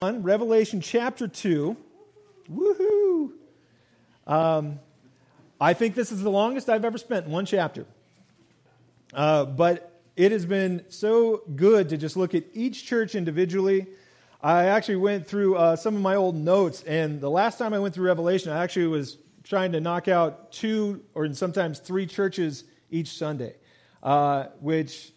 on 0.00 0.22
Revelation 0.22 0.80
chapter 0.80 1.26
2. 1.26 1.76
Woohoo! 2.52 3.32
Um, 4.28 4.78
I 5.60 5.74
think 5.74 5.96
this 5.96 6.12
is 6.12 6.22
the 6.22 6.30
longest 6.30 6.68
I've 6.68 6.84
ever 6.84 6.98
spent 6.98 7.26
in 7.26 7.32
one 7.32 7.46
chapter. 7.46 7.84
Uh, 9.12 9.44
but 9.44 10.00
it 10.14 10.30
has 10.30 10.46
been 10.46 10.84
so 10.88 11.42
good 11.56 11.88
to 11.88 11.96
just 11.96 12.16
look 12.16 12.32
at 12.36 12.44
each 12.54 12.86
church 12.86 13.16
individually. 13.16 13.88
I 14.40 14.66
actually 14.66 14.96
went 14.96 15.26
through 15.26 15.56
uh, 15.56 15.74
some 15.74 15.96
of 15.96 16.00
my 16.00 16.14
old 16.14 16.36
notes, 16.36 16.84
and 16.84 17.20
the 17.20 17.30
last 17.30 17.58
time 17.58 17.74
I 17.74 17.80
went 17.80 17.92
through 17.92 18.06
Revelation, 18.06 18.52
I 18.52 18.62
actually 18.62 18.86
was 18.86 19.18
trying 19.42 19.72
to 19.72 19.80
knock 19.80 20.06
out 20.06 20.52
two 20.52 21.02
or 21.12 21.32
sometimes 21.34 21.80
three 21.80 22.06
churches 22.06 22.62
each 22.88 23.18
Sunday, 23.18 23.56
uh, 24.04 24.44
which 24.60 25.10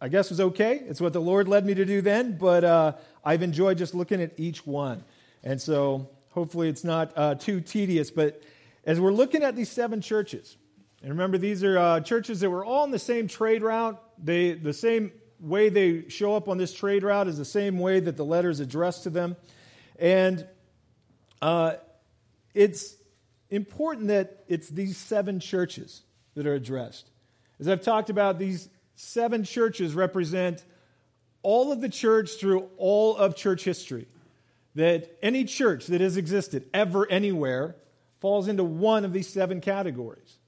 I 0.00 0.08
guess 0.08 0.28
was 0.28 0.40
okay. 0.40 0.82
It's 0.86 1.00
what 1.00 1.12
the 1.12 1.20
Lord 1.20 1.48
led 1.48 1.64
me 1.64 1.74
to 1.74 1.84
do 1.84 2.02
then, 2.02 2.36
but 2.36 2.64
uh, 2.64 2.92
I've 3.26 3.42
enjoyed 3.42 3.76
just 3.76 3.92
looking 3.92 4.22
at 4.22 4.38
each 4.38 4.64
one. 4.64 5.02
And 5.42 5.60
so 5.60 6.08
hopefully 6.30 6.68
it's 6.68 6.84
not 6.84 7.12
uh, 7.16 7.34
too 7.34 7.60
tedious. 7.60 8.08
But 8.12 8.40
as 8.84 9.00
we're 9.00 9.10
looking 9.10 9.42
at 9.42 9.56
these 9.56 9.68
seven 9.68 10.00
churches, 10.00 10.56
and 11.02 11.10
remember, 11.10 11.36
these 11.36 11.64
are 11.64 11.76
uh, 11.76 12.00
churches 12.00 12.40
that 12.40 12.50
were 12.50 12.64
all 12.64 12.84
on 12.84 12.92
the 12.92 13.00
same 13.00 13.26
trade 13.26 13.62
route. 13.62 14.00
They, 14.22 14.52
the 14.52 14.72
same 14.72 15.10
way 15.40 15.68
they 15.68 16.08
show 16.08 16.36
up 16.36 16.48
on 16.48 16.56
this 16.56 16.72
trade 16.72 17.02
route 17.02 17.26
is 17.26 17.36
the 17.36 17.44
same 17.44 17.80
way 17.80 17.98
that 17.98 18.16
the 18.16 18.24
letter 18.24 18.48
is 18.48 18.60
addressed 18.60 19.02
to 19.02 19.10
them. 19.10 19.36
And 19.98 20.46
uh, 21.42 21.74
it's 22.54 22.94
important 23.50 24.06
that 24.08 24.44
it's 24.46 24.68
these 24.68 24.96
seven 24.96 25.40
churches 25.40 26.02
that 26.34 26.46
are 26.46 26.54
addressed. 26.54 27.10
As 27.58 27.68
I've 27.68 27.82
talked 27.82 28.08
about, 28.08 28.38
these 28.38 28.68
seven 28.94 29.42
churches 29.42 29.94
represent 29.94 30.64
all 31.46 31.70
of 31.70 31.80
the 31.80 31.88
church 31.88 32.32
through 32.40 32.68
all 32.76 33.16
of 33.16 33.36
church 33.36 33.62
history. 33.62 34.08
That 34.74 35.16
any 35.22 35.44
church 35.44 35.86
that 35.86 36.00
has 36.00 36.16
existed 36.16 36.68
ever, 36.74 37.08
anywhere, 37.08 37.76
falls 38.20 38.48
into 38.48 38.64
one 38.64 39.04
of 39.04 39.12
these 39.12 39.28
seven 39.28 39.60
categories. 39.60 40.38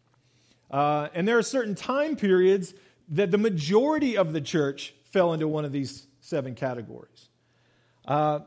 Uh, 0.72 1.06
and 1.14 1.26
there 1.26 1.38
are 1.38 1.42
certain 1.42 1.76
time 1.76 2.16
periods 2.16 2.74
that 3.10 3.30
the 3.30 3.38
majority 3.38 4.16
of 4.16 4.32
the 4.32 4.40
church 4.40 4.92
fell 5.12 5.32
into 5.32 5.46
one 5.46 5.64
of 5.64 5.70
these 5.70 6.08
seven 6.20 6.56
categories. 6.56 7.28
Uh, 8.04 8.40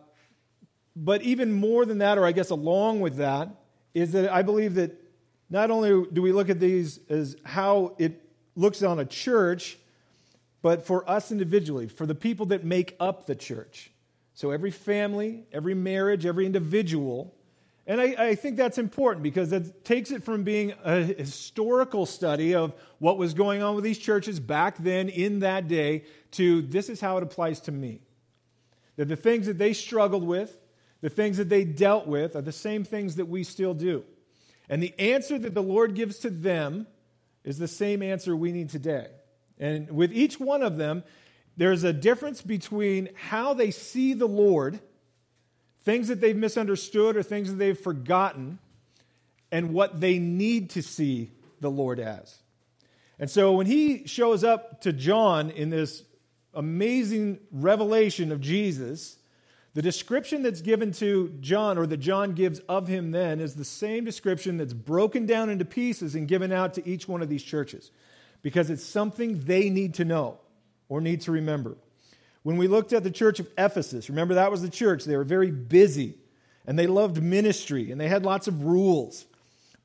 but 0.94 1.22
even 1.22 1.54
more 1.54 1.86
than 1.86 2.00
that, 2.00 2.18
or 2.18 2.26
I 2.26 2.34
guess 2.34 2.50
along 2.50 3.00
with 3.00 3.16
that, 3.16 3.48
is 3.94 4.12
that 4.12 4.30
I 4.30 4.42
believe 4.42 4.76
that 4.76 5.02
not 5.50 5.72
only 5.72 6.06
do 6.12 6.22
we 6.22 6.34
look 6.34 6.50
at 6.50 6.60
these 6.60 7.00
as 7.10 7.38
how 7.46 7.96
it 7.98 8.22
looks 8.58 8.84
on 8.84 9.00
a 9.00 9.06
church, 9.06 9.78
but 10.62 10.86
for 10.86 11.10
us 11.10 11.32
individually, 11.32 11.88
for 11.88 12.06
the 12.06 12.16
people 12.16 12.48
that 12.48 12.64
make 12.64 12.96
up 13.00 13.26
the 13.26 13.36
church. 13.36 13.92
So 14.34 14.52
every 14.52 14.72
family, 14.72 15.46
every 15.52 15.74
marriage, 15.74 16.26
every 16.26 16.46
individual. 16.46 17.34
And 17.88 18.00
I, 18.00 18.16
I, 18.18 18.36
think 18.36 18.58
that's 18.58 18.78
important 18.78 19.24
because 19.24 19.52
it 19.52 19.84
takes 19.84 20.12
it 20.12 20.24
from 20.24 20.44
being 20.44 20.74
a 20.84 21.02
historical 21.02 22.06
study 22.06 22.56
of 22.56 22.74
what 23.00 23.18
was 23.18 23.34
going 23.34 23.64
on 23.64 23.76
with 23.76 23.84
these 23.84 23.98
churches 23.98 24.40
back 24.40 24.78
then 24.78 25.10
in 25.10 25.40
that 25.40 25.68
day 25.68 26.06
to 26.32 26.62
this 26.62 26.90
is 26.90 27.02
how 27.02 27.18
it 27.18 27.24
applies 27.24 27.60
to 27.62 27.72
me. 27.72 28.02
That 28.98 29.08
the 29.08 29.16
things 29.16 29.48
that 29.48 29.58
they 29.58 29.74
struggled 29.74 30.24
with, 30.24 30.56
the 31.02 31.10
things 31.10 31.38
that 31.38 31.50
they 31.50 31.64
dealt 31.64 32.08
with, 32.08 32.36
are 32.36 32.42
the 32.42 32.52
same 32.52 32.84
things 32.84 33.16
that 33.16 33.28
we 33.28 33.44
still 33.44 33.74
do. 33.74 34.04
And 34.70 34.82
the 34.82 34.98
answer 35.00 35.38
that 35.40 35.54
the 35.54 35.64
Lord 35.64 35.96
gives 35.96 36.20
to 36.20 36.30
them 36.30 36.88
is 37.44 37.58
the 37.58 37.68
same 37.68 38.02
answer 38.04 38.36
we 38.36 38.52
need 38.52 38.70
today. 38.70 39.08
And 39.62 39.92
with 39.92 40.12
each 40.12 40.40
one 40.40 40.64
of 40.64 40.76
them, 40.78 41.04
there's 41.56 41.84
a 41.84 41.94
difference 41.94 42.42
between 42.42 43.10
how 43.16 43.54
they 43.54 43.70
see 43.70 44.14
the 44.14 44.28
Lord, 44.28 44.80
things 45.84 46.08
that 46.08 46.20
they've 46.20 46.36
misunderstood 46.36 47.16
or 47.16 47.24
things 47.24 47.50
that 47.50 47.58
they've 47.58 47.78
forgotten, 47.78 48.58
and 49.52 49.74
what 49.74 50.02
they 50.02 50.18
need 50.18 50.72
to 50.72 50.82
see 50.82 51.32
the 51.60 51.70
Lord 51.70 52.00
as. 52.00 52.38
And 53.20 53.30
so 53.30 53.54
when 53.54 53.68
he 53.68 54.08
shows 54.08 54.44
up 54.44 54.82
to 54.82 54.92
John 54.92 55.52
in 55.52 55.70
this 55.70 56.04
amazing 56.56 57.40
revelation 57.52 58.32
of 58.32 58.42
Jesus, 58.42 59.18
the 59.76 59.82
description 59.82 60.42
that's 60.42 60.62
given 60.62 60.92
to 60.94 61.38
John, 61.40 61.78
or 61.78 61.86
that 61.86 61.98
John 61.98 62.34
gives 62.34 62.60
of 62.62 62.88
him 62.88 63.12
then, 63.12 63.40
is 63.40 63.54
the 63.54 63.66
same 63.66 64.06
description 64.06 64.58
that's 64.58 64.74
broken 64.74 65.28
down 65.28 65.50
into 65.50 65.66
pieces 65.66 66.16
and 66.16 66.28
given 66.28 66.52
out 66.52 66.74
to 66.74 66.90
each 66.90 67.08
one 67.08 67.22
of 67.22 67.30
these 67.30 67.44
churches 67.44 67.92
because 68.42 68.70
it's 68.70 68.84
something 68.84 69.42
they 69.42 69.70
need 69.70 69.96
to 69.96 70.06
know 70.06 70.40
or 70.90 71.02
need 71.02 71.22
to 71.22 71.32
remember. 71.32 71.78
When 72.44 72.58
we 72.58 72.68
looked 72.68 72.94
at 72.94 73.04
the 73.04 73.12
church 73.12 73.40
of 73.40 73.48
Ephesus, 73.58 74.10
remember 74.10 74.34
that 74.36 74.52
was 74.52 74.62
the 74.62 74.70
church. 74.70 75.06
They 75.06 75.16
were 75.16 75.24
very 75.24 75.52
busy 75.52 76.18
and 76.66 76.78
they 76.78 76.88
loved 76.88 77.22
ministry 77.22 77.92
and 77.92 78.02
they 78.02 78.08
had 78.08 78.26
lots 78.26 78.48
of 78.48 78.64
rules, 78.64 79.26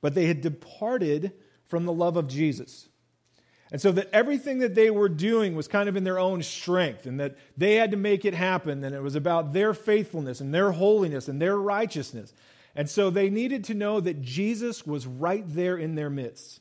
but 0.00 0.15
they 0.15 0.27
had 0.27 0.41
departed 0.41 1.33
from 1.67 1.84
the 1.84 1.93
love 1.93 2.17
of 2.17 2.28
Jesus. 2.28 2.89
And 3.72 3.81
so 3.81 3.93
that 3.93 4.09
everything 4.12 4.61
that 4.61 4.75
they 4.75 4.91
were 4.91 5.09
doing 5.09 5.56
was 5.56 5.67
kind 5.67 5.88
of 5.88 5.97
in 5.97 6.05
their 6.05 6.19
own 6.19 6.43
strength 6.43 7.05
and 7.05 7.19
that 7.19 7.37
they 7.56 7.75
had 7.75 7.91
to 7.91 7.97
make 7.97 8.25
it 8.25 8.33
happen 8.33 8.84
and 8.84 8.94
it 8.94 9.03
was 9.03 9.17
about 9.17 9.53
their 9.53 9.75
faithfulness 9.75 10.41
and 10.41 10.55
their 10.55 10.73
holiness 10.73 11.28
and 11.28 11.43
their 11.43 11.59
righteousness. 11.59 12.33
And 12.75 12.88
so 12.88 13.11
they 13.11 13.28
needed 13.28 13.65
to 13.65 13.75
know 13.75 14.00
that 14.00 14.23
Jesus 14.23 14.87
was 14.87 15.06
right 15.06 15.44
there 15.47 15.77
in 15.77 15.94
their 15.94 16.11
midst 16.11 16.61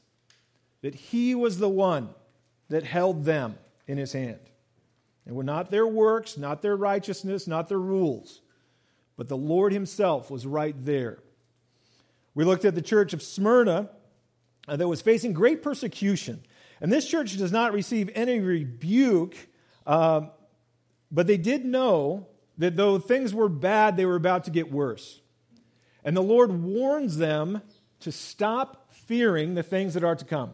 that 0.85 0.93
he 0.93 1.33
was 1.33 1.57
the 1.57 1.67
one 1.67 2.07
that 2.69 2.83
held 2.83 3.25
them 3.25 3.57
in 3.87 3.97
his 3.97 4.13
hand. 4.13 4.37
It 5.25 5.33
were 5.33 5.41
not 5.41 5.71
their 5.71 5.87
works, 5.87 6.37
not 6.37 6.61
their 6.61 6.75
righteousness, 6.75 7.47
not 7.47 7.69
their 7.69 7.79
rules, 7.79 8.41
but 9.17 9.27
the 9.27 9.35
Lord 9.35 9.73
himself 9.73 10.29
was 10.29 10.45
right 10.45 10.75
there. 10.85 11.17
We 12.35 12.43
looked 12.43 12.65
at 12.65 12.75
the 12.75 12.83
church 12.83 13.13
of 13.13 13.23
Smyrna 13.23 13.89
uh, 14.67 14.75
that 14.75 14.87
was 14.87 15.01
facing 15.01 15.33
great 15.33 15.63
persecution. 15.63 16.43
And 16.79 16.93
this 16.93 17.07
church 17.07 17.35
does 17.35 17.51
not 17.51 17.73
receive 17.73 18.11
any 18.13 18.39
rebuke, 18.39 19.35
um, 19.87 20.29
but 21.09 21.25
they 21.25 21.37
did 21.37 21.65
know 21.65 22.27
that 22.59 22.75
though 22.75 22.99
things 22.99 23.33
were 23.33 23.49
bad, 23.49 23.97
they 23.97 24.05
were 24.05 24.17
about 24.17 24.43
to 24.43 24.51
get 24.51 24.71
worse. 24.71 25.19
And 26.03 26.15
the 26.15 26.21
Lord 26.21 26.51
warns 26.51 27.17
them 27.17 27.63
to 28.01 28.11
stop 28.11 28.93
fearing 28.93 29.55
the 29.55 29.63
things 29.63 29.95
that 29.95 30.03
are 30.03 30.15
to 30.15 30.25
come. 30.25 30.53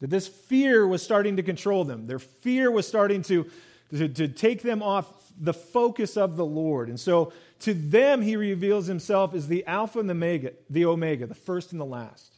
That 0.00 0.10
this 0.10 0.28
fear 0.28 0.86
was 0.86 1.02
starting 1.02 1.36
to 1.36 1.42
control 1.42 1.84
them. 1.84 2.06
Their 2.06 2.18
fear 2.18 2.70
was 2.70 2.86
starting 2.86 3.22
to, 3.22 3.50
to, 3.90 4.08
to, 4.08 4.28
take 4.28 4.62
them 4.62 4.82
off 4.82 5.06
the 5.40 5.54
focus 5.54 6.16
of 6.16 6.36
the 6.36 6.44
Lord. 6.44 6.88
And 6.88 6.98
so 6.98 7.32
to 7.60 7.74
them, 7.74 8.22
he 8.22 8.36
reveals 8.36 8.86
himself 8.86 9.34
as 9.34 9.48
the 9.48 9.66
Alpha 9.66 9.98
and 9.98 10.08
the 10.08 10.14
Omega, 10.14 10.52
the 10.70 10.84
Omega, 10.84 11.26
the 11.26 11.34
first 11.34 11.72
and 11.72 11.80
the 11.80 11.86
last, 11.86 12.34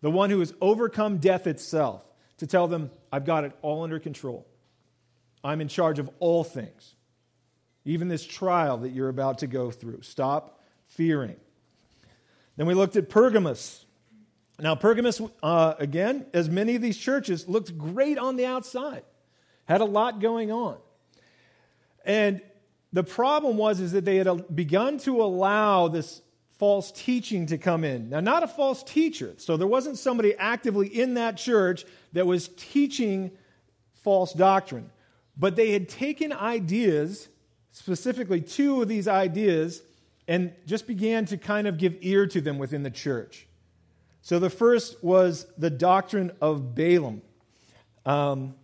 the 0.00 0.10
one 0.10 0.30
who 0.30 0.40
has 0.40 0.52
overcome 0.60 1.18
death 1.18 1.46
itself, 1.46 2.02
to 2.38 2.46
tell 2.46 2.66
them, 2.66 2.90
I've 3.12 3.24
got 3.24 3.44
it 3.44 3.52
all 3.62 3.84
under 3.84 4.00
control. 4.00 4.46
I'm 5.44 5.60
in 5.60 5.68
charge 5.68 5.98
of 5.98 6.10
all 6.18 6.42
things, 6.42 6.94
even 7.84 8.08
this 8.08 8.26
trial 8.26 8.78
that 8.78 8.90
you're 8.90 9.08
about 9.08 9.38
to 9.38 9.46
go 9.46 9.70
through. 9.70 10.02
Stop 10.02 10.60
fearing. 10.86 11.36
Then 12.56 12.66
we 12.66 12.74
looked 12.74 12.96
at 12.96 13.08
Pergamos, 13.08 13.83
now, 14.58 14.74
Pergamos, 14.74 15.20
uh, 15.42 15.74
again, 15.78 16.26
as 16.32 16.48
many 16.48 16.76
of 16.76 16.82
these 16.82 16.96
churches, 16.96 17.48
looked 17.48 17.76
great 17.76 18.18
on 18.18 18.36
the 18.36 18.46
outside, 18.46 19.02
had 19.64 19.80
a 19.80 19.84
lot 19.84 20.20
going 20.20 20.52
on. 20.52 20.76
And 22.04 22.40
the 22.92 23.02
problem 23.02 23.56
was 23.56 23.80
is 23.80 23.92
that 23.92 24.04
they 24.04 24.16
had 24.16 24.28
uh, 24.28 24.36
begun 24.54 24.98
to 24.98 25.22
allow 25.22 25.88
this 25.88 26.22
false 26.58 26.92
teaching 26.92 27.46
to 27.46 27.58
come 27.58 27.82
in. 27.82 28.10
Now, 28.10 28.20
not 28.20 28.44
a 28.44 28.48
false 28.48 28.84
teacher. 28.84 29.34
So 29.38 29.56
there 29.56 29.66
wasn't 29.66 29.98
somebody 29.98 30.36
actively 30.36 30.86
in 30.86 31.14
that 31.14 31.36
church 31.36 31.84
that 32.12 32.26
was 32.26 32.48
teaching 32.56 33.32
false 34.04 34.32
doctrine. 34.32 34.90
But 35.36 35.56
they 35.56 35.72
had 35.72 35.88
taken 35.88 36.32
ideas, 36.32 37.28
specifically 37.72 38.40
two 38.40 38.82
of 38.82 38.86
these 38.86 39.08
ideas, 39.08 39.82
and 40.28 40.52
just 40.64 40.86
began 40.86 41.24
to 41.26 41.36
kind 41.36 41.66
of 41.66 41.76
give 41.76 41.96
ear 42.02 42.26
to 42.28 42.40
them 42.40 42.58
within 42.58 42.84
the 42.84 42.90
church. 42.90 43.48
So 44.24 44.38
the 44.38 44.48
first 44.48 45.04
was 45.04 45.46
the 45.58 45.68
doctrine 45.68 46.32
of 46.40 46.74
Balaam. 46.74 47.20
Um, 48.06 48.54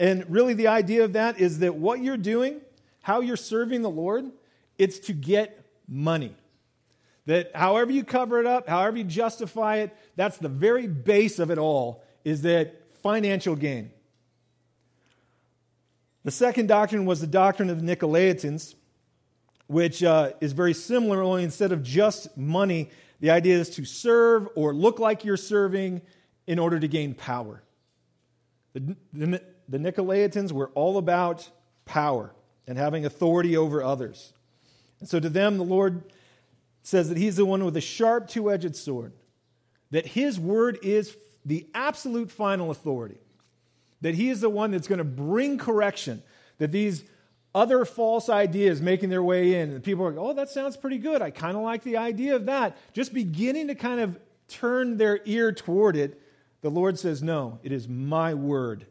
and 0.00 0.24
really, 0.30 0.54
the 0.54 0.68
idea 0.68 1.04
of 1.04 1.12
that 1.12 1.38
is 1.38 1.58
that 1.58 1.74
what 1.74 2.00
you're 2.00 2.16
doing, 2.16 2.62
how 3.02 3.20
you're 3.20 3.36
serving 3.36 3.82
the 3.82 3.90
Lord, 3.90 4.24
it's 4.78 4.98
to 5.00 5.12
get 5.12 5.66
money. 5.86 6.34
That 7.26 7.54
however 7.54 7.92
you 7.92 8.04
cover 8.04 8.40
it 8.40 8.46
up, 8.46 8.66
however 8.66 8.96
you 8.96 9.04
justify 9.04 9.76
it, 9.76 9.94
that's 10.16 10.38
the 10.38 10.48
very 10.48 10.86
base 10.86 11.38
of 11.38 11.50
it 11.50 11.58
all, 11.58 12.02
is 12.24 12.40
that 12.42 12.82
financial 13.02 13.54
gain. 13.54 13.90
The 16.24 16.30
second 16.30 16.68
doctrine 16.68 17.04
was 17.04 17.20
the 17.20 17.26
doctrine 17.26 17.68
of 17.68 17.84
the 17.84 17.96
Nicolaitans, 17.96 18.76
which 19.66 20.02
uh, 20.02 20.30
is 20.40 20.52
very 20.52 20.72
similar, 20.72 21.20
only 21.22 21.44
instead 21.44 21.70
of 21.70 21.82
just 21.82 22.34
money, 22.34 22.88
the 23.22 23.30
idea 23.30 23.56
is 23.56 23.70
to 23.70 23.84
serve 23.84 24.48
or 24.56 24.74
look 24.74 24.98
like 24.98 25.24
you're 25.24 25.36
serving 25.36 26.02
in 26.48 26.58
order 26.58 26.80
to 26.80 26.88
gain 26.88 27.14
power. 27.14 27.62
The, 28.72 28.96
the, 29.12 29.40
the 29.68 29.78
Nicolaitans 29.78 30.50
were 30.50 30.70
all 30.74 30.98
about 30.98 31.48
power 31.84 32.34
and 32.66 32.76
having 32.76 33.06
authority 33.06 33.56
over 33.56 33.80
others. 33.80 34.32
And 34.98 35.08
so 35.08 35.20
to 35.20 35.28
them, 35.28 35.56
the 35.56 35.62
Lord 35.62 36.02
says 36.82 37.10
that 37.10 37.16
He's 37.16 37.36
the 37.36 37.44
one 37.44 37.64
with 37.64 37.76
a 37.76 37.80
sharp 37.80 38.26
two 38.26 38.50
edged 38.50 38.74
sword, 38.74 39.12
that 39.92 40.04
His 40.04 40.40
word 40.40 40.80
is 40.82 41.16
the 41.44 41.68
absolute 41.74 42.28
final 42.28 42.72
authority, 42.72 43.20
that 44.00 44.16
He 44.16 44.30
is 44.30 44.40
the 44.40 44.50
one 44.50 44.72
that's 44.72 44.88
going 44.88 44.98
to 44.98 45.04
bring 45.04 45.58
correction, 45.58 46.24
that 46.58 46.72
these 46.72 47.04
other 47.54 47.84
false 47.84 48.28
ideas 48.28 48.80
making 48.80 49.10
their 49.10 49.22
way 49.22 49.60
in, 49.60 49.70
and 49.70 49.82
people 49.82 50.04
are 50.04 50.10
like, 50.10 50.20
oh, 50.20 50.32
that 50.32 50.48
sounds 50.48 50.76
pretty 50.76 50.98
good. 50.98 51.20
I 51.20 51.30
kind 51.30 51.56
of 51.56 51.62
like 51.62 51.82
the 51.82 51.98
idea 51.98 52.34
of 52.34 52.46
that. 52.46 52.76
Just 52.94 53.12
beginning 53.12 53.68
to 53.68 53.74
kind 53.74 54.00
of 54.00 54.18
turn 54.48 54.96
their 54.96 55.20
ear 55.24 55.52
toward 55.52 55.96
it, 55.96 56.20
the 56.62 56.70
Lord 56.70 56.98
says, 56.98 57.22
no, 57.22 57.58
it 57.62 57.72
is 57.72 57.88
my 57.88 58.34
word. 58.34 58.86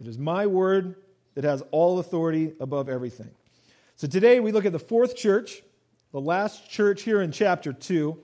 It 0.00 0.06
is 0.06 0.18
my 0.18 0.46
word 0.46 0.94
that 1.34 1.44
has 1.44 1.62
all 1.70 1.98
authority 1.98 2.52
above 2.60 2.88
everything. 2.88 3.30
So 3.96 4.06
today 4.06 4.40
we 4.40 4.52
look 4.52 4.64
at 4.64 4.72
the 4.72 4.78
fourth 4.78 5.16
church, 5.16 5.62
the 6.12 6.20
last 6.20 6.70
church 6.70 7.02
here 7.02 7.20
in 7.20 7.32
chapter 7.32 7.72
2, 7.72 8.16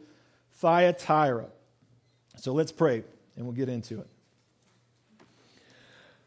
Thyatira. 0.54 1.48
So 2.36 2.52
let's 2.52 2.72
pray 2.72 3.02
and 3.36 3.44
we'll 3.44 3.54
get 3.54 3.68
into 3.68 4.00
it. 4.00 4.08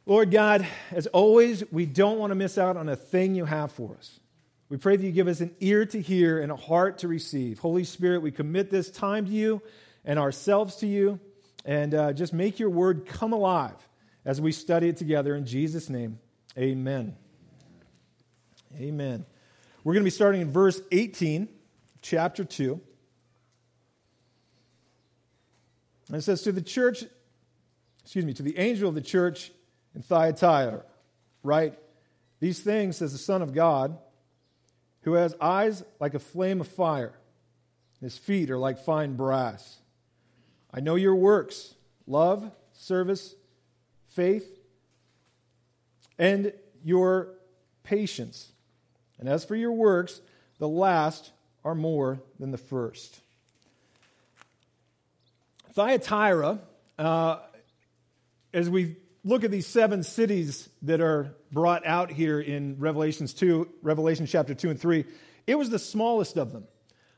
Lord 0.09 0.31
God, 0.31 0.65
as 0.89 1.05
always, 1.05 1.63
we 1.71 1.85
don't 1.85 2.17
want 2.17 2.31
to 2.31 2.35
miss 2.35 2.57
out 2.57 2.77
on 2.77 2.89
a 2.89 2.95
thing 2.95 3.35
you 3.35 3.45
have 3.45 3.71
for 3.71 3.95
us. 3.95 4.19
We 4.67 4.77
pray 4.77 4.97
that 4.97 5.05
you 5.05 5.11
give 5.11 5.27
us 5.27 5.39
an 5.39 5.55
ear 5.59 5.85
to 5.85 6.01
hear 6.01 6.41
and 6.41 6.51
a 6.51 6.55
heart 6.55 6.97
to 6.99 7.07
receive. 7.07 7.59
Holy 7.59 7.83
Spirit, 7.83 8.23
we 8.23 8.31
commit 8.31 8.71
this 8.71 8.89
time 8.89 9.27
to 9.27 9.31
you 9.31 9.61
and 10.03 10.17
ourselves 10.17 10.77
to 10.77 10.87
you, 10.87 11.19
and 11.63 11.93
uh, 11.93 12.13
just 12.13 12.33
make 12.33 12.57
your 12.57 12.71
word 12.71 13.05
come 13.05 13.33
alive 13.33 13.75
as 14.25 14.41
we 14.41 14.51
study 14.51 14.89
it 14.89 14.97
together. 14.97 15.35
In 15.35 15.45
Jesus' 15.45 15.91
name, 15.91 16.17
amen. 16.57 17.15
Amen. 18.79 19.27
We're 19.83 19.93
going 19.93 20.01
to 20.01 20.07
be 20.07 20.09
starting 20.09 20.41
in 20.41 20.51
verse 20.51 20.81
18, 20.91 21.47
chapter 22.01 22.43
2. 22.43 22.81
And 26.07 26.17
it 26.17 26.23
says, 26.23 26.41
To 26.41 26.51
the 26.51 26.63
church, 26.63 27.03
excuse 28.01 28.25
me, 28.25 28.33
to 28.33 28.41
the 28.41 28.57
angel 28.57 28.89
of 28.89 28.95
the 28.95 29.01
church 29.01 29.51
in 29.95 30.01
Thyatira, 30.01 30.83
write 31.43 31.77
these 32.39 32.59
things, 32.59 32.97
says 32.97 33.11
the 33.11 33.17
Son 33.17 33.41
of 33.41 33.53
God, 33.53 33.97
who 35.01 35.13
has 35.13 35.35
eyes 35.41 35.83
like 35.99 36.13
a 36.13 36.19
flame 36.19 36.61
of 36.61 36.67
fire, 36.67 37.13
his 38.01 38.17
feet 38.17 38.49
are 38.49 38.57
like 38.57 38.79
fine 38.79 39.15
brass. 39.15 39.77
I 40.73 40.79
know 40.79 40.95
your 40.95 41.15
works 41.15 41.75
love, 42.07 42.51
service, 42.73 43.35
faith, 44.07 44.57
and 46.17 46.53
your 46.83 47.29
patience. 47.83 48.51
And 49.19 49.29
as 49.29 49.45
for 49.45 49.55
your 49.55 49.73
works, 49.73 50.21
the 50.59 50.67
last 50.67 51.31
are 51.63 51.75
more 51.75 52.19
than 52.39 52.51
the 52.51 52.57
first. 52.57 53.19
Thyatira, 55.73 56.59
uh, 56.97 57.39
as 58.53 58.69
we 58.69 58.95
look 59.23 59.43
at 59.43 59.51
these 59.51 59.67
seven 59.67 60.03
cities 60.03 60.69
that 60.83 61.01
are 61.01 61.35
brought 61.51 61.85
out 61.85 62.11
here 62.11 62.39
in 62.39 62.77
Revelations 62.79 63.33
2, 63.33 63.67
Revelation 63.81 64.25
chapter 64.25 64.53
2 64.53 64.69
and 64.69 64.79
3, 64.79 65.05
it 65.47 65.55
was 65.55 65.69
the 65.69 65.79
smallest 65.79 66.37
of 66.37 66.51
them. 66.51 66.65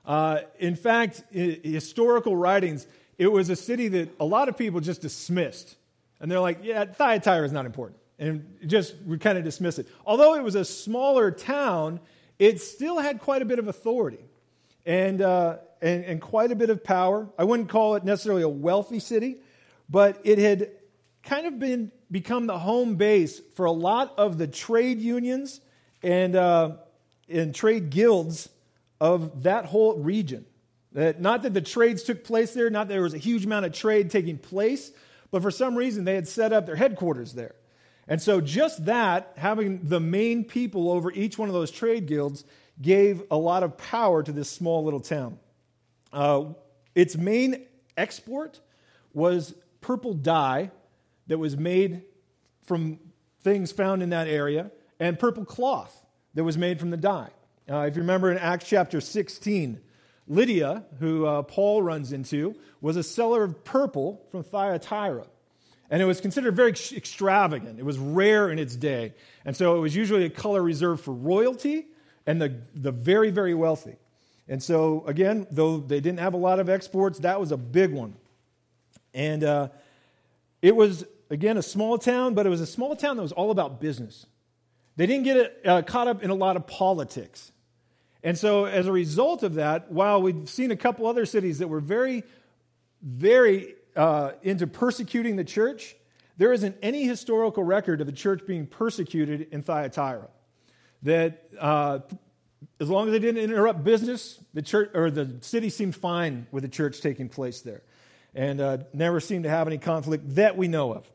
Uh, 0.05 0.39
in 0.57 0.75
fact, 0.75 1.23
in 1.31 1.59
historical 1.63 2.35
writings, 2.35 2.87
it 3.17 3.31
was 3.31 3.49
a 3.49 3.55
city 3.55 3.87
that 3.89 4.09
a 4.19 4.25
lot 4.25 4.49
of 4.49 4.57
people 4.57 4.79
just 4.79 5.01
dismissed. 5.01 5.75
And 6.19 6.31
they're 6.31 6.39
like, 6.39 6.59
yeah, 6.63 6.85
Thyatira 6.85 7.45
is 7.45 7.51
not 7.51 7.65
important. 7.65 7.99
And 8.17 8.57
just 8.65 8.95
we 9.05 9.17
kind 9.17 9.37
of 9.37 9.43
dismiss 9.43 9.79
it. 9.79 9.87
Although 10.05 10.35
it 10.35 10.43
was 10.43 10.55
a 10.55 10.65
smaller 10.65 11.31
town, 11.31 11.99
it 12.39 12.61
still 12.61 12.99
had 12.99 13.19
quite 13.19 13.41
a 13.41 13.45
bit 13.45 13.59
of 13.59 13.67
authority 13.67 14.25
and, 14.85 15.21
uh, 15.21 15.57
and, 15.81 16.03
and 16.05 16.21
quite 16.21 16.51
a 16.51 16.55
bit 16.55 16.69
of 16.69 16.83
power. 16.83 17.29
I 17.37 17.43
wouldn't 17.43 17.69
call 17.69 17.95
it 17.95 18.03
necessarily 18.03 18.43
a 18.43 18.49
wealthy 18.49 18.99
city, 18.99 19.37
but 19.89 20.19
it 20.23 20.37
had 20.37 20.71
kind 21.23 21.45
of 21.47 21.59
been 21.59 21.91
become 22.09 22.47
the 22.47 22.57
home 22.59 22.95
base 22.95 23.39
for 23.55 23.65
a 23.65 23.71
lot 23.71 24.13
of 24.17 24.37
the 24.37 24.47
trade 24.47 24.99
unions 24.99 25.61
and, 26.03 26.35
uh, 26.35 26.71
and 27.29 27.55
trade 27.55 27.89
guilds 27.89 28.49
of 28.99 29.43
that 29.43 29.65
whole 29.65 29.95
region. 29.97 30.45
That 30.93 31.21
not 31.21 31.43
that 31.43 31.53
the 31.53 31.61
trades 31.61 32.03
took 32.03 32.23
place 32.23 32.53
there, 32.53 32.69
not 32.69 32.87
that 32.87 32.93
there 32.93 33.03
was 33.03 33.13
a 33.13 33.19
huge 33.19 33.45
amount 33.45 33.65
of 33.65 33.71
trade 33.71 34.09
taking 34.09 34.37
place, 34.37 34.91
but 35.31 35.41
for 35.41 35.51
some 35.51 35.75
reason 35.75 36.03
they 36.03 36.15
had 36.15 36.27
set 36.27 36.51
up 36.51 36.65
their 36.65 36.75
headquarters 36.75 37.33
there. 37.33 37.55
And 38.07 38.21
so 38.21 38.41
just 38.41 38.85
that, 38.85 39.31
having 39.37 39.87
the 39.87 40.01
main 40.01 40.43
people 40.43 40.91
over 40.91 41.11
each 41.11 41.37
one 41.37 41.47
of 41.47 41.53
those 41.53 41.71
trade 41.71 42.07
guilds, 42.07 42.43
gave 42.81 43.23
a 43.31 43.37
lot 43.37 43.63
of 43.63 43.77
power 43.77 44.21
to 44.21 44.31
this 44.31 44.49
small 44.49 44.83
little 44.83 44.99
town. 44.99 45.39
Uh, 46.11 46.45
its 46.93 47.15
main 47.15 47.65
export 47.95 48.59
was 49.13 49.53
purple 49.79 50.13
dye 50.13 50.71
that 51.27 51.37
was 51.37 51.57
made 51.57 52.03
from 52.63 52.99
things 53.41 53.71
found 53.71 54.03
in 54.03 54.09
that 54.09 54.27
area, 54.27 54.71
and 54.99 55.17
purple 55.17 55.45
cloth 55.45 56.05
that 56.33 56.43
was 56.43 56.57
made 56.57 56.79
from 56.79 56.89
the 56.89 56.97
dye. 56.97 57.29
Uh, 57.69 57.79
if 57.79 57.95
you 57.95 58.01
remember 58.01 58.31
in 58.31 58.37
Acts 58.37 58.67
chapter 58.67 59.01
16, 59.01 59.79
Lydia, 60.27 60.85
who 60.99 61.25
uh, 61.25 61.41
Paul 61.43 61.81
runs 61.81 62.11
into, 62.13 62.55
was 62.79 62.97
a 62.97 63.03
seller 63.03 63.43
of 63.43 63.63
purple 63.63 64.21
from 64.31 64.43
Thyatira. 64.43 65.25
And 65.89 66.01
it 66.01 66.05
was 66.05 66.21
considered 66.21 66.55
very 66.55 66.71
extravagant. 66.71 67.77
It 67.77 67.85
was 67.85 67.97
rare 67.97 68.49
in 68.49 68.59
its 68.59 68.75
day. 68.75 69.13
And 69.43 69.55
so 69.55 69.75
it 69.75 69.79
was 69.79 69.95
usually 69.95 70.23
a 70.23 70.29
color 70.29 70.61
reserved 70.61 71.03
for 71.03 71.13
royalty 71.13 71.87
and 72.25 72.41
the, 72.41 72.55
the 72.73 72.91
very, 72.93 73.29
very 73.29 73.53
wealthy. 73.53 73.97
And 74.47 74.63
so, 74.63 75.03
again, 75.05 75.47
though 75.51 75.77
they 75.77 75.99
didn't 75.99 76.19
have 76.19 76.33
a 76.33 76.37
lot 76.37 76.59
of 76.59 76.69
exports, 76.69 77.19
that 77.19 77.39
was 77.39 77.51
a 77.51 77.57
big 77.57 77.91
one. 77.91 78.15
And 79.13 79.43
uh, 79.43 79.67
it 80.61 80.75
was, 80.75 81.05
again, 81.29 81.57
a 81.57 81.61
small 81.61 81.97
town, 81.97 82.33
but 82.33 82.45
it 82.45 82.49
was 82.49 82.61
a 82.61 82.67
small 82.67 82.95
town 82.95 83.17
that 83.17 83.23
was 83.23 83.31
all 83.31 83.51
about 83.51 83.79
business. 83.81 84.25
They 84.95 85.05
didn't 85.05 85.23
get 85.23 85.61
uh, 85.65 85.81
caught 85.83 86.07
up 86.07 86.23
in 86.23 86.29
a 86.29 86.35
lot 86.35 86.55
of 86.55 86.67
politics. 86.67 87.51
And 88.23 88.37
so, 88.37 88.65
as 88.65 88.87
a 88.87 88.91
result 88.91 89.41
of 89.43 89.55
that, 89.55 89.91
while 89.91 90.21
we've 90.21 90.47
seen 90.47 90.69
a 90.71 90.75
couple 90.75 91.07
other 91.07 91.25
cities 91.25 91.59
that 91.59 91.67
were 91.67 91.79
very, 91.79 92.23
very 93.01 93.73
uh, 93.95 94.33
into 94.43 94.67
persecuting 94.67 95.37
the 95.37 95.43
church, 95.43 95.95
there 96.37 96.53
isn't 96.53 96.77
any 96.81 97.03
historical 97.03 97.63
record 97.63 98.01
of 98.01 98.07
the 98.07 98.13
church 98.13 98.45
being 98.45 98.67
persecuted 98.67 99.47
in 99.51 99.63
Thyatira. 99.63 100.27
That 101.03 101.49
uh, 101.59 101.99
as 102.79 102.89
long 102.89 103.07
as 103.07 103.13
they 103.13 103.19
didn't 103.19 103.43
interrupt 103.43 103.83
business, 103.83 104.39
the 104.53 104.61
church 104.61 104.91
or 104.93 105.09
the 105.09 105.37
city 105.41 105.69
seemed 105.69 105.95
fine 105.95 106.47
with 106.51 106.63
the 106.63 106.69
church 106.69 107.01
taking 107.01 107.29
place 107.29 107.61
there, 107.61 107.81
and 108.33 108.61
uh, 108.61 108.77
never 108.93 109.19
seemed 109.19 109.43
to 109.43 109.49
have 109.49 109.67
any 109.67 109.77
conflict 109.77 110.35
that 110.35 110.57
we 110.57 110.67
know 110.67 110.93
of. 110.93 111.09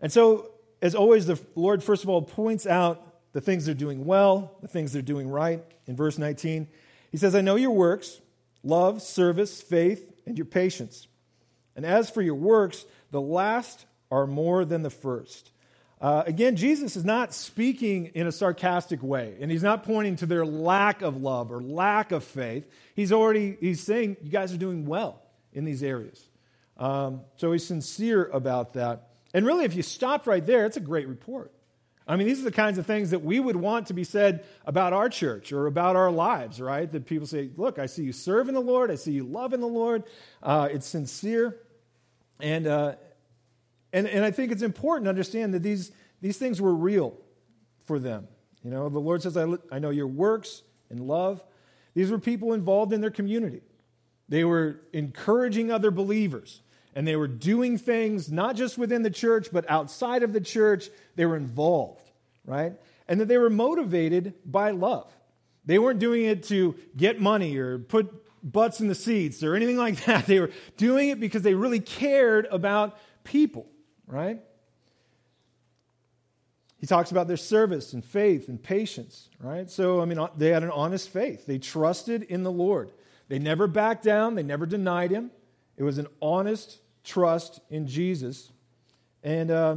And 0.00 0.12
so, 0.12 0.50
as 0.80 0.94
always, 0.94 1.26
the 1.26 1.40
Lord 1.54 1.82
first 1.82 2.02
of 2.02 2.10
all 2.10 2.22
points 2.22 2.66
out 2.66 3.06
the 3.32 3.40
things 3.40 3.66
they're 3.66 3.74
doing 3.74 4.04
well, 4.04 4.56
the 4.60 4.68
things 4.68 4.92
they're 4.92 5.02
doing 5.02 5.28
right. 5.28 5.62
In 5.86 5.96
verse 5.96 6.18
19, 6.18 6.68
he 7.10 7.16
says, 7.16 7.34
I 7.34 7.40
know 7.40 7.56
your 7.56 7.70
works, 7.70 8.20
love, 8.62 9.02
service, 9.02 9.60
faith, 9.60 10.12
and 10.26 10.36
your 10.36 10.44
patience. 10.44 11.06
And 11.74 11.86
as 11.86 12.10
for 12.10 12.22
your 12.22 12.34
works, 12.34 12.84
the 13.10 13.20
last 13.20 13.86
are 14.10 14.26
more 14.26 14.64
than 14.64 14.82
the 14.82 14.90
first. 14.90 15.50
Uh, 16.00 16.24
again, 16.26 16.56
Jesus 16.56 16.96
is 16.96 17.04
not 17.04 17.32
speaking 17.32 18.06
in 18.14 18.26
a 18.26 18.32
sarcastic 18.32 19.02
way, 19.02 19.36
and 19.40 19.50
he's 19.50 19.62
not 19.62 19.84
pointing 19.84 20.16
to 20.16 20.26
their 20.26 20.44
lack 20.44 21.00
of 21.00 21.22
love 21.22 21.52
or 21.52 21.62
lack 21.62 22.10
of 22.10 22.24
faith. 22.24 22.68
He's 22.96 23.12
already 23.12 23.56
he's 23.60 23.80
saying 23.80 24.16
you 24.20 24.30
guys 24.30 24.52
are 24.52 24.58
doing 24.58 24.84
well 24.84 25.21
in 25.52 25.64
these 25.64 25.82
areas. 25.82 26.28
Um, 26.76 27.22
so 27.36 27.52
he's 27.52 27.66
sincere 27.66 28.24
about 28.32 28.74
that. 28.74 29.08
And 29.34 29.46
really, 29.46 29.64
if 29.64 29.74
you 29.74 29.82
stopped 29.82 30.26
right 30.26 30.44
there, 30.44 30.66
it's 30.66 30.76
a 30.76 30.80
great 30.80 31.08
report. 31.08 31.52
I 32.06 32.16
mean, 32.16 32.26
these 32.26 32.40
are 32.40 32.44
the 32.44 32.52
kinds 32.52 32.78
of 32.78 32.86
things 32.86 33.10
that 33.10 33.22
we 33.22 33.38
would 33.38 33.56
want 33.56 33.86
to 33.86 33.94
be 33.94 34.04
said 34.04 34.44
about 34.66 34.92
our 34.92 35.08
church 35.08 35.52
or 35.52 35.66
about 35.66 35.94
our 35.94 36.10
lives, 36.10 36.60
right? 36.60 36.90
That 36.90 37.06
people 37.06 37.26
say, 37.26 37.50
Look, 37.56 37.78
I 37.78 37.86
see 37.86 38.02
you 38.02 38.12
serving 38.12 38.54
the 38.54 38.60
Lord, 38.60 38.90
I 38.90 38.96
see 38.96 39.12
you 39.12 39.24
loving 39.24 39.60
the 39.60 39.68
Lord, 39.68 40.04
uh, 40.42 40.68
it's 40.70 40.86
sincere. 40.86 41.56
And, 42.40 42.66
uh, 42.66 42.94
and, 43.92 44.08
and 44.08 44.24
I 44.24 44.32
think 44.32 44.50
it's 44.50 44.62
important 44.62 45.04
to 45.04 45.10
understand 45.10 45.54
that 45.54 45.62
these, 45.62 45.92
these 46.20 46.38
things 46.38 46.60
were 46.60 46.74
real 46.74 47.16
for 47.84 47.98
them. 48.00 48.26
You 48.64 48.70
know, 48.70 48.88
the 48.88 48.98
Lord 48.98 49.22
says, 49.22 49.36
I, 49.36 49.46
I 49.70 49.78
know 49.78 49.90
your 49.90 50.08
works 50.08 50.62
and 50.90 51.00
love. 51.00 51.42
These 51.94 52.10
were 52.10 52.18
people 52.18 52.52
involved 52.52 52.92
in 52.92 53.00
their 53.00 53.10
community. 53.10 53.62
They 54.32 54.44
were 54.44 54.80
encouraging 54.94 55.70
other 55.70 55.90
believers 55.90 56.62
and 56.94 57.06
they 57.06 57.16
were 57.16 57.28
doing 57.28 57.76
things 57.76 58.32
not 58.32 58.56
just 58.56 58.78
within 58.78 59.02
the 59.02 59.10
church, 59.10 59.48
but 59.52 59.70
outside 59.70 60.22
of 60.22 60.32
the 60.32 60.40
church. 60.40 60.88
They 61.16 61.26
were 61.26 61.36
involved, 61.36 62.10
right? 62.46 62.72
And 63.06 63.20
that 63.20 63.28
they 63.28 63.36
were 63.36 63.50
motivated 63.50 64.32
by 64.46 64.70
love. 64.70 65.12
They 65.66 65.78
weren't 65.78 65.98
doing 65.98 66.24
it 66.24 66.44
to 66.44 66.74
get 66.96 67.20
money 67.20 67.58
or 67.58 67.78
put 67.78 68.10
butts 68.42 68.80
in 68.80 68.88
the 68.88 68.94
seats 68.94 69.42
or 69.42 69.54
anything 69.54 69.76
like 69.76 70.02
that. 70.06 70.24
They 70.24 70.40
were 70.40 70.50
doing 70.78 71.10
it 71.10 71.20
because 71.20 71.42
they 71.42 71.52
really 71.52 71.80
cared 71.80 72.46
about 72.50 72.98
people, 73.24 73.66
right? 74.06 74.40
He 76.78 76.86
talks 76.86 77.10
about 77.10 77.28
their 77.28 77.36
service 77.36 77.92
and 77.92 78.02
faith 78.02 78.48
and 78.48 78.62
patience, 78.62 79.28
right? 79.38 79.70
So, 79.70 80.00
I 80.00 80.06
mean, 80.06 80.26
they 80.38 80.48
had 80.48 80.62
an 80.62 80.70
honest 80.70 81.10
faith. 81.10 81.44
They 81.44 81.58
trusted 81.58 82.22
in 82.22 82.44
the 82.44 82.50
Lord. 82.50 82.92
They 83.32 83.38
never 83.38 83.66
backed 83.66 84.04
down, 84.04 84.34
they 84.34 84.42
never 84.42 84.66
denied 84.66 85.10
him. 85.10 85.30
It 85.78 85.84
was 85.84 85.96
an 85.96 86.06
honest 86.20 86.76
trust 87.02 87.60
in 87.70 87.86
Jesus. 87.86 88.52
And 89.22 89.50
uh, 89.50 89.76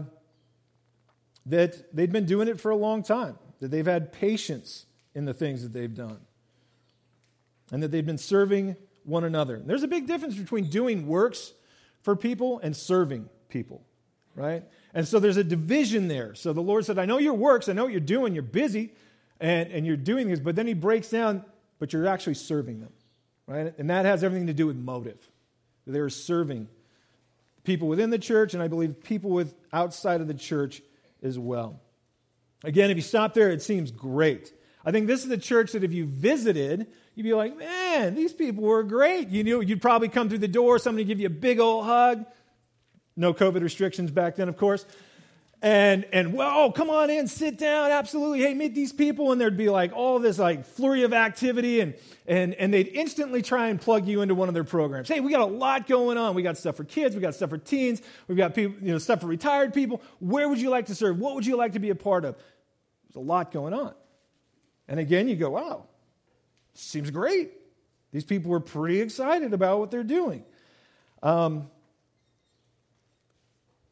that 1.46 1.96
they'd 1.96 2.12
been 2.12 2.26
doing 2.26 2.50
it 2.50 2.60
for 2.60 2.70
a 2.70 2.76
long 2.76 3.02
time, 3.02 3.40
that 3.62 3.72
they've 3.72 3.86
had 3.86 4.12
patience 4.12 4.88
in 5.14 5.24
the 5.24 5.34
things 5.34 5.64
that 5.64 5.72
they've 5.72 5.96
done, 5.96 6.20
and 7.72 7.82
that 7.82 7.92
they've 7.92 8.06
been 8.06 8.18
serving 8.18 8.76
one 9.06 9.24
another. 9.24 9.62
There's 9.66 9.84
a 9.84 9.88
big 9.88 10.06
difference 10.06 10.36
between 10.36 10.66
doing 10.66 11.08
works 11.08 11.54
for 12.02 12.14
people 12.18 12.60
and 12.60 12.76
serving 12.76 13.30
people, 13.48 13.86
right? 14.36 14.66
And 14.94 15.08
so 15.08 15.18
there's 15.18 15.38
a 15.38 15.46
division 15.46 16.10
there. 16.10 16.36
So 16.36 16.52
the 16.52 16.60
Lord 16.60 16.84
said, 16.84 17.00
I 17.00 17.06
know 17.06 17.20
your 17.20 17.36
works, 17.36 17.70
I 17.70 17.72
know 17.72 17.86
what 17.86 17.94
you're 17.94 18.02
doing, 18.02 18.34
you're 18.34 18.44
busy, 18.44 18.92
and, 19.40 19.72
and 19.72 19.86
you're 19.86 19.96
doing 19.96 20.28
this, 20.28 20.42
but 20.42 20.58
then 20.58 20.68
he 20.68 20.74
breaks 20.74 21.10
down, 21.10 21.46
but 21.80 21.94
you're 21.94 22.06
actually 22.06 22.34
serving 22.34 22.82
them, 22.82 22.92
right? 23.48 23.74
And 23.78 23.90
that 23.90 24.06
has 24.06 24.24
everything 24.24 24.48
to 24.48 24.54
do 24.54 24.68
with 24.68 24.76
motive. 24.76 25.18
They're 25.88 26.10
serving 26.10 26.68
people 27.64 27.88
within 27.88 28.10
the 28.10 28.20
church, 28.20 28.54
and 28.54 28.62
I 28.62 28.68
believe 28.68 29.04
people 29.04 29.32
with 29.32 29.54
outside 29.74 30.22
of 30.22 30.28
the 30.28 30.34
church 30.34 30.82
as 31.22 31.38
well. 31.38 31.80
Again, 32.64 32.90
if 32.90 32.98
you 32.98 33.04
stop 33.04 33.34
there, 33.34 33.52
it 33.52 33.62
seems 33.62 33.92
great. 33.92 34.54
I 34.84 34.92
think 34.92 35.08
this 35.08 35.24
is 35.24 35.30
the 35.30 35.38
church 35.38 35.72
that 35.74 35.84
if 35.84 35.94
you 35.94 36.06
visited, 36.06 36.88
you'd 37.16 37.24
be 37.24 37.34
like, 37.34 37.58
man, 37.58 38.16
these 38.16 38.34
people 38.34 38.64
were 38.64 38.84
great. 38.84 39.30
You 39.30 39.44
knew 39.44 39.62
you'd 39.62 39.82
probably 39.82 40.10
come 40.10 40.30
through 40.30 40.40
the 40.40 40.48
door, 40.48 40.80
somebody 40.80 41.06
give 41.06 41.20
you 41.20 41.28
a 41.28 41.32
big 41.32 41.60
old 41.60 41.86
hug, 41.86 42.26
no 43.16 43.34
COVID 43.34 43.62
restrictions 43.62 44.12
back 44.12 44.36
then, 44.36 44.50
of 44.50 44.58
course. 44.58 44.86
And, 45.66 46.06
and 46.14 46.32
well, 46.36 46.66
oh, 46.66 46.72
come 46.72 46.92
on 46.92 47.10
in, 47.10 47.28
sit 47.28 47.58
down, 47.58 47.90
absolutely. 47.90 48.42
Hey, 48.42 48.54
meet 48.54 48.76
these 48.76 48.94
people. 48.94 49.32
And 49.32 49.42
there'd 49.42 49.58
be 49.58 49.68
like 49.68 49.94
all 49.94 50.20
this 50.20 50.38
like 50.38 50.64
flurry 50.64 51.02
of 51.02 51.12
activity, 51.12 51.80
and, 51.80 51.96
and, 52.28 52.54
and 52.54 52.72
they'd 52.72 52.90
instantly 52.90 53.42
try 53.42 53.70
and 53.70 53.82
plug 53.82 54.08
you 54.08 54.22
into 54.22 54.36
one 54.36 54.48
of 54.48 54.54
their 54.54 54.64
programs. 54.64 55.08
Hey, 55.08 55.22
we 55.22 55.32
got 55.32 55.42
a 55.42 55.52
lot 55.52 55.88
going 55.88 56.20
on. 56.20 56.36
We 56.36 56.44
got 56.44 56.60
stuff 56.60 56.78
for 56.78 56.84
kids, 56.84 57.16
we 57.16 57.22
got 57.22 57.34
stuff 57.34 57.50
for 57.50 57.58
teens, 57.58 58.04
we've 58.28 58.38
got 58.38 58.54
people, 58.54 58.78
you 58.80 58.92
know, 58.92 59.00
stuff 59.00 59.22
for 59.22 59.26
retired 59.26 59.74
people. 59.74 60.04
Where 60.20 60.48
would 60.48 60.62
you 60.62 60.70
like 60.70 60.86
to 60.86 60.94
serve? 60.94 61.18
What 61.18 61.34
would 61.34 61.48
you 61.48 61.58
like 61.58 61.74
to 61.74 61.80
be 61.80 61.90
a 61.90 61.96
part 61.96 62.26
of? 62.26 62.36
There's 63.08 63.16
a 63.16 63.28
lot 63.28 63.52
going 63.52 63.74
on. 63.74 63.96
And 64.88 65.00
again, 65.00 65.28
you 65.28 65.36
go, 65.36 65.50
wow, 65.50 65.88
seems 66.76 67.10
great. 67.10 67.54
These 68.12 68.26
people 68.26 68.52
were 68.52 68.60
pretty 68.60 69.02
excited 69.02 69.52
about 69.52 69.80
what 69.80 69.90
they're 69.90 70.04
doing. 70.04 70.46
Um, 71.24 71.72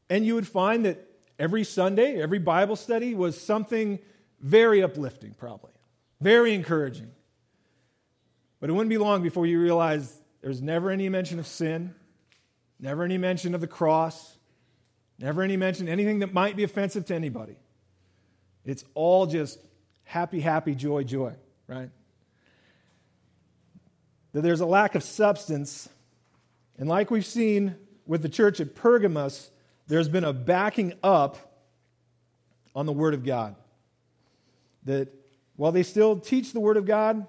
and 0.08 0.24
you 0.24 0.36
would 0.36 0.48
find 0.48 0.86
that 0.86 1.10
every 1.40 1.64
Sunday, 1.64 2.22
every 2.22 2.40
Bible 2.40 2.76
study 2.76 3.16
was 3.16 3.40
something 3.40 4.00
very 4.40 4.84
uplifting, 4.84 5.34
probably, 5.34 5.72
very 6.22 6.54
encouraging. 6.54 7.12
But 8.60 8.70
it 8.70 8.74
wouldn't 8.74 8.90
be 8.90 8.98
long 8.98 9.24
before 9.24 9.46
you 9.46 9.60
realize 9.60 10.22
there's 10.42 10.62
never 10.62 10.90
any 10.90 11.10
mention 11.10 11.40
of 11.40 11.48
sin, 11.48 11.96
never 12.80 13.04
any 13.04 13.18
mention 13.18 13.56
of 13.56 13.62
the 13.62 13.68
cross, 13.68 14.38
never 15.20 15.42
any 15.42 15.58
mention 15.58 15.88
anything 15.88 16.20
that 16.20 16.34
might 16.34 16.56
be 16.56 16.64
offensive 16.64 17.06
to 17.06 17.16
anybody. 17.16 17.56
It's 18.66 18.86
all 18.94 19.26
just 19.26 19.60
happy, 20.04 20.40
happy, 20.40 20.76
joy, 20.76 21.04
joy, 21.04 21.34
right? 21.68 21.90
That 24.34 24.42
there's 24.42 24.62
a 24.62 24.66
lack 24.66 24.96
of 24.96 25.04
substance. 25.04 25.90
And 26.78 26.90
like 26.90 27.12
we've 27.12 27.26
seen 27.26 27.76
with 28.06 28.22
the 28.22 28.30
church 28.30 28.60
at 28.60 28.76
Pergamos, 28.76 29.50
there's 29.88 30.10
been 30.10 30.24
a 30.24 30.34
backing 30.34 30.94
up 31.04 31.38
on 32.76 32.86
the 32.86 32.94
Word 32.94 33.14
of 33.14 33.26
God. 33.26 33.56
That 34.86 35.14
while 35.56 35.72
they 35.72 35.84
still 35.84 36.20
teach 36.20 36.54
the 36.54 36.60
Word 36.60 36.78
of 36.78 36.86
God, 36.86 37.28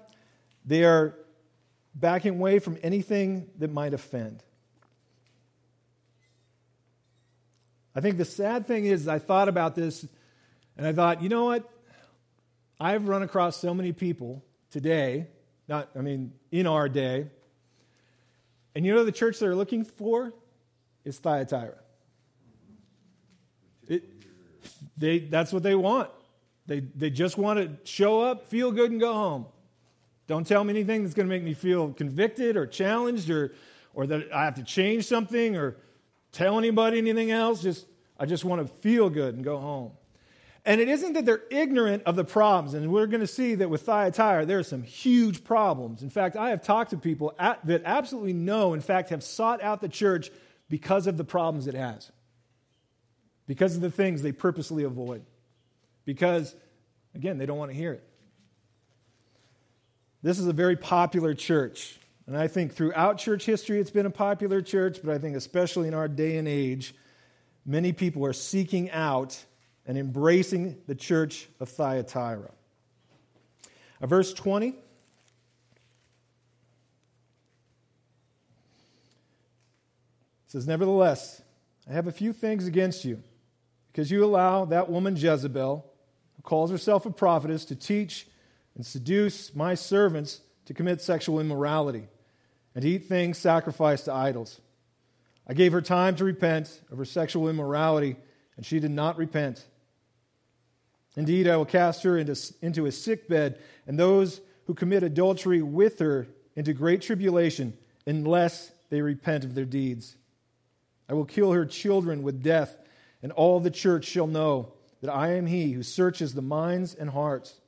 they 0.65 0.83
are 0.83 1.15
backing 1.93 2.35
away 2.35 2.59
from 2.59 2.77
anything 2.83 3.49
that 3.59 3.71
might 3.71 3.93
offend. 3.93 4.43
I 7.95 8.01
think 8.01 8.17
the 8.17 8.25
sad 8.25 8.67
thing 8.67 8.85
is, 8.85 9.07
I 9.07 9.19
thought 9.19 9.47
about 9.47 9.75
this 9.75 10.05
and 10.77 10.85
I 10.85 10.91
thought, 10.91 11.21
you 11.21 11.29
know 11.29 11.45
what? 11.45 11.69
I've 12.77 13.07
run 13.07 13.23
across 13.23 13.55
so 13.55 13.73
many 13.73 13.93
people 13.93 14.43
today, 14.69 15.27
not, 15.69 15.89
I 15.95 16.01
mean, 16.01 16.33
in 16.51 16.67
our 16.67 16.89
day, 16.89 17.27
and 18.75 18.85
you 18.85 18.93
know 18.93 19.05
the 19.05 19.13
church 19.13 19.39
they're 19.39 19.55
looking 19.55 19.85
for 19.85 20.33
is 21.05 21.17
Thyatira. 21.19 21.75
It, 23.87 24.03
they, 24.97 25.19
that's 25.19 25.51
what 25.51 25.63
they 25.63 25.75
want. 25.75 26.09
They, 26.67 26.79
they 26.79 27.09
just 27.09 27.37
want 27.37 27.59
to 27.59 27.89
show 27.89 28.21
up, 28.21 28.47
feel 28.47 28.71
good, 28.71 28.91
and 28.91 28.99
go 28.99 29.13
home. 29.13 29.45
Don't 30.27 30.47
tell 30.47 30.63
me 30.63 30.71
anything 30.71 31.03
that's 31.03 31.13
going 31.13 31.27
to 31.27 31.33
make 31.33 31.43
me 31.43 31.53
feel 31.53 31.93
convicted 31.93 32.57
or 32.57 32.65
challenged 32.65 33.29
or, 33.29 33.53
or 33.93 34.07
that 34.07 34.31
I 34.33 34.45
have 34.45 34.55
to 34.55 34.63
change 34.63 35.05
something 35.05 35.55
or 35.55 35.77
tell 36.31 36.57
anybody 36.57 36.97
anything 36.97 37.29
else. 37.29 37.61
Just, 37.61 37.85
I 38.19 38.25
just 38.25 38.43
want 38.43 38.65
to 38.65 38.73
feel 38.81 39.09
good 39.09 39.35
and 39.35 39.43
go 39.43 39.59
home. 39.59 39.91
And 40.67 40.81
it 40.81 40.89
isn't 40.89 41.13
that 41.13 41.25
they're 41.25 41.43
ignorant 41.51 42.01
of 42.07 42.15
the 42.15 42.25
problems. 42.25 42.73
And 42.73 42.91
we're 42.91 43.05
going 43.05 43.21
to 43.21 43.27
see 43.27 43.53
that 43.53 43.69
with 43.69 43.83
Thyatira, 43.83 44.47
there 44.47 44.57
are 44.57 44.63
some 44.63 44.81
huge 44.81 45.43
problems. 45.43 46.01
In 46.01 46.09
fact, 46.09 46.35
I 46.35 46.49
have 46.49 46.63
talked 46.63 46.89
to 46.89 46.97
people 46.97 47.35
at, 47.37 47.63
that 47.67 47.83
absolutely 47.85 48.33
know, 48.33 48.73
in 48.73 48.81
fact, 48.81 49.09
have 49.09 49.23
sought 49.23 49.61
out 49.61 49.81
the 49.81 49.89
church 49.89 50.31
because 50.67 51.05
of 51.05 51.17
the 51.17 51.23
problems 51.23 51.67
it 51.67 51.75
has 51.75 52.11
because 53.47 53.75
of 53.75 53.81
the 53.81 53.91
things 53.91 54.21
they 54.21 54.31
purposely 54.31 54.83
avoid. 54.83 55.23
Because, 56.03 56.55
again, 57.13 57.37
they 57.37 57.45
don't 57.45 57.57
want 57.57 57.71
to 57.71 57.77
hear 57.77 57.93
it. 57.93 58.03
This 60.21 60.39
is 60.39 60.47
a 60.47 60.53
very 60.53 60.75
popular 60.75 61.33
church. 61.33 61.99
And 62.27 62.35
I 62.35 62.47
think 62.47 62.73
throughout 62.73 63.19
church 63.19 63.45
history, 63.45 63.79
it's 63.79 63.91
been 63.91 64.07
a 64.07 64.11
popular 64.11 64.61
church, 64.61 64.99
but 65.03 65.13
I 65.13 65.19
think 65.19 65.35
especially 65.35 65.87
in 65.87 65.93
our 65.93 66.07
day 66.07 66.37
and 66.37 66.47
age, 66.47 66.95
many 67.65 67.93
people 67.93 68.25
are 68.25 68.33
seeking 68.33 68.89
out 68.89 69.43
and 69.85 69.97
embracing 69.97 70.77
the 70.87 70.95
church 70.95 71.47
of 71.59 71.69
Thyatira. 71.69 72.49
Uh, 74.01 74.07
verse 74.07 74.33
20 74.33 74.73
says, 80.47 80.67
Nevertheless, 80.67 81.43
I 81.87 81.93
have 81.93 82.07
a 82.07 82.11
few 82.11 82.33
things 82.33 82.65
against 82.65 83.05
you 83.05 83.21
because 83.95 84.11
you 84.11 84.25
allow 84.25 84.65
that 84.65 84.89
woman 84.89 85.15
Jezebel, 85.15 85.85
who 86.35 86.41
calls 86.41 86.69
herself 86.69 87.05
a 87.05 87.09
prophetess, 87.09 87.63
to 87.63 87.77
teach 87.77 88.27
and 88.75 88.85
seduce 88.85 89.55
my 89.55 89.73
servants 89.73 90.41
to 90.65 90.73
commit 90.73 90.99
sexual 90.99 91.39
immorality 91.39 92.09
and 92.73 92.81
to 92.81 92.89
eat 92.89 93.05
things 93.05 93.37
sacrificed 93.37 94.03
to 94.03 94.13
idols. 94.13 94.59
I 95.47 95.53
gave 95.53 95.71
her 95.71 95.81
time 95.81 96.17
to 96.17 96.25
repent 96.25 96.81
of 96.91 96.97
her 96.97 97.05
sexual 97.05 97.47
immorality, 97.47 98.17
and 98.57 98.65
she 98.65 98.81
did 98.81 98.91
not 98.91 99.17
repent. 99.17 99.65
Indeed, 101.15 101.47
I 101.47 101.55
will 101.55 101.63
cast 101.63 102.03
her 102.03 102.17
into, 102.17 102.35
into 102.61 102.87
a 102.87 102.91
sick 102.91 103.29
bed, 103.29 103.59
and 103.87 103.97
those 103.97 104.41
who 104.65 104.73
commit 104.73 105.03
adultery 105.03 105.61
with 105.61 105.99
her 105.99 106.27
into 106.57 106.73
great 106.73 107.01
tribulation, 107.01 107.77
unless 108.05 108.73
they 108.89 108.99
repent 108.99 109.45
of 109.45 109.55
their 109.55 109.63
deeds. 109.63 110.17
I 111.07 111.13
will 111.13 111.23
kill 111.23 111.53
her 111.53 111.65
children 111.65 112.21
with 112.21 112.43
death 112.43 112.75
and 113.25 113.31
all 113.31 113.59
the 113.59 113.71
church 113.71 114.05
shall 114.05 114.27
know 114.27 114.71
that 115.01 115.11
I 115.11 115.33
am 115.33 115.47
he 115.47 115.71
who 115.71 115.81
searches 115.81 116.35
the 116.35 116.43
minds 116.43 116.93
and 116.93 117.09
hearts. 117.09 117.59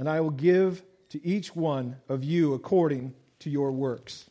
And 0.00 0.08
I 0.08 0.20
will 0.20 0.32
give 0.32 0.82
to 1.10 1.24
each 1.24 1.54
one 1.54 1.94
of 2.08 2.24
you 2.24 2.54
according 2.54 3.14
to 3.38 3.50
your 3.50 3.70
works. 3.70 4.28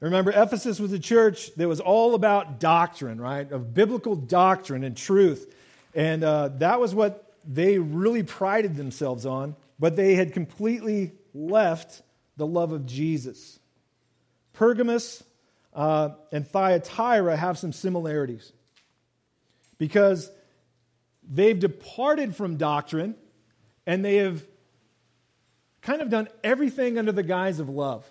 Remember, 0.00 0.30
Ephesus 0.30 0.80
was 0.80 0.90
a 0.94 0.98
church 0.98 1.54
that 1.56 1.68
was 1.68 1.80
all 1.80 2.14
about 2.14 2.60
doctrine, 2.60 3.20
right? 3.20 3.52
Of 3.52 3.74
biblical 3.74 4.16
doctrine 4.16 4.82
and 4.82 4.96
truth. 4.96 5.54
And 5.94 6.24
uh, 6.24 6.48
that 6.60 6.80
was 6.80 6.94
what 6.94 7.34
they 7.46 7.78
really 7.78 8.22
prided 8.22 8.74
themselves 8.74 9.26
on, 9.26 9.54
but 9.78 9.96
they 9.96 10.14
had 10.14 10.32
completely 10.32 11.12
left 11.34 12.00
the 12.38 12.46
love 12.46 12.72
of 12.72 12.86
Jesus. 12.86 13.58
Pergamos 14.54 15.22
uh, 15.74 16.10
and 16.32 16.46
Thyatira 16.46 17.36
have 17.36 17.58
some 17.58 17.72
similarities 17.72 18.52
because 19.78 20.30
they've 21.28 21.58
departed 21.58 22.34
from 22.34 22.56
doctrine 22.56 23.14
and 23.86 24.04
they 24.04 24.16
have 24.16 24.44
kind 25.82 26.02
of 26.02 26.10
done 26.10 26.28
everything 26.42 26.98
under 26.98 27.12
the 27.12 27.22
guise 27.22 27.60
of 27.60 27.68
love. 27.68 28.10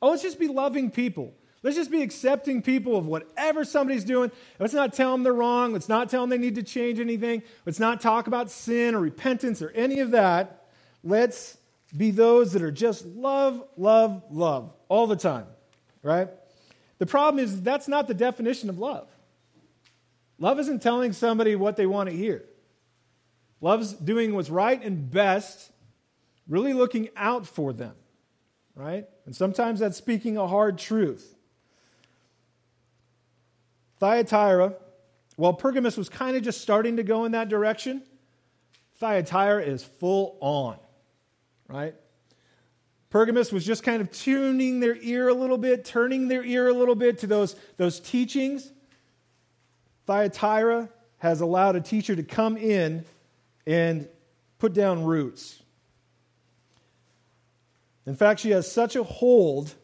Oh, 0.00 0.10
let's 0.10 0.22
just 0.22 0.38
be 0.38 0.48
loving 0.48 0.90
people. 0.90 1.34
Let's 1.62 1.76
just 1.76 1.90
be 1.90 2.02
accepting 2.02 2.62
people 2.62 2.96
of 2.96 3.06
whatever 3.06 3.64
somebody's 3.64 4.04
doing. 4.04 4.30
Let's 4.60 4.74
not 4.74 4.92
tell 4.92 5.10
them 5.12 5.24
they're 5.24 5.32
wrong. 5.32 5.72
Let's 5.72 5.88
not 5.88 6.08
tell 6.08 6.20
them 6.22 6.30
they 6.30 6.38
need 6.38 6.54
to 6.54 6.62
change 6.62 7.00
anything. 7.00 7.42
Let's 7.66 7.80
not 7.80 8.00
talk 8.00 8.26
about 8.26 8.50
sin 8.50 8.94
or 8.94 9.00
repentance 9.00 9.60
or 9.60 9.70
any 9.70 10.00
of 10.00 10.12
that. 10.12 10.66
Let's 11.02 11.56
be 11.96 12.10
those 12.10 12.52
that 12.52 12.62
are 12.62 12.70
just 12.70 13.06
love, 13.06 13.64
love, 13.76 14.22
love 14.30 14.72
all 14.88 15.06
the 15.06 15.16
time, 15.16 15.46
right? 16.02 16.28
The 16.98 17.06
problem 17.06 17.42
is 17.42 17.62
that's 17.62 17.88
not 17.88 18.08
the 18.08 18.14
definition 18.14 18.68
of 18.68 18.78
love. 18.78 19.08
Love 20.38 20.58
isn't 20.60 20.82
telling 20.82 21.12
somebody 21.12 21.56
what 21.56 21.76
they 21.76 21.86
want 21.86 22.08
to 22.08 22.14
hear. 22.14 22.44
Love's 23.60 23.92
doing 23.92 24.34
what's 24.34 24.50
right 24.50 24.80
and 24.82 25.10
best, 25.10 25.72
really 26.46 26.72
looking 26.72 27.08
out 27.16 27.46
for 27.46 27.72
them, 27.72 27.94
right? 28.74 29.06
And 29.26 29.34
sometimes 29.34 29.80
that's 29.80 29.96
speaking 29.96 30.36
a 30.36 30.46
hard 30.46 30.78
truth. 30.78 31.34
Thyatira, 33.98 34.74
while 35.36 35.52
Pergamos 35.52 35.96
was 35.96 36.08
kind 36.08 36.36
of 36.36 36.42
just 36.42 36.60
starting 36.60 36.96
to 36.96 37.02
go 37.02 37.24
in 37.24 37.32
that 37.32 37.48
direction, 37.48 38.02
Thyatira 38.98 39.62
is 39.62 39.82
full 39.82 40.36
on, 40.40 40.76
right? 41.68 41.94
Pergamos 43.10 43.52
was 43.52 43.64
just 43.64 43.82
kind 43.82 44.02
of 44.02 44.10
tuning 44.10 44.80
their 44.80 44.96
ear 44.96 45.28
a 45.28 45.34
little 45.34 45.56
bit, 45.58 45.84
turning 45.84 46.28
their 46.28 46.44
ear 46.44 46.68
a 46.68 46.74
little 46.74 46.94
bit 46.94 47.18
to 47.20 47.26
those, 47.26 47.56
those 47.76 48.00
teachings. 48.00 48.70
Thyatira 50.06 50.90
has 51.18 51.40
allowed 51.40 51.76
a 51.76 51.80
teacher 51.80 52.14
to 52.14 52.22
come 52.22 52.56
in 52.56 53.04
and 53.66 54.08
put 54.58 54.74
down 54.74 55.04
roots. 55.04 55.62
In 58.06 58.16
fact, 58.16 58.40
she 58.40 58.50
has 58.50 58.70
such 58.70 58.96
a 58.96 59.02
hold, 59.02 59.74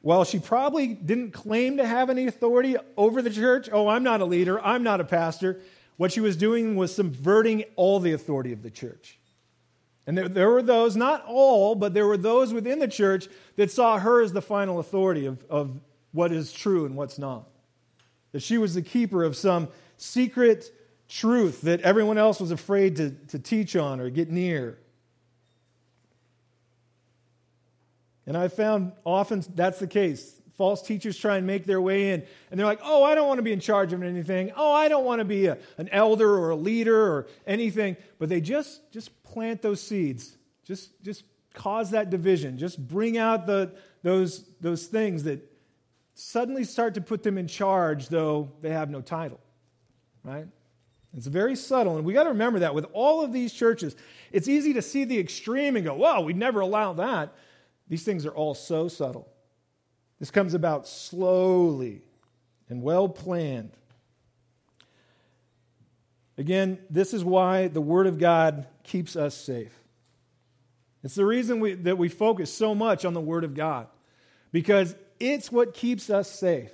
while 0.00 0.24
she 0.24 0.38
probably 0.38 0.88
didn't 0.88 1.32
claim 1.32 1.76
to 1.76 1.86
have 1.86 2.08
any 2.08 2.26
authority 2.26 2.76
over 2.96 3.20
the 3.20 3.30
church, 3.30 3.68
oh, 3.72 3.88
I'm 3.88 4.02
not 4.02 4.20
a 4.20 4.24
leader, 4.24 4.60
I'm 4.64 4.82
not 4.82 5.00
a 5.00 5.04
pastor, 5.04 5.60
what 5.98 6.12
she 6.12 6.20
was 6.20 6.36
doing 6.36 6.76
was 6.76 6.94
subverting 6.94 7.64
all 7.76 8.00
the 8.00 8.12
authority 8.12 8.52
of 8.52 8.62
the 8.62 8.70
church. 8.70 9.18
And 10.08 10.16
there, 10.16 10.26
there, 10.26 10.50
were 10.50 10.62
those, 10.62 10.96
not 10.96 11.22
all, 11.26 11.74
but 11.74 11.92
there 11.92 12.06
were 12.06 12.16
those 12.16 12.54
within 12.54 12.78
the 12.78 12.88
church 12.88 13.28
that 13.56 13.70
saw 13.70 13.98
her 13.98 14.22
as 14.22 14.32
the 14.32 14.40
final 14.40 14.78
authority 14.78 15.26
of, 15.26 15.44
of 15.50 15.82
what 16.12 16.32
is 16.32 16.50
true 16.50 16.86
and 16.86 16.96
what's 16.96 17.18
not. 17.18 17.46
That 18.32 18.40
she 18.40 18.56
was 18.56 18.72
the 18.72 18.80
keeper 18.80 19.22
of 19.22 19.36
some 19.36 19.68
secret 19.98 20.72
truth 21.10 21.60
that 21.60 21.82
everyone 21.82 22.16
else 22.16 22.40
was 22.40 22.50
afraid 22.50 22.96
to, 22.96 23.10
to 23.28 23.38
teach 23.38 23.76
on 23.76 24.00
or 24.00 24.08
get 24.08 24.30
near. 24.30 24.78
And 28.26 28.34
I 28.34 28.48
found 28.48 28.92
often 29.04 29.44
that's 29.54 29.78
the 29.78 29.86
case. 29.86 30.37
False 30.58 30.82
teachers 30.82 31.16
try 31.16 31.36
and 31.36 31.46
make 31.46 31.66
their 31.66 31.80
way 31.80 32.10
in, 32.10 32.24
and 32.50 32.58
they're 32.58 32.66
like, 32.66 32.80
oh, 32.82 33.04
I 33.04 33.14
don't 33.14 33.28
want 33.28 33.38
to 33.38 33.42
be 33.42 33.52
in 33.52 33.60
charge 33.60 33.92
of 33.92 34.02
anything. 34.02 34.50
Oh, 34.56 34.72
I 34.72 34.88
don't 34.88 35.04
want 35.04 35.20
to 35.20 35.24
be 35.24 35.46
a, 35.46 35.56
an 35.78 35.88
elder 35.90 36.28
or 36.28 36.50
a 36.50 36.56
leader 36.56 37.00
or 37.00 37.28
anything. 37.46 37.96
But 38.18 38.28
they 38.28 38.40
just, 38.40 38.90
just 38.92 39.22
plant 39.22 39.62
those 39.62 39.80
seeds. 39.80 40.36
Just, 40.64 41.00
just 41.04 41.22
cause 41.54 41.92
that 41.92 42.10
division. 42.10 42.58
Just 42.58 42.84
bring 42.88 43.16
out 43.16 43.46
the, 43.46 43.72
those, 44.02 44.44
those 44.60 44.86
things 44.86 45.22
that 45.24 45.48
suddenly 46.14 46.64
start 46.64 46.94
to 46.94 47.00
put 47.00 47.22
them 47.22 47.38
in 47.38 47.46
charge, 47.46 48.08
though 48.08 48.50
they 48.60 48.70
have 48.70 48.90
no 48.90 49.00
title. 49.00 49.38
Right? 50.24 50.48
It's 51.16 51.28
very 51.28 51.54
subtle, 51.54 51.96
and 51.96 52.04
we 52.04 52.12
got 52.12 52.24
to 52.24 52.30
remember 52.30 52.58
that 52.58 52.74
with 52.74 52.86
all 52.92 53.22
of 53.22 53.32
these 53.32 53.52
churches, 53.52 53.94
it's 54.32 54.48
easy 54.48 54.72
to 54.74 54.82
see 54.82 55.04
the 55.04 55.18
extreme 55.20 55.76
and 55.76 55.84
go, 55.84 55.94
"Well, 55.94 56.24
we'd 56.24 56.36
never 56.36 56.60
allow 56.60 56.94
that." 56.94 57.32
These 57.88 58.02
things 58.02 58.26
are 58.26 58.32
all 58.32 58.54
so 58.54 58.88
subtle. 58.88 59.26
This 60.18 60.30
comes 60.30 60.54
about 60.54 60.88
slowly 60.88 62.02
and 62.68 62.82
well 62.82 63.08
planned. 63.08 63.72
Again, 66.36 66.78
this 66.88 67.14
is 67.14 67.24
why 67.24 67.68
the 67.68 67.80
Word 67.80 68.06
of 68.06 68.18
God 68.18 68.66
keeps 68.84 69.16
us 69.16 69.36
safe. 69.36 69.76
It's 71.02 71.14
the 71.14 71.26
reason 71.26 71.60
we, 71.60 71.74
that 71.74 71.98
we 71.98 72.08
focus 72.08 72.52
so 72.52 72.74
much 72.74 73.04
on 73.04 73.14
the 73.14 73.20
Word 73.20 73.44
of 73.44 73.54
God, 73.54 73.86
because 74.52 74.94
it's 75.20 75.50
what 75.50 75.74
keeps 75.74 76.10
us 76.10 76.30
safe. 76.30 76.70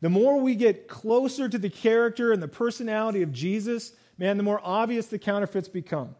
The 0.00 0.10
more 0.10 0.40
we 0.40 0.54
get 0.54 0.88
closer 0.88 1.48
to 1.48 1.58
the 1.58 1.70
character 1.70 2.32
and 2.32 2.42
the 2.42 2.48
personality 2.48 3.22
of 3.22 3.32
Jesus, 3.32 3.92
man, 4.18 4.36
the 4.36 4.42
more 4.42 4.60
obvious 4.62 5.06
the 5.06 5.18
counterfeits 5.18 5.68
become. 5.68 6.14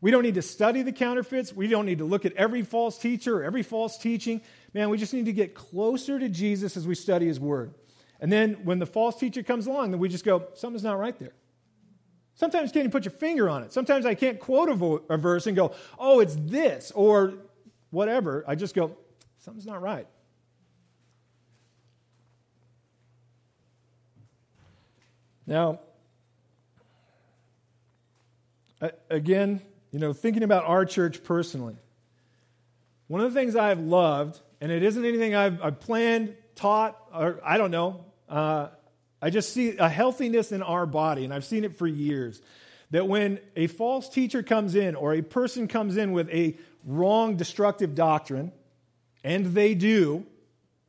We 0.00 0.10
don't 0.10 0.22
need 0.22 0.36
to 0.36 0.42
study 0.42 0.82
the 0.82 0.92
counterfeits. 0.92 1.52
We 1.52 1.66
don't 1.66 1.84
need 1.84 1.98
to 1.98 2.04
look 2.04 2.24
at 2.24 2.32
every 2.32 2.62
false 2.62 2.96
teacher 2.96 3.38
or 3.38 3.44
every 3.44 3.62
false 3.62 3.98
teaching. 3.98 4.40
Man, 4.72 4.88
we 4.88 4.98
just 4.98 5.12
need 5.12 5.24
to 5.26 5.32
get 5.32 5.54
closer 5.54 6.18
to 6.18 6.28
Jesus 6.28 6.76
as 6.76 6.86
we 6.86 6.94
study 6.94 7.26
his 7.26 7.40
word. 7.40 7.74
And 8.20 8.30
then 8.30 8.64
when 8.64 8.78
the 8.78 8.86
false 8.86 9.18
teacher 9.18 9.42
comes 9.42 9.66
along, 9.66 9.90
then 9.90 10.00
we 10.00 10.08
just 10.08 10.24
go, 10.24 10.46
something's 10.54 10.84
not 10.84 10.98
right 10.98 11.18
there. 11.18 11.32
Sometimes 12.34 12.70
you 12.70 12.74
can't 12.74 12.84
even 12.84 12.90
put 12.90 13.04
your 13.04 13.12
finger 13.12 13.50
on 13.50 13.62
it. 13.64 13.72
Sometimes 13.72 14.06
I 14.06 14.14
can't 14.14 14.38
quote 14.38 14.68
a, 14.68 14.74
vo- 14.74 15.02
a 15.08 15.16
verse 15.16 15.46
and 15.46 15.56
go, 15.56 15.74
oh, 15.98 16.20
it's 16.20 16.36
this 16.38 16.92
or 16.94 17.34
whatever. 17.90 18.44
I 18.46 18.54
just 18.54 18.74
go, 18.74 18.96
something's 19.38 19.66
not 19.66 19.82
right. 19.82 20.06
Now, 25.46 25.80
again, 29.10 29.60
you 29.90 29.98
know, 29.98 30.12
thinking 30.12 30.44
about 30.44 30.64
our 30.64 30.84
church 30.84 31.24
personally, 31.24 31.76
one 33.08 33.20
of 33.20 33.34
the 33.34 33.38
things 33.38 33.56
I've 33.56 33.80
loved, 33.80 34.40
and 34.60 34.70
it 34.70 34.82
isn't 34.82 35.04
anything 35.04 35.34
I've, 35.34 35.62
I've 35.62 35.80
planned, 35.80 36.34
taught, 36.54 36.96
or 37.14 37.40
I 37.44 37.58
don't 37.58 37.70
know, 37.70 38.04
uh, 38.28 38.68
I 39.22 39.30
just 39.30 39.52
see 39.52 39.76
a 39.76 39.88
healthiness 39.88 40.52
in 40.52 40.62
our 40.62 40.86
body, 40.86 41.24
and 41.24 41.32
I've 41.32 41.44
seen 41.44 41.64
it 41.64 41.76
for 41.76 41.86
years. 41.86 42.40
That 42.90 43.06
when 43.06 43.38
a 43.54 43.66
false 43.68 44.08
teacher 44.08 44.42
comes 44.42 44.74
in 44.74 44.96
or 44.96 45.14
a 45.14 45.22
person 45.22 45.68
comes 45.68 45.96
in 45.96 46.12
with 46.12 46.28
a 46.30 46.56
wrong, 46.84 47.36
destructive 47.36 47.94
doctrine, 47.94 48.52
and 49.22 49.46
they 49.46 49.74
do, 49.74 50.26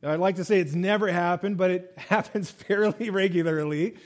I'd 0.02 0.18
like 0.18 0.36
to 0.36 0.44
say 0.44 0.58
it's 0.58 0.74
never 0.74 1.08
happened, 1.08 1.58
but 1.58 1.70
it 1.70 1.94
happens 1.96 2.50
fairly 2.50 3.10
regularly. 3.10 3.96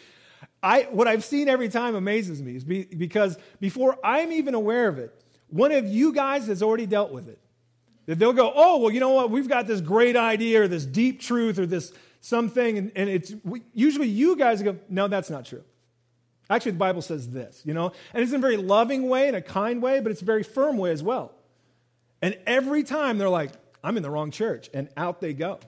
I, 0.63 0.83
what 0.91 1.07
I've 1.07 1.25
seen 1.25 1.49
every 1.49 1.69
time 1.69 1.95
amazes 1.95 2.43
me 2.43 2.57
is 2.57 2.65
be, 2.65 2.85
because 2.85 3.39
before 3.61 3.99
I'm 4.05 4.33
even 4.33 4.55
aware 4.55 4.89
of 4.89 4.99
it, 4.99 5.15
one 5.49 5.73
of 5.73 5.87
you 5.87 6.13
guys 6.13 6.49
has 6.49 6.63
already 6.63 6.87
dealt 6.87 7.13
with 7.13 7.29
it. 7.29 7.39
That 8.07 8.19
they'll 8.19 8.33
go, 8.33 8.53
oh, 8.55 8.79
well, 8.79 8.91
you 8.91 9.01
know 9.01 9.11
what? 9.11 9.31
We've 9.31 9.49
got 9.49 9.67
this 9.67 9.81
great 9.81 10.17
idea 10.17 10.63
or 10.63 10.69
this 10.69 10.87
deep 10.87 11.21
truth 11.21 11.59
or 11.59 11.67
this 11.67 11.93
something. 12.21 12.79
And, 12.79 12.93
and 12.95 13.11
it's 13.11 13.35
we, 13.45 13.63
usually 13.75 14.09
you 14.09 14.37
guys 14.37 14.63
go, 14.63 14.77
no, 14.89 15.09
that's 15.09 15.31
not 15.31 15.45
true. 15.45 15.65
Actually, 16.49 16.73
the 16.73 16.79
Bible 16.79 17.03
says 17.03 17.29
this, 17.29 17.63
you 17.65 17.75
know? 17.75 17.93
And 18.15 18.23
it's 18.23 18.33
in 18.33 18.39
a 18.39 18.41
very 18.41 18.57
loving 18.57 19.09
way 19.09 19.27
and 19.27 19.37
a 19.37 19.43
kind 19.43 19.83
way, 19.83 20.01
but 20.01 20.13
it's 20.13 20.23
a 20.23 20.25
very 20.25 20.45
firm 20.45 20.79
way 20.79 20.93
as 20.93 21.03
well. 21.03 21.33
And 22.23 22.39
every 22.47 22.85
time 22.85 23.19
they're 23.19 23.29
like, 23.29 23.51
I'm 23.83 23.97
in 23.97 24.03
the 24.03 24.11
wrong 24.11 24.31
church. 24.31 24.71
And 24.73 24.89
out 24.97 25.21
they 25.21 25.33
go. 25.33 25.59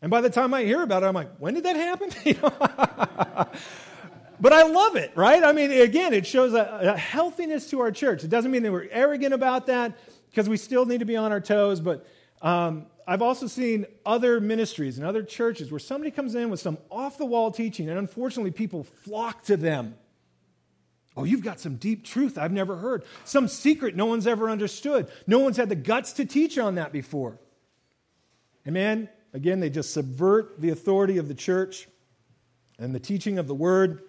And 0.00 0.10
by 0.10 0.20
the 0.20 0.30
time 0.30 0.54
I 0.54 0.64
hear 0.64 0.82
about 0.82 1.02
it, 1.02 1.06
I'm 1.06 1.14
like, 1.14 1.36
when 1.38 1.54
did 1.54 1.64
that 1.64 1.76
happen? 1.76 2.10
but 4.40 4.52
I 4.52 4.62
love 4.64 4.96
it, 4.96 5.12
right? 5.14 5.42
I 5.42 5.52
mean, 5.52 5.70
again, 5.72 6.12
it 6.12 6.26
shows 6.26 6.54
a, 6.54 6.92
a, 6.94 6.96
healthiness 6.96 7.70
to 7.70 7.80
our 7.80 7.90
church. 7.90 8.22
It 8.22 8.28
doesn't 8.28 8.50
mean 8.50 8.62
that 8.62 8.72
we're 8.72 8.88
arrogant 8.90 9.34
about 9.34 9.66
that 9.66 9.98
because 10.36 10.50
we 10.50 10.58
still 10.58 10.84
need 10.84 10.98
to 10.98 11.06
be 11.06 11.16
on 11.16 11.32
our 11.32 11.40
toes. 11.40 11.80
But 11.80 12.06
um, 12.42 12.84
I've 13.08 13.22
also 13.22 13.46
seen 13.46 13.86
other 14.04 14.38
ministries 14.38 14.98
and 14.98 15.06
other 15.06 15.22
churches 15.22 15.70
where 15.70 15.78
somebody 15.78 16.10
comes 16.10 16.34
in 16.34 16.50
with 16.50 16.60
some 16.60 16.76
off 16.90 17.16
the 17.16 17.24
wall 17.24 17.50
teaching, 17.50 17.88
and 17.88 17.98
unfortunately, 17.98 18.50
people 18.50 18.84
flock 18.84 19.44
to 19.44 19.56
them. 19.56 19.94
Oh, 21.16 21.24
you've 21.24 21.42
got 21.42 21.58
some 21.58 21.76
deep 21.76 22.04
truth 22.04 22.36
I've 22.36 22.52
never 22.52 22.76
heard, 22.76 23.04
some 23.24 23.48
secret 23.48 23.96
no 23.96 24.04
one's 24.04 24.26
ever 24.26 24.50
understood. 24.50 25.08
No 25.26 25.38
one's 25.38 25.56
had 25.56 25.70
the 25.70 25.74
guts 25.74 26.12
to 26.14 26.26
teach 26.26 26.58
on 26.58 26.74
that 26.74 26.92
before. 26.92 27.38
And 28.66 29.08
Again, 29.32 29.60
they 29.60 29.70
just 29.70 29.92
subvert 29.92 30.60
the 30.60 30.68
authority 30.68 31.16
of 31.16 31.28
the 31.28 31.34
church 31.34 31.88
and 32.78 32.94
the 32.94 33.00
teaching 33.00 33.38
of 33.38 33.46
the 33.46 33.54
word, 33.54 34.02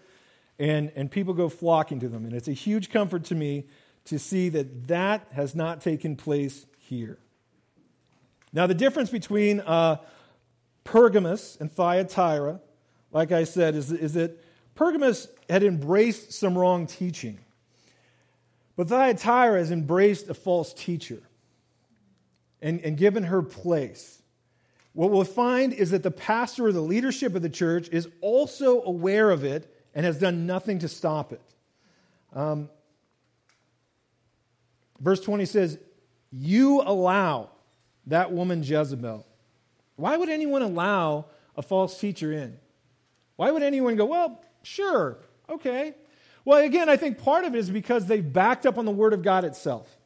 and, 0.60 0.92
and 0.96 1.10
people 1.10 1.34
go 1.34 1.48
flocking 1.48 2.02
to 2.02 2.10
them. 2.10 2.26
And 2.26 2.34
it's 2.34 2.48
a 2.50 2.54
huge 2.54 2.90
comfort 2.90 3.26
to 3.26 3.36
me 3.36 3.68
to 4.08 4.20
see 4.20 4.50
that 4.50 4.88
that 4.88 5.28
has 5.32 5.56
not 5.56 5.82
taken 5.82 6.16
place 6.16 6.66
here. 6.80 7.18
Now, 8.54 8.68
the 8.68 8.74
difference 8.74 9.10
between 9.10 9.60
uh, 9.62 9.98
Pergamos 10.84 11.58
and 11.60 11.72
Thyatira, 11.72 12.60
like 13.12 13.32
I 13.32 13.44
said, 13.44 13.76
is, 13.76 13.92
is 13.92 14.14
that 14.14 14.44
Pergamos 14.76 15.28
had 15.50 15.64
embraced 15.64 16.34
some 16.34 16.58
wrong 16.58 16.88
teaching, 16.88 17.40
but 18.76 18.88
Thyatira 18.88 19.60
has 19.60 19.72
embraced 19.72 20.30
a 20.30 20.34
false 20.34 20.74
teacher 20.74 21.22
and, 22.62 22.80
and 22.82 22.98
given 22.98 23.24
her 23.24 23.42
place 23.42 24.18
what 24.98 25.12
we'll 25.12 25.26
find 25.26 25.74
is 25.74 25.92
that 25.92 26.02
the 26.02 26.10
pastor 26.10 26.66
or 26.66 26.72
the 26.72 26.82
leadership 26.82 27.36
of 27.36 27.44
the 27.44 27.52
church 27.52 27.88
is 27.90 28.08
also 28.20 28.82
aware 28.82 29.30
of 29.30 29.44
it 29.44 29.72
and 29.94 30.04
has 30.04 30.18
done 30.18 30.48
nothing 30.48 30.80
to 30.80 30.88
stop 30.88 31.32
it. 31.32 31.42
Um, 32.34 32.72
verse 35.00 35.20
20 35.22 35.46
says, 35.46 35.80
You 36.32 36.82
allow 36.82 37.50
that 38.08 38.32
woman 38.32 38.64
Jezebel. 38.64 39.26
Why 39.96 40.16
would 40.16 40.30
anyone 40.30 40.62
allow 40.62 41.26
a 41.56 41.62
false 41.62 42.00
teacher 42.00 42.32
in? 42.32 42.58
Why 43.36 43.52
would 43.52 43.64
anyone 43.64 43.96
go, 43.96 44.06
Well, 44.06 44.42
sure, 44.64 45.18
okay. 45.50 45.94
Well, 46.46 46.64
again, 46.64 46.88
I 46.88 46.96
think 46.96 47.18
part 47.18 47.44
of 47.44 47.56
it 47.56 47.58
is 47.58 47.70
because 47.70 48.06
they've 48.06 48.34
backed 48.34 48.66
up 48.66 48.78
on 48.78 48.86
the 48.86 48.92
Word 48.92 49.14
of 49.14 49.22
God 49.22 49.44
itself 49.44 49.98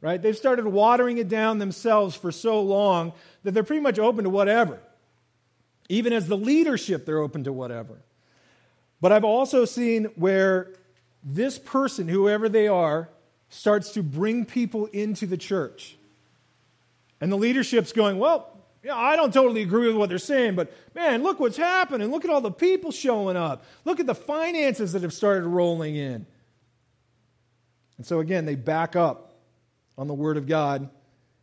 right? 0.00 0.20
They've 0.20 0.36
started 0.36 0.66
watering 0.66 1.18
it 1.18 1.28
down 1.28 1.58
themselves 1.58 2.14
for 2.14 2.30
so 2.30 2.60
long 2.60 3.12
that 3.42 3.52
they're 3.52 3.64
pretty 3.64 3.82
much 3.82 3.98
open 3.98 4.24
to 4.24 4.30
whatever. 4.30 4.78
Even 5.88 6.12
as 6.12 6.28
the 6.28 6.36
leadership, 6.36 7.06
they're 7.06 7.18
open 7.18 7.44
to 7.44 7.52
whatever. 7.52 7.98
But 9.00 9.12
I've 9.12 9.24
also 9.24 9.64
seen 9.64 10.04
where 10.16 10.72
this 11.22 11.58
person, 11.58 12.08
whoever 12.08 12.48
they 12.48 12.68
are, 12.68 13.08
starts 13.48 13.92
to 13.92 14.02
bring 14.02 14.44
people 14.44 14.86
into 14.86 15.26
the 15.26 15.36
church. 15.36 15.96
And 17.20 17.30
the 17.32 17.36
leadership's 17.36 17.92
going, 17.92 18.18
well, 18.18 18.52
I 18.92 19.16
don't 19.16 19.32
totally 19.32 19.62
agree 19.62 19.88
with 19.88 19.96
what 19.96 20.08
they're 20.08 20.18
saying, 20.18 20.54
but 20.54 20.72
man, 20.94 21.22
look 21.22 21.40
what's 21.40 21.56
happening. 21.56 22.10
Look 22.10 22.24
at 22.24 22.30
all 22.30 22.40
the 22.40 22.50
people 22.50 22.92
showing 22.92 23.36
up. 23.36 23.64
Look 23.84 24.00
at 24.00 24.06
the 24.06 24.14
finances 24.14 24.92
that 24.92 25.02
have 25.02 25.12
started 25.12 25.44
rolling 25.46 25.96
in. 25.96 26.26
And 27.96 28.06
so, 28.06 28.20
again, 28.20 28.44
they 28.44 28.54
back 28.54 28.94
up 28.94 29.34
on 29.96 30.06
the 30.06 30.14
Word 30.14 30.36
of 30.36 30.46
God 30.46 30.88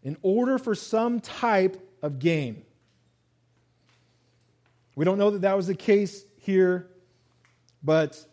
in 0.03 0.17
order 0.21 0.57
for 0.57 0.75
some 0.75 1.19
type 1.19 1.77
of 2.01 2.19
gain. 2.19 2.63
We 4.95 5.05
don't 5.05 5.17
know 5.17 5.31
that 5.31 5.41
that 5.41 5.57
was 5.57 5.67
the 5.67 5.75
case 5.75 6.23
here, 6.37 6.87
but 7.83 8.23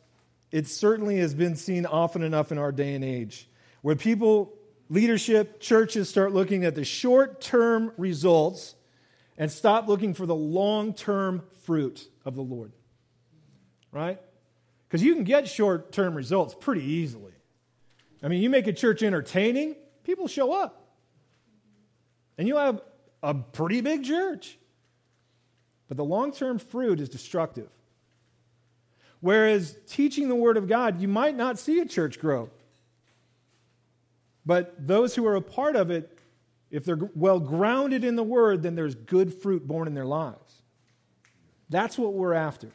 it 0.53 0.67
certainly 0.67 1.19
has 1.19 1.33
been 1.33 1.57
seen 1.57 1.87
often 1.87 2.23
enough 2.23 2.53
in 2.53 2.59
our 2.59 2.73
day 2.73 2.95
and 2.95 3.05
age 3.05 3.49
where 3.83 3.97
people, 3.97 4.55
leadership, 4.89 5.61
churches 5.61 6.09
start 6.09 6.33
looking 6.33 6.65
at 6.65 6.75
the 6.75 6.85
short 6.85 7.41
term 7.41 7.93
results 7.97 8.75
and 9.39 9.51
stop 9.51 9.89
looking 9.89 10.15
for 10.15 10.27
the 10.27 10.35
long 10.35 10.93
term 10.93 11.43
fruit 11.63 12.09
of 12.25 12.35
the 12.35 12.43
Lord. 12.43 12.73
Right? 13.93 14.21
Because 14.87 15.03
you 15.03 15.15
can 15.15 15.25
get 15.25 15.49
short 15.49 15.93
term 15.93 16.15
results 16.15 16.55
pretty 16.59 16.85
easily. 16.85 17.33
I 18.23 18.29
mean, 18.29 18.43
you 18.43 18.51
make 18.51 18.67
a 18.67 18.73
church 18.73 19.03
entertaining, 19.03 19.77
people 20.05 20.29
show 20.29 20.53
up. 20.53 20.77
And 22.37 22.47
you 22.47 22.57
have 22.57 22.81
a 23.23 23.35
pretty 23.35 23.81
big 23.81 24.05
church. 24.05 24.59
But 25.89 25.97
the 25.97 26.05
long 26.05 26.33
term 26.33 26.59
fruit 26.59 27.01
is 27.01 27.09
destructive. 27.09 27.69
Whereas 29.21 29.77
teaching 29.87 30.29
the 30.29 30.35
Word 30.35 30.57
of 30.57 30.69
God, 30.69 31.01
you 31.01 31.09
might 31.09 31.37
not 31.37 31.59
see 31.59 31.81
a 31.81 31.87
church 31.87 32.19
grow. 32.19 32.51
But 34.47 34.87
those 34.87 35.15
who 35.15 35.27
are 35.27 35.37
a 35.37 35.43
part 35.43 35.77
of 35.77 35.91
it, 35.91 36.19
if 36.71 36.85
they're 36.85 37.11
well 37.15 37.41
grounded 37.41 38.05
in 38.05 38.17
the 38.17 38.23
Word, 38.23 38.63
then 38.63 38.75
there's 38.75 38.95
good 38.95 39.35
fruit 39.35 39.67
born 39.67 39.87
in 39.87 39.95
their 39.95 40.07
lives. 40.07 40.63
That's 41.69 41.99
what 41.99 42.15
we're 42.15 42.35
after. 42.35 42.71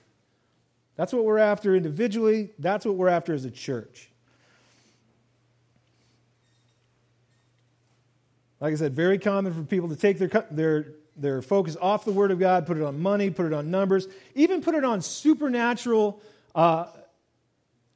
That's 0.96 1.12
what 1.12 1.26
we're 1.26 1.40
after 1.40 1.76
individually. 1.76 2.52
That's 2.60 2.86
what 2.86 2.96
we're 2.96 3.10
after 3.10 3.34
as 3.34 3.46
a 3.46 3.52
church. 3.52 4.10
Like 8.60 8.74
I 8.74 8.76
said, 8.78 8.96
very 8.96 9.20
common 9.20 9.54
for 9.54 9.64
people 9.64 9.90
to 9.90 9.96
take 9.96 10.18
their, 10.18 10.30
their, 10.50 10.88
their 11.18 11.42
focus 11.42 11.76
off 11.80 12.06
the 12.06 12.14
Word 12.14 12.32
of 12.32 12.40
God, 12.40 12.66
put 12.66 12.78
it 12.78 12.84
on 12.84 13.00
money, 13.02 13.30
put 13.30 13.46
it 13.46 13.54
on 13.54 13.70
numbers, 13.70 14.08
even 14.34 14.62
put 14.62 14.76
it 14.76 14.86
on 14.86 15.02
supernatural, 15.02 16.22
uh, 16.56 16.86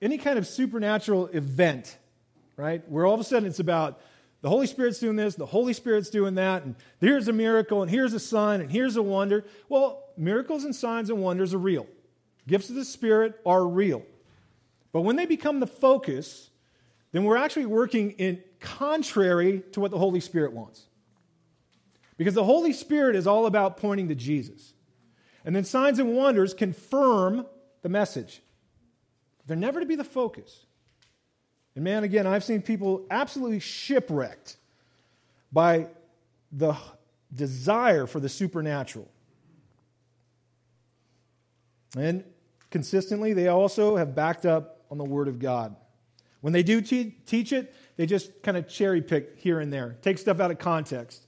any 0.02 0.18
kind 0.18 0.38
of 0.38 0.46
supernatural 0.46 1.28
event, 1.28 1.98
right? 2.60 2.88
Where 2.90 3.06
all 3.06 3.14
of 3.14 3.22
a 3.22 3.24
sudden 3.24 3.48
it's 3.48 3.60
about 3.60 4.02
the 4.42 4.50
Holy 4.50 4.68
Spirit's 4.68 5.00
doing 5.00 5.16
this, 5.16 5.36
the 5.36 5.46
Holy 5.46 5.72
Spirit's 5.72 6.10
doing 6.10 6.36
that, 6.36 6.64
and 6.64 6.76
here's 7.00 7.30
a 7.30 7.34
miracle, 7.34 7.82
and 7.82 7.90
here's 7.90 8.14
a 8.14 8.20
sign, 8.20 8.60
and 8.60 8.70
here's 8.70 8.98
a 8.98 9.02
wonder. 9.02 9.46
Well, 9.70 10.04
miracles 10.18 10.66
and 10.66 10.76
signs 10.76 11.10
and 11.10 11.20
wonders 11.20 11.54
are 11.54 11.58
real. 11.58 11.88
Gifts 12.48 12.70
of 12.70 12.76
the 12.76 12.84
Spirit 12.84 13.40
are 13.46 13.66
real. 13.66 14.04
But 14.92 15.02
when 15.02 15.16
they 15.16 15.26
become 15.26 15.62
the 15.62 15.68
focus, 15.68 16.50
then 17.14 17.24
we're 17.24 17.38
actually 17.38 17.66
working 17.66 18.12
in 18.12 18.44
contrary 18.60 19.64
to 19.72 19.80
what 19.80 19.92
the 19.92 19.98
Holy 19.98 20.20
Spirit 20.20 20.52
wants. 20.52 20.86
Because 22.18 22.34
the 22.34 22.44
Holy 22.44 22.74
Spirit 22.74 23.16
is 23.16 23.26
all 23.26 23.46
about 23.46 23.78
pointing 23.78 24.10
to 24.10 24.16
Jesus. 24.16 24.74
And 25.46 25.56
then 25.56 25.64
signs 25.64 26.00
and 26.00 26.14
wonders 26.14 26.54
confirm 26.54 27.46
the 27.84 27.90
message. 27.90 28.42
They're 29.48 29.56
never 29.56 29.80
to 29.80 29.86
be 29.86 29.96
the 29.96 30.04
focus. 30.04 30.66
And 31.76 31.84
man, 31.84 32.04
again, 32.04 32.28
I've 32.28 32.44
seen 32.44 32.62
people 32.62 33.06
absolutely 33.10 33.60
shipwrecked 33.60 34.58
by 35.52 35.88
the 36.52 36.76
desire 37.34 38.08
for 38.08 38.20
the 38.20 38.30
supernatural. 38.30 39.10
And 41.98 42.24
consistently, 42.70 43.34
they 43.34 43.48
also 43.48 43.96
have 43.96 44.16
backed 44.16 44.46
up 44.46 44.82
on 44.92 44.98
the 44.98 45.06
Word 45.06 45.28
of 45.28 45.40
God. 45.40 45.76
When 46.42 46.54
they 46.54 46.64
do 46.64 46.82
te- 46.82 47.16
teach 47.26 47.52
it, 47.52 47.74
they 47.98 48.06
just 48.06 48.42
kind 48.44 48.58
of 48.58 48.68
cherry 48.68 49.02
pick 49.02 49.38
here 49.38 49.60
and 49.60 49.72
there, 49.72 49.98
take 50.02 50.18
stuff 50.18 50.40
out 50.40 50.52
of 50.52 50.60
context, 50.60 51.26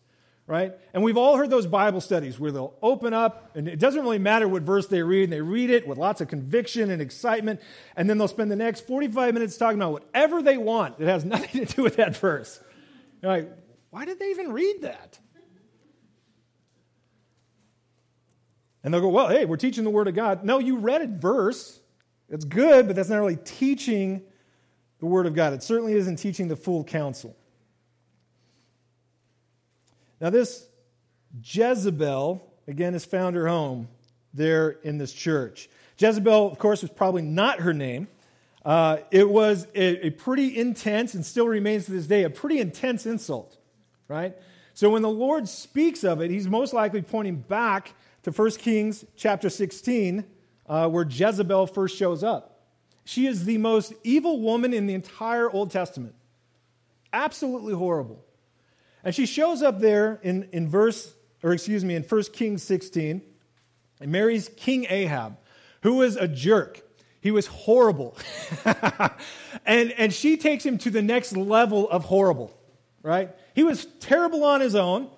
right? 0.47 0.73
And 0.93 1.03
we've 1.03 1.17
all 1.17 1.37
heard 1.37 1.49
those 1.49 1.65
Bible 1.65 2.01
studies 2.01 2.39
where 2.39 2.51
they'll 2.51 2.75
open 2.81 3.13
up, 3.13 3.51
and 3.55 3.67
it 3.67 3.79
doesn't 3.79 4.01
really 4.01 4.19
matter 4.19 4.47
what 4.47 4.63
verse 4.63 4.87
they 4.87 5.01
read, 5.01 5.23
and 5.23 5.33
they 5.33 5.41
read 5.41 5.69
it 5.69 5.87
with 5.87 5.97
lots 5.97 6.21
of 6.21 6.27
conviction 6.27 6.89
and 6.91 7.01
excitement, 7.01 7.61
and 7.95 8.09
then 8.09 8.17
they'll 8.17 8.27
spend 8.27 8.51
the 8.51 8.55
next 8.55 8.85
45 8.87 9.33
minutes 9.33 9.57
talking 9.57 9.77
about 9.77 9.93
whatever 9.93 10.41
they 10.41 10.57
want 10.57 10.99
that 10.99 11.07
has 11.07 11.23
nothing 11.25 11.65
to 11.65 11.75
do 11.75 11.83
with 11.83 11.95
that 11.97 12.17
verse. 12.17 12.59
You're 13.21 13.31
like, 13.31 13.51
why 13.91 14.05
did 14.05 14.19
they 14.19 14.31
even 14.31 14.51
read 14.51 14.81
that? 14.81 15.19
And 18.83 18.93
they'll 18.93 19.01
go, 19.01 19.09
well, 19.09 19.27
hey, 19.27 19.45
we're 19.45 19.57
teaching 19.57 19.83
the 19.83 19.89
Word 19.89 20.07
of 20.07 20.15
God. 20.15 20.43
No, 20.43 20.57
you 20.57 20.77
read 20.77 21.01
a 21.01 21.07
verse. 21.07 21.79
It's 22.29 22.45
good, 22.45 22.87
but 22.87 22.95
that's 22.95 23.09
not 23.09 23.17
really 23.17 23.35
teaching 23.35 24.23
the 24.99 25.05
Word 25.05 25.27
of 25.27 25.35
God. 25.35 25.53
It 25.53 25.61
certainly 25.61 25.93
isn't 25.93 26.15
teaching 26.15 26.47
the 26.47 26.55
full 26.55 26.83
counsel. 26.83 27.35
Now, 30.21 30.29
this 30.29 30.67
Jezebel, 31.43 32.47
again, 32.67 32.93
has 32.93 33.03
found 33.03 33.35
her 33.35 33.47
home 33.47 33.87
there 34.33 34.69
in 34.69 34.99
this 34.99 35.11
church. 35.11 35.67
Jezebel, 35.97 36.51
of 36.51 36.59
course, 36.59 36.83
was 36.83 36.91
probably 36.91 37.23
not 37.23 37.61
her 37.61 37.73
name. 37.73 38.07
Uh, 38.63 38.97
it 39.09 39.27
was 39.27 39.65
a, 39.73 40.07
a, 40.07 40.09
pretty 40.11 40.55
intense, 40.55 41.15
and 41.15 41.25
still 41.25 41.47
remains 41.47 41.85
to 41.85 41.91
this 41.91 42.05
day, 42.05 42.23
a 42.23 42.29
pretty 42.29 42.59
intense 42.59 43.07
insult, 43.07 43.57
right? 44.07 44.35
So 44.75 44.91
when 44.91 45.01
the 45.01 45.09
Lord 45.09 45.49
speaks 45.49 46.03
of 46.03 46.21
it, 46.21 46.29
he's 46.29 46.47
most 46.47 46.71
likely 46.71 47.01
pointing 47.01 47.37
back 47.37 47.93
to 48.21 48.31
1 48.31 48.51
Kings 48.51 49.03
chapter 49.15 49.49
16, 49.49 50.23
uh, 50.67 50.87
where 50.89 51.05
Jezebel 51.09 51.65
first 51.65 51.97
shows 51.97 52.23
up. 52.23 52.61
She 53.03 53.25
is 53.25 53.45
the 53.45 53.57
most 53.57 53.93
evil 54.03 54.39
woman 54.39 54.73
in 54.73 54.85
the 54.85 54.93
entire 54.93 55.49
Old 55.49 55.71
Testament. 55.71 56.13
Absolutely 57.11 57.73
horrible. 57.73 58.23
And 59.03 59.15
she 59.15 59.25
shows 59.25 59.61
up 59.63 59.79
there 59.79 60.19
in, 60.23 60.49
in 60.51 60.69
verse, 60.69 61.13
or 61.43 61.53
excuse 61.53 61.83
me, 61.83 61.95
in 61.95 62.03
1 62.03 62.23
Kings 62.33 62.63
16 62.63 63.21
and 63.99 64.11
marries 64.11 64.49
King 64.57 64.85
Ahab, 64.89 65.37
who 65.81 65.95
was 65.95 66.15
a 66.15 66.27
jerk. 66.27 66.81
He 67.21 67.31
was 67.31 67.47
horrible. 67.47 68.17
and, 69.65 69.91
and 69.91 70.13
she 70.13 70.37
takes 70.37 70.65
him 70.65 70.77
to 70.79 70.89
the 70.89 71.01
next 71.01 71.35
level 71.35 71.89
of 71.89 72.05
horrible, 72.05 72.55
right? 73.03 73.29
He 73.53 73.63
was 73.63 73.85
terrible 73.99 74.43
on 74.43 74.61
his 74.61 74.75
own, 74.75 75.09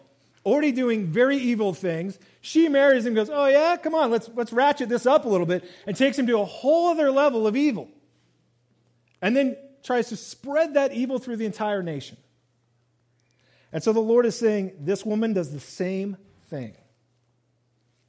already 0.46 0.74
doing 0.74 1.08
very 1.08 1.38
evil 1.38 1.74
things. 1.74 2.20
She 2.42 2.68
marries 2.68 3.06
him 3.06 3.14
goes, 3.14 3.30
Oh, 3.30 3.46
yeah, 3.46 3.78
come 3.78 3.96
on, 3.96 4.12
let's, 4.12 4.30
let's 4.36 4.52
ratchet 4.52 4.90
this 4.90 5.06
up 5.06 5.24
a 5.26 5.30
little 5.30 5.46
bit, 5.46 5.64
and 5.88 5.96
takes 5.96 6.20
him 6.20 6.28
to 6.28 6.40
a 6.40 6.46
whole 6.46 6.90
other 6.90 7.10
level 7.10 7.48
of 7.48 7.56
evil. 7.56 7.90
And 9.22 9.36
then 9.36 9.56
tries 9.84 10.10
to 10.10 10.18
spread 10.18 10.74
that 10.74 10.94
evil 10.94 11.20
through 11.20 11.38
the 11.38 11.46
entire 11.46 11.84
nation. 11.84 12.18
And 13.74 13.84
so 13.84 13.92
the 13.92 14.00
Lord 14.00 14.26
is 14.26 14.38
saying, 14.38 14.72
This 14.80 15.04
woman 15.04 15.34
does 15.34 15.52
the 15.52 15.60
same 15.60 16.16
thing. 16.50 16.76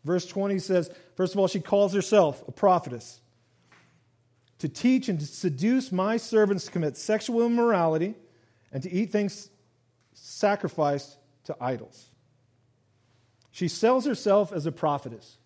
Verse 0.05 0.27
20 0.27 0.59
says, 0.59 0.91
First 1.17 1.33
of 1.33 1.41
all, 1.41 1.49
she 1.49 1.61
calls 1.61 1.95
herself 1.95 2.47
a 2.47 2.53
prophetess 2.53 3.21
to 4.59 4.69
teach 4.69 5.09
and 5.09 5.19
to 5.19 5.27
seduce 5.27 5.91
my 5.91 6.19
servants 6.19 6.67
to 6.67 6.71
commit 6.71 6.97
sexual 6.97 7.45
immorality 7.45 8.15
and 8.71 8.83
to 8.83 8.93
eat 8.93 9.11
things 9.11 9.49
sacrificed 10.13 11.17
to 11.45 11.57
idols. 11.61 12.11
She 13.51 13.69
sells 13.69 14.05
herself 14.05 14.53
as 14.53 14.67
a 14.67 14.73
prophetess. 14.73 15.39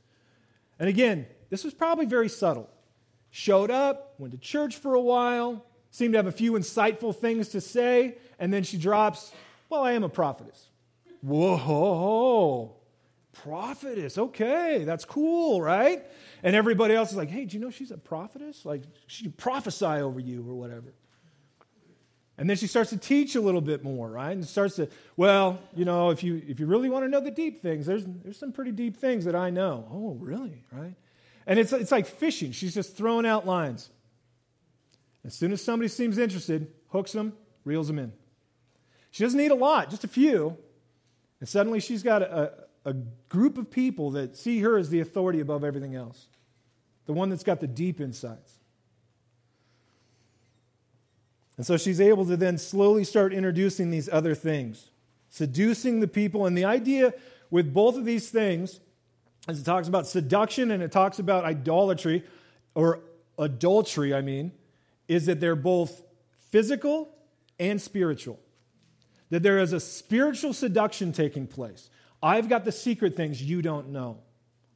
And 0.79 0.89
again, 0.89 1.27
this 1.51 1.63
was 1.63 1.75
probably 1.75 2.07
very 2.07 2.29
subtle. 2.29 2.69
Showed 3.31 3.71
up, 3.71 4.15
went 4.19 4.33
to 4.33 4.39
church 4.39 4.77
for 4.77 4.95
a 4.95 5.01
while, 5.01 5.65
seemed 5.91 6.15
to 6.15 6.19
have 6.19 6.27
a 6.27 6.33
few 6.33 6.53
insightful 6.53 7.15
things 7.15 7.51
to 7.51 7.61
say, 7.61 8.17
and 8.39 8.53
then 8.53 8.63
she 8.63 8.79
drops 8.79 9.33
well, 9.69 9.83
I 9.83 9.93
am 9.93 10.05
a 10.05 10.09
prophetess. 10.09 10.69
Whoa, 11.23 12.77
prophetess. 13.33 14.19
Okay, 14.19 14.85
that's 14.85 15.05
cool, 15.05 15.61
right? 15.61 16.05
And 16.43 16.55
everybody 16.55 16.95
else 16.95 17.11
is 17.11 17.17
like, 17.17 17.31
hey, 17.31 17.45
do 17.45 17.57
you 17.57 17.63
know 17.63 17.71
she's 17.71 17.91
a 17.91 17.99
prophetess? 17.99 18.65
Like, 18.65 18.83
she 19.07 19.25
can 19.25 19.33
prophesy 19.33 19.85
over 19.85 20.21
you 20.21 20.49
or 20.49 20.55
whatever. 20.55 20.95
And 22.39 22.49
then 22.49 22.57
she 22.57 22.69
starts 22.69 22.91
to 22.91 22.97
teach 22.97 23.35
a 23.35 23.41
little 23.41 23.61
bit 23.61 23.83
more, 23.83 24.09
right? 24.09 24.31
And 24.31 24.47
starts 24.47 24.77
to, 24.77 24.89
well, 25.17 25.59
you 25.75 25.85
know, 25.85 26.11
if 26.11 26.23
you 26.23 26.41
if 26.47 26.61
you 26.61 26.67
really 26.67 26.89
want 26.89 27.05
to 27.05 27.09
know 27.09 27.21
the 27.21 27.33
deep 27.33 27.61
things, 27.61 27.85
there's 27.85 28.05
there's 28.07 28.39
some 28.39 28.53
pretty 28.53 28.71
deep 28.71 28.97
things 28.97 29.25
that 29.25 29.35
I 29.35 29.51
know. 29.51 29.89
Oh, 29.91 30.17
really? 30.21 30.65
Right? 30.71 30.95
And 31.49 31.59
it's 31.59 31.73
it's 31.73 31.91
like 31.91 32.07
fishing. 32.07 32.53
She's 32.53 32.75
just 32.75 32.97
throwing 32.97 33.27
out 33.27 33.45
lines. 33.45 33.91
As 35.25 35.35
soon 35.35 35.51
as 35.51 35.61
somebody 35.61 35.89
seems 35.89 36.17
interested, 36.17 36.69
hooks 36.91 37.11
them, 37.11 37.33
reels 37.65 37.89
them 37.89 37.99
in. 37.99 38.13
She 39.11 39.25
doesn't 39.25 39.39
need 39.39 39.51
a 39.51 39.57
lot, 39.57 39.91
just 39.91 40.05
a 40.05 40.09
few. 40.09 40.57
And 41.41 41.49
suddenly 41.49 41.81
she's 41.81 42.03
got 42.03 42.23
a, 42.23 42.53
a 42.85 42.93
group 43.29 43.59
of 43.59 43.71
people 43.71 44.13
that 44.13 44.37
see 44.37 44.61
her 44.61 44.77
as 44.77 44.91
the 44.91 45.01
authority 45.01 45.41
above 45.41 45.65
everything 45.65 45.95
else. 45.95 46.27
the 47.09 47.15
one 47.15 47.31
that's 47.31 47.43
got 47.43 47.59
the 47.59 47.67
deep 47.67 48.01
insights. 48.03 48.53
And 51.57 51.67
so 51.67 51.79
she's 51.79 52.01
able 52.03 52.27
to 52.27 52.37
then 52.37 52.59
slowly 52.59 53.03
start 53.03 53.33
introducing 53.33 53.91
these 53.91 54.11
other 54.11 54.35
things, 54.35 54.91
seducing 55.31 56.01
the 56.01 56.07
people. 56.07 56.45
And 56.45 56.57
the 56.57 56.67
idea 56.67 57.15
with 57.51 57.73
both 57.73 57.97
of 57.97 58.05
these 58.05 58.29
things 58.29 58.79
as 59.49 59.59
it 59.59 59.65
talks 59.65 59.89
about 59.89 60.07
seduction 60.07 60.71
and 60.71 60.83
it 60.83 60.93
talks 60.93 61.19
about 61.19 61.45
idolatry, 61.45 62.23
or 62.75 63.01
adultery, 63.39 64.13
I 64.13 64.21
mean, 64.21 64.53
is 65.09 65.25
that 65.27 65.41
they're 65.41 65.57
both 65.57 66.03
physical 66.51 67.09
and 67.59 67.81
spiritual. 67.81 68.39
That 69.31 69.43
there 69.43 69.59
is 69.59 69.73
a 69.73 69.81
spiritual 69.81 70.53
seduction 70.53 71.13
taking 71.13 71.47
place. 71.47 71.91
I've 72.23 72.49
got 72.49 72.65
the 72.65 72.73
secret 72.73 73.17
things 73.17 73.43
you 73.43 73.63
don't 73.63 73.91
know. 73.91 74.19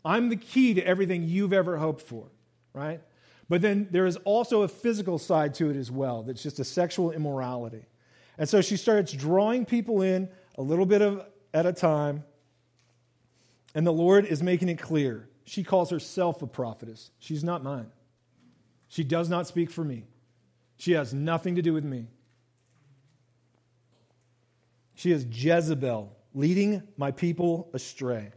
I'm 0.05 0.29
the 0.29 0.37
key 0.37 0.75
to 0.75 0.87
everything 0.87 1.25
you've 1.25 1.53
ever 1.53 1.77
hoped 1.77 2.03
for, 2.03 2.27
right? 2.73 3.01
But 3.49 3.63
then 3.63 3.89
there 3.91 4.07
is 4.07 4.17
also 4.25 4.63
a 4.63 4.69
physical 4.69 5.19
side 5.19 5.55
to 5.55 5.71
it 5.71 5.77
as 5.77 5.91
well 5.91 6.23
that's 6.23 6.43
just 6.43 6.59
a 6.59 6.65
sexual 6.65 7.11
immorality. 7.11 7.85
And 8.39 8.49
so 8.49 8.61
she 8.61 8.77
starts 8.77 9.13
drawing 9.13 9.65
people 9.65 10.03
in 10.03 10.29
a 10.57 10.63
little 10.63 10.87
bit 10.87 11.03
of, 11.03 11.25
at 11.53 11.67
a 11.67 11.73
time. 11.73 12.25
And 13.75 13.87
the 13.87 13.93
Lord 13.93 14.25
is 14.27 14.43
making 14.43 14.69
it 14.69 14.79
clear. 14.79 15.29
She 15.45 15.65
calls 15.65 15.91
herself 15.91 16.43
a 16.43 16.47
prophetess. 16.47 17.11
She's 17.19 17.45
not 17.45 17.63
mine. 17.63 17.91
She 18.89 19.05
does 19.05 19.29
not 19.29 19.47
speak 19.47 19.71
for 19.71 19.85
me. 19.85 20.05
She 20.79 20.93
has 20.93 21.15
nothing 21.15 21.57
to 21.57 21.63
do 21.63 21.73
with 21.73 21.85
me. 21.85 22.07
She 25.03 25.11
is 25.11 25.27
Jezebel, 25.29 26.17
leading 26.33 26.81
my 26.97 27.11
people 27.11 27.69
astray. 27.73 28.31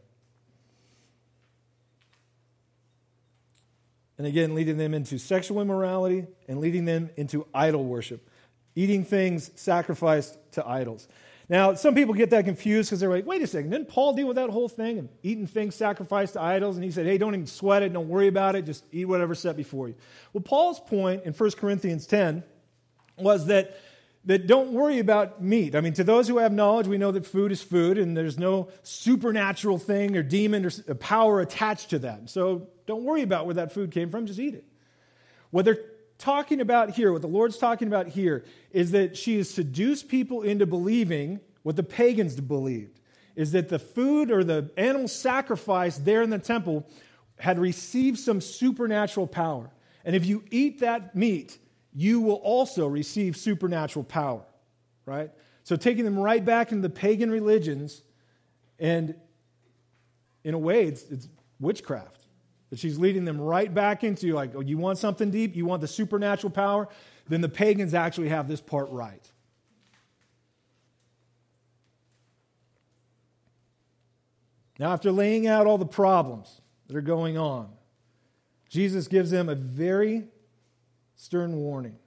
And 4.17 4.25
again, 4.25 4.55
leading 4.55 4.75
them 4.75 4.95
into 4.95 5.19
sexual 5.19 5.61
immorality 5.61 6.25
and 6.47 6.59
leading 6.59 6.85
them 6.85 7.11
into 7.17 7.45
idol 7.53 7.85
worship, 7.85 8.27
eating 8.73 9.05
things 9.05 9.51
sacrificed 9.53 10.39
to 10.53 10.67
idols. 10.67 11.07
Now, 11.49 11.75
some 11.75 11.93
people 11.93 12.15
get 12.15 12.31
that 12.31 12.45
confused 12.45 12.89
because 12.89 12.99
they're 12.99 13.11
like, 13.11 13.27
wait 13.27 13.43
a 13.43 13.47
second, 13.47 13.69
didn't 13.69 13.89
Paul 13.89 14.13
deal 14.13 14.25
with 14.25 14.37
that 14.37 14.49
whole 14.49 14.67
thing 14.67 14.97
and 14.97 15.09
eating 15.21 15.45
things 15.45 15.75
sacrificed 15.75 16.33
to 16.33 16.41
idols? 16.41 16.77
And 16.77 16.83
he 16.83 16.89
said, 16.89 17.05
hey, 17.05 17.19
don't 17.19 17.35
even 17.35 17.45
sweat 17.45 17.83
it, 17.83 17.93
don't 17.93 18.09
worry 18.09 18.25
about 18.27 18.55
it, 18.55 18.65
just 18.65 18.85
eat 18.91 19.05
whatever's 19.05 19.37
set 19.37 19.55
before 19.55 19.87
you. 19.87 19.93
Well, 20.33 20.41
Paul's 20.41 20.79
point 20.79 21.25
in 21.25 21.33
1 21.33 21.51
Corinthians 21.51 22.07
10 22.07 22.43
was 23.19 23.45
that, 23.45 23.77
that 24.25 24.47
don't 24.47 24.71
worry 24.71 24.99
about 24.99 25.41
meat. 25.41 25.75
I 25.75 25.81
mean, 25.81 25.93
to 25.93 26.03
those 26.03 26.27
who 26.27 26.37
have 26.39 26.51
knowledge, 26.51 26.87
we 26.87 26.97
know 26.97 27.11
that 27.11 27.25
food 27.25 27.51
is 27.51 27.61
food 27.61 27.97
and 27.97 28.15
there's 28.17 28.37
no 28.37 28.69
supernatural 28.83 29.77
thing 29.77 30.17
or 30.17 30.23
demon 30.23 30.65
or 30.65 30.71
uh, 30.89 30.93
power 30.95 31.41
attached 31.41 31.91
to 31.91 31.99
that. 31.99 32.29
So 32.29 32.67
don't 32.87 33.03
worry 33.03 33.21
about 33.21 33.45
where 33.45 33.55
that 33.55 33.71
food 33.71 33.91
came 33.91 34.09
from, 34.09 34.25
just 34.25 34.39
eat 34.39 34.55
it. 34.55 34.65
What 35.51 35.65
they're 35.65 35.79
talking 36.17 36.61
about 36.61 36.91
here, 36.91 37.11
what 37.11 37.21
the 37.21 37.27
Lord's 37.27 37.57
talking 37.57 37.87
about 37.87 38.07
here, 38.07 38.45
is 38.71 38.91
that 38.91 39.15
she 39.15 39.37
has 39.37 39.49
seduced 39.49 40.07
people 40.07 40.41
into 40.41 40.65
believing 40.65 41.39
what 41.63 41.75
the 41.75 41.83
pagans 41.83 42.39
believed 42.39 42.99
is 43.35 43.51
that 43.51 43.69
the 43.69 43.79
food 43.79 44.31
or 44.31 44.43
the 44.43 44.71
animal 44.77 45.07
sacrifice 45.07 45.97
there 45.97 46.21
in 46.21 46.29
the 46.29 46.39
temple 46.39 46.87
had 47.37 47.59
received 47.59 48.17
some 48.17 48.39
supernatural 48.39 49.27
power. 49.27 49.69
And 50.05 50.15
if 50.15 50.25
you 50.25 50.43
eat 50.51 50.79
that 50.79 51.15
meat, 51.15 51.57
you 51.95 52.19
will 52.19 52.35
also 52.35 52.85
receive 52.87 53.37
supernatural 53.37 54.03
power, 54.03 54.43
right? 55.05 55.31
So 55.63 55.77
taking 55.77 56.03
them 56.03 56.19
right 56.19 56.43
back 56.43 56.71
into 56.71 56.81
the 56.81 56.93
pagan 56.93 57.31
religions, 57.31 58.03
and 58.77 59.15
in 60.43 60.53
a 60.53 60.59
way, 60.59 60.83
it's, 60.83 61.03
it's 61.09 61.29
witchcraft. 61.59 62.21
That 62.69 62.79
she's 62.79 62.99
leading 62.99 63.23
them 63.23 63.39
right 63.39 63.73
back 63.73 64.03
into 64.03 64.33
like, 64.33 64.51
oh, 64.55 64.59
you 64.59 64.77
want 64.77 64.97
something 64.97 65.31
deep? 65.31 65.55
You 65.55 65.65
want 65.65 65.81
the 65.81 65.87
supernatural 65.87 66.51
power? 66.51 66.89
Then 67.29 67.39
the 67.41 67.49
pagans 67.49 67.93
actually 67.93 68.29
have 68.29 68.47
this 68.47 68.59
part 68.59 68.89
right. 68.89 69.31
Now, 74.77 74.91
after 74.91 75.11
laying 75.11 75.47
out 75.47 75.65
all 75.65 75.77
the 75.77 75.85
problems 75.85 76.59
that 76.87 76.97
are 76.97 77.01
going 77.01 77.37
on, 77.37 77.69
Jesus 78.67 79.07
gives 79.07 79.31
them 79.31 79.47
a 79.47 79.55
very 79.55 80.27
stern 81.15 81.57
warning. 81.57 81.97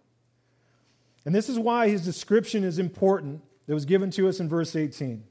And 1.25 1.35
this 1.35 1.49
is 1.49 1.59
why 1.59 1.89
his 1.89 2.05
description 2.05 2.65
is 2.65 2.79
important 2.79 3.43
that 3.67 3.75
was 3.75 3.85
given 3.85 4.11
to 4.13 4.29
us 4.29 4.41
in 4.41 4.49
verse 4.49 4.75
18. 4.75 5.25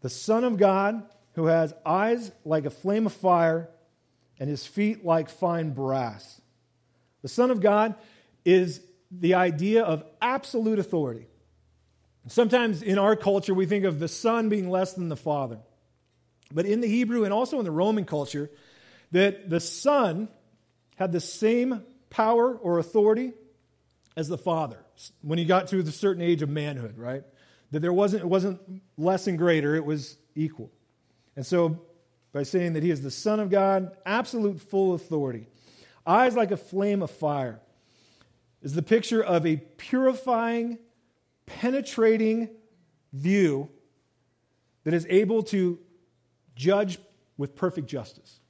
The 0.00 0.08
Son 0.08 0.44
of 0.44 0.56
God, 0.56 1.02
who 1.34 1.46
has 1.46 1.74
eyes 1.84 2.32
like 2.44 2.64
a 2.64 2.70
flame 2.70 3.06
of 3.06 3.12
fire 3.12 3.68
and 4.38 4.48
his 4.48 4.66
feet 4.66 5.04
like 5.04 5.28
fine 5.28 5.70
brass. 5.70 6.40
The 7.22 7.28
Son 7.28 7.50
of 7.50 7.60
God 7.60 7.94
is 8.44 8.80
the 9.10 9.34
idea 9.34 9.84
of 9.84 10.04
absolute 10.20 10.78
authority. 10.78 11.26
Sometimes 12.28 12.82
in 12.82 12.98
our 12.98 13.16
culture, 13.16 13.52
we 13.52 13.66
think 13.66 13.84
of 13.84 13.98
the 13.98 14.08
Son 14.08 14.48
being 14.48 14.70
less 14.70 14.94
than 14.94 15.08
the 15.08 15.16
Father. 15.16 15.58
But 16.52 16.66
in 16.66 16.80
the 16.80 16.88
Hebrew 16.88 17.24
and 17.24 17.32
also 17.32 17.58
in 17.58 17.64
the 17.64 17.70
Roman 17.70 18.04
culture, 18.04 18.50
that 19.10 19.50
the 19.50 19.60
Son 19.60 20.28
had 20.96 21.12
the 21.12 21.20
same 21.20 21.82
power 22.12 22.54
or 22.58 22.78
authority 22.78 23.32
as 24.16 24.28
the 24.28 24.36
father 24.36 24.84
when 25.22 25.38
he 25.38 25.46
got 25.46 25.66
to 25.68 25.78
a 25.80 25.86
certain 25.86 26.22
age 26.22 26.42
of 26.42 26.48
manhood, 26.50 26.98
right? 26.98 27.24
That 27.70 27.80
there 27.80 27.92
wasn't, 27.92 28.22
it 28.22 28.28
wasn't 28.28 28.60
less 28.98 29.26
and 29.26 29.38
greater, 29.38 29.74
it 29.74 29.84
was 29.84 30.18
equal. 30.34 30.70
And 31.34 31.44
so, 31.44 31.80
by 32.32 32.42
saying 32.42 32.74
that 32.74 32.82
he 32.82 32.90
is 32.90 33.00
the 33.02 33.10
Son 33.10 33.40
of 33.40 33.50
God, 33.50 33.96
absolute 34.04 34.60
full 34.60 34.94
authority, 34.94 35.46
eyes 36.06 36.36
like 36.36 36.50
a 36.50 36.56
flame 36.56 37.02
of 37.02 37.10
fire, 37.10 37.60
is 38.60 38.74
the 38.74 38.82
picture 38.82 39.22
of 39.22 39.46
a 39.46 39.56
purifying, 39.56 40.78
penetrating 41.46 42.50
view 43.12 43.70
that 44.84 44.92
is 44.92 45.06
able 45.08 45.42
to 45.44 45.78
judge 46.54 46.98
with 47.38 47.56
perfect 47.56 47.88
justice. 47.88 48.41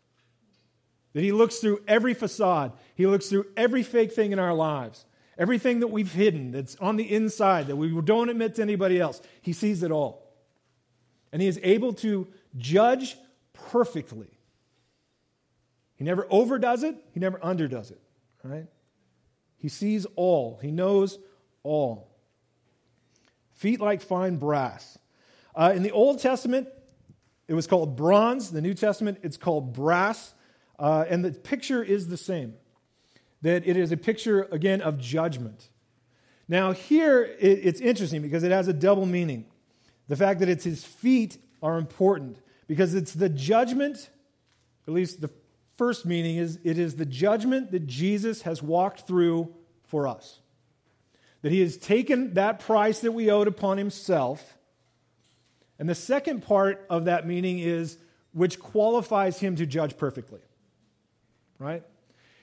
That 1.15 1.23
he 1.23 1.33
looks 1.33 1.59
through 1.59 1.83
every 1.87 2.15
facade, 2.15 2.73
he 2.95 3.07
looks 3.07 3.29
through 3.29 3.47
every 3.57 3.83
fake 3.83 4.13
thing 4.13 4.33
in 4.33 4.39
our 4.39 4.55
lives, 4.55 5.05
everything 5.37 5.81
that 5.81 5.89
we've 5.89 6.13
hidden 6.13 6.53
that's 6.53 6.77
on 6.77 6.97
the 6.97 7.13
inside 7.13 7.67
that 7.67 7.77
we 7.77 7.89
don't 8.01 8.31
admit 8.31 8.55
to 8.55 8.63
anybody 8.63 8.99
else. 8.99 9.21
He 9.43 9.53
sees 9.53 9.83
it 9.83 9.91
all. 9.91 10.33
And 11.33 11.43
he 11.43 11.49
is 11.49 11.61
able 11.63 11.93
to 11.95 12.29
judge 12.57 13.17
perfectly. 13.53 14.39
He 15.97 16.05
never 16.05 16.27
overdoes 16.31 16.83
it, 16.83 16.97
he 17.13 17.21
never 17.21 17.39
underdoes 17.39 17.91
it, 17.91 18.01
right? 18.43 18.67
He 19.57 19.69
sees 19.69 20.07
all, 20.17 20.59
he 20.63 20.71
knows 20.71 21.19
all. 21.63 22.09
Feet 23.55 23.81
like 23.81 24.03
fine 24.03 24.37
brass. 24.37 24.99
Uh, 25.55 25.73
in 25.77 25.83
the 25.83 25.93
Old 25.93 26.19
Testament, 26.19 26.69
it 27.47 27.55
was 27.55 27.67
called 27.67 27.97
bronze. 27.97 28.51
The 28.51 28.61
New 28.61 28.75
Testament, 28.75 29.19
it's 29.23 29.37
called 29.37 29.73
brass. 29.73 30.35
Uh, 30.83 31.05
and 31.09 31.25
the 31.25 31.31
picture 31.31 31.81
is 31.81 32.09
the 32.09 32.17
same 32.17 32.55
that 33.43 33.67
it 33.67 33.77
is 33.77 33.93
a 33.93 33.97
picture, 33.97 34.49
again, 34.51 34.81
of 34.81 34.99
judgment. 34.99 35.69
Now, 36.49 36.73
here 36.73 37.23
it, 37.23 37.61
it's 37.63 37.81
interesting 37.81 38.21
because 38.21 38.43
it 38.43 38.51
has 38.51 38.67
a 38.69 38.73
double 38.73 39.07
meaning. 39.07 39.47
The 40.09 40.17
fact 40.17 40.41
that 40.41 40.49
it's 40.49 40.65
his 40.65 40.85
feet 40.85 41.39
are 41.63 41.79
important 41.79 42.39
because 42.67 42.95
it's 42.95 43.13
the 43.13 43.29
judgment, 43.29 44.11
at 44.87 44.95
least 44.95 45.21
the 45.21 45.31
first 45.77 46.05
meaning 46.05 46.37
is 46.37 46.59
it 46.65 46.79
is 46.79 46.97
the 46.97 47.07
judgment 47.07 47.71
that 47.71 47.87
Jesus 47.87 48.43
has 48.43 48.61
walked 48.61 49.07
through 49.07 49.55
for 49.85 50.09
us. 50.09 50.41
That 51.43 51.53
he 51.53 51.61
has 51.61 51.77
taken 51.77 52.35
that 52.35 52.59
price 52.59 53.01
that 53.01 53.13
we 53.13 53.31
owed 53.31 53.49
upon 53.49 53.79
himself. 53.79 54.59
And 55.79 55.89
the 55.89 55.95
second 55.95 56.43
part 56.43 56.85
of 56.91 57.05
that 57.05 57.27
meaning 57.27 57.61
is 57.61 57.99
which 58.33 58.59
qualifies 58.59 59.39
him 59.39 59.55
to 59.57 59.67
judge 59.67 59.97
perfectly 59.97 60.41
right? 61.63 61.83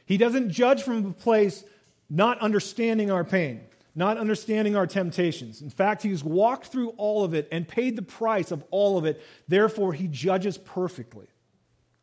He 0.05 0.17
doesn't 0.17 0.49
judge 0.49 0.81
from 0.81 1.05
a 1.05 1.11
place 1.11 1.63
not 2.09 2.39
understanding 2.39 3.11
our 3.11 3.23
pain, 3.23 3.61
not 3.93 4.17
understanding 4.17 4.75
our 4.75 4.87
temptations. 4.87 5.61
In 5.61 5.69
fact, 5.69 6.01
he's 6.01 6.23
walked 6.23 6.67
through 6.67 6.89
all 6.91 7.23
of 7.23 7.33
it 7.33 7.47
and 7.51 7.67
paid 7.67 7.95
the 7.95 8.01
price 8.01 8.51
of 8.51 8.63
all 8.71 8.97
of 8.97 9.05
it. 9.05 9.21
Therefore, 9.47 9.93
he 9.93 10.07
judges 10.07 10.57
perfectly, 10.57 11.27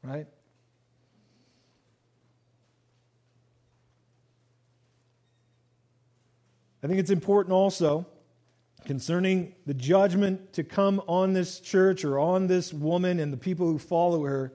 right? 0.02 0.26
I 6.83 6.87
think 6.87 7.00
it's 7.00 7.11
important 7.11 7.52
also 7.52 8.07
concerning 8.85 9.55
the 9.66 9.74
judgment 9.74 10.52
to 10.52 10.62
come 10.62 11.02
on 11.09 11.33
this 11.33 11.59
church 11.59 12.05
or 12.05 12.20
on 12.20 12.46
this 12.46 12.72
woman 12.72 13.18
and 13.18 13.33
the 13.33 13.37
people 13.37 13.66
who 13.66 13.81
follow 13.81 14.22
her 14.22 14.52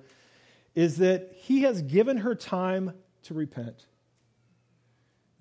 is 0.76 0.98
that 0.98 1.32
he 1.36 1.62
has 1.62 1.82
given 1.82 2.18
her 2.18 2.36
time 2.36 2.94
to 3.24 3.34
repent. 3.34 3.86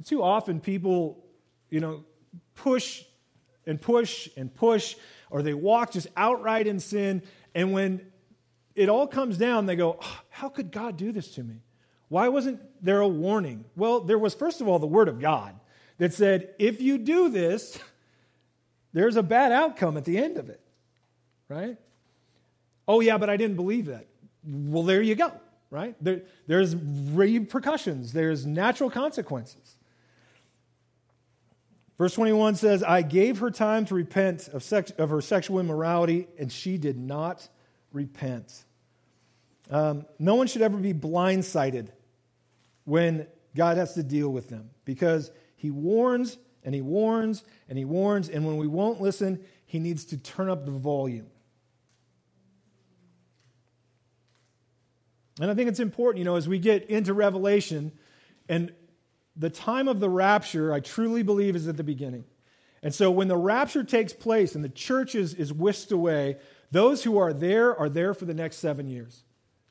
Too 0.05 0.23
often 0.23 0.61
people, 0.61 1.25
you 1.69 1.81
know, 1.81 2.05
push 2.55 3.05
and 3.67 3.81
push 3.81 4.29
and 4.37 4.53
push, 4.55 4.97
or 5.31 5.43
they 5.43 5.55
walk 5.55 5.93
just 5.93 6.09
outright 6.17 6.67
in 6.67 6.81
sin. 6.81 7.23
And 7.55 7.73
when 7.73 8.11
it 8.75 8.89
all 8.89 9.07
comes 9.07 9.37
down, 9.37 9.67
they 9.67 9.77
go, 9.77 9.99
oh, 10.01 10.21
How 10.31 10.49
could 10.49 10.73
God 10.73 10.97
do 10.97 11.13
this 11.13 11.35
to 11.35 11.43
me? 11.43 11.63
Why 12.09 12.29
wasn't 12.29 12.61
there 12.83 13.01
a 13.01 13.09
warning? 13.09 13.65
Well, 13.77 14.01
there 14.01 14.19
was, 14.19 14.35
first 14.35 14.61
of 14.61 14.69
all, 14.69 14.79
the 14.79 14.87
Word 14.87 15.09
of 15.09 15.21
God 15.21 15.55
that 15.99 16.13
said, 16.13 16.55
if 16.59 16.81
you 16.81 16.99
do 16.99 17.29
this, 17.29 17.79
there's 18.93 19.17
a 19.17 19.23
bad 19.23 19.53
outcome 19.53 19.97
at 19.97 20.05
the 20.05 20.19
end 20.19 20.37
of 20.37 20.49
it, 20.49 20.61
right? 21.49 21.77
Oh, 22.89 23.01
yeah, 23.01 23.19
but 23.19 23.31
I 23.31 23.37
didn't 23.37 23.57
believe 23.57 23.87
that. 23.87 24.07
Well, 24.45 24.83
there 24.83 25.03
you 25.03 25.15
go, 25.15 25.33
right? 25.71 25.95
There, 26.01 26.23
there's 26.47 26.75
repercussions, 26.77 28.13
there's 28.13 28.47
natural 28.47 28.91
consequences. 28.91 29.77
Verse 31.99 32.15
21 32.15 32.55
says, 32.55 32.83
I 32.83 33.03
gave 33.03 33.41
her 33.41 33.51
time 33.51 33.85
to 33.85 33.95
repent 33.95 34.49
of, 34.49 34.63
sex, 34.63 34.91
of 34.93 35.11
her 35.11 35.21
sexual 35.21 35.61
immorality, 35.61 36.29
and 36.39 36.51
she 36.51 36.79
did 36.79 36.97
not 36.97 37.47
repent. 37.93 38.65
Um, 39.71 40.07
no 40.19 40.35
one 40.35 40.47
should 40.47 40.63
ever 40.63 40.79
be 40.79 40.95
blindsided 40.95 41.89
when 42.85 43.27
God 43.55 43.77
has 43.77 43.93
to 43.95 44.03
deal 44.03 44.31
with 44.31 44.49
them 44.49 44.71
because 44.87 45.31
he 45.57 45.71
warns 45.71 46.39
and 46.65 46.75
he 46.75 46.81
warns 46.81 47.45
and 47.69 47.77
he 47.77 47.85
warns, 47.85 48.31
and 48.31 48.47
when 48.47 48.57
we 48.57 48.67
won't 48.67 49.03
listen, 49.03 49.45
he 49.67 49.79
needs 49.79 50.07
to 50.07 50.17
turn 50.17 50.49
up 50.49 50.65
the 50.65 50.73
volume. 50.73 51.27
And 55.41 55.51
I 55.51 55.55
think 55.55 55.69
it's 55.69 55.81
important, 55.81 56.19
you 56.19 56.25
know, 56.25 56.37
as 56.37 56.49
we 56.49 56.59
get 56.59 56.91
into 56.91 57.15
Revelation, 57.15 57.93
and 58.49 58.73
the 59.37 59.51
time 59.51 59.89
of 59.89 60.01
the 60.01 60.11
rapture, 60.11 60.73
I 60.73 60.81
truly 60.81 61.23
believe, 61.23 61.57
is 61.57 61.67
at 61.67 61.77
the 61.77 61.85
beginning. 61.85 62.25
And 62.83 62.95
so 62.95 63.11
when 63.11 63.29
the 63.29 63.37
rapture 63.37 63.85
takes 63.85 64.13
place 64.13 64.55
and 64.55 64.65
the 64.65 64.69
church 64.69 65.15
is, 65.15 65.35
is 65.35 65.53
whisked 65.53 65.93
away, 65.93 66.37
those 66.71 67.03
who 67.03 67.19
are 67.19 67.33
there 67.33 67.77
are 67.77 67.89
there 67.89 68.15
for 68.15 68.25
the 68.25 68.35
next 68.35 68.57
seven 68.57 68.89
years, 68.89 69.23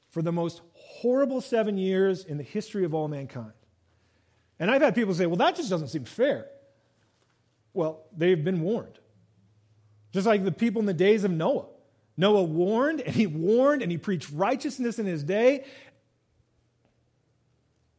for 0.10 0.22
the 0.22 0.32
most 0.32 0.62
horrible 0.74 1.42
seven 1.42 1.78
years 1.78 2.26
in 2.26 2.38
the 2.38 2.44
history 2.44 2.84
of 2.84 2.94
all 2.94 3.08
mankind. 3.08 3.54
And 4.60 4.70
I've 4.70 4.82
had 4.82 4.96
people 4.96 5.14
say, 5.14 5.26
well, 5.26 5.38
that 5.38 5.56
just 5.56 5.70
doesn't 5.70 5.88
seem 5.88 6.04
fair. 6.04 6.48
Well, 7.74 8.04
they've 8.16 8.44
been 8.44 8.62
warned. 8.62 9.00
Just 10.12 10.26
like 10.26 10.44
the 10.44 10.52
people 10.52 10.80
in 10.80 10.86
the 10.86 10.94
days 10.94 11.24
of 11.24 11.32
Noah. 11.32 11.68
Noah 12.20 12.44
warned, 12.44 13.00
and 13.00 13.16
he 13.16 13.26
warned, 13.26 13.82
and 13.82 13.90
he 13.90 13.98
preached 13.98 14.30
righteousness 14.34 15.00
in 15.00 15.06
his 15.06 15.24
day. 15.24 15.64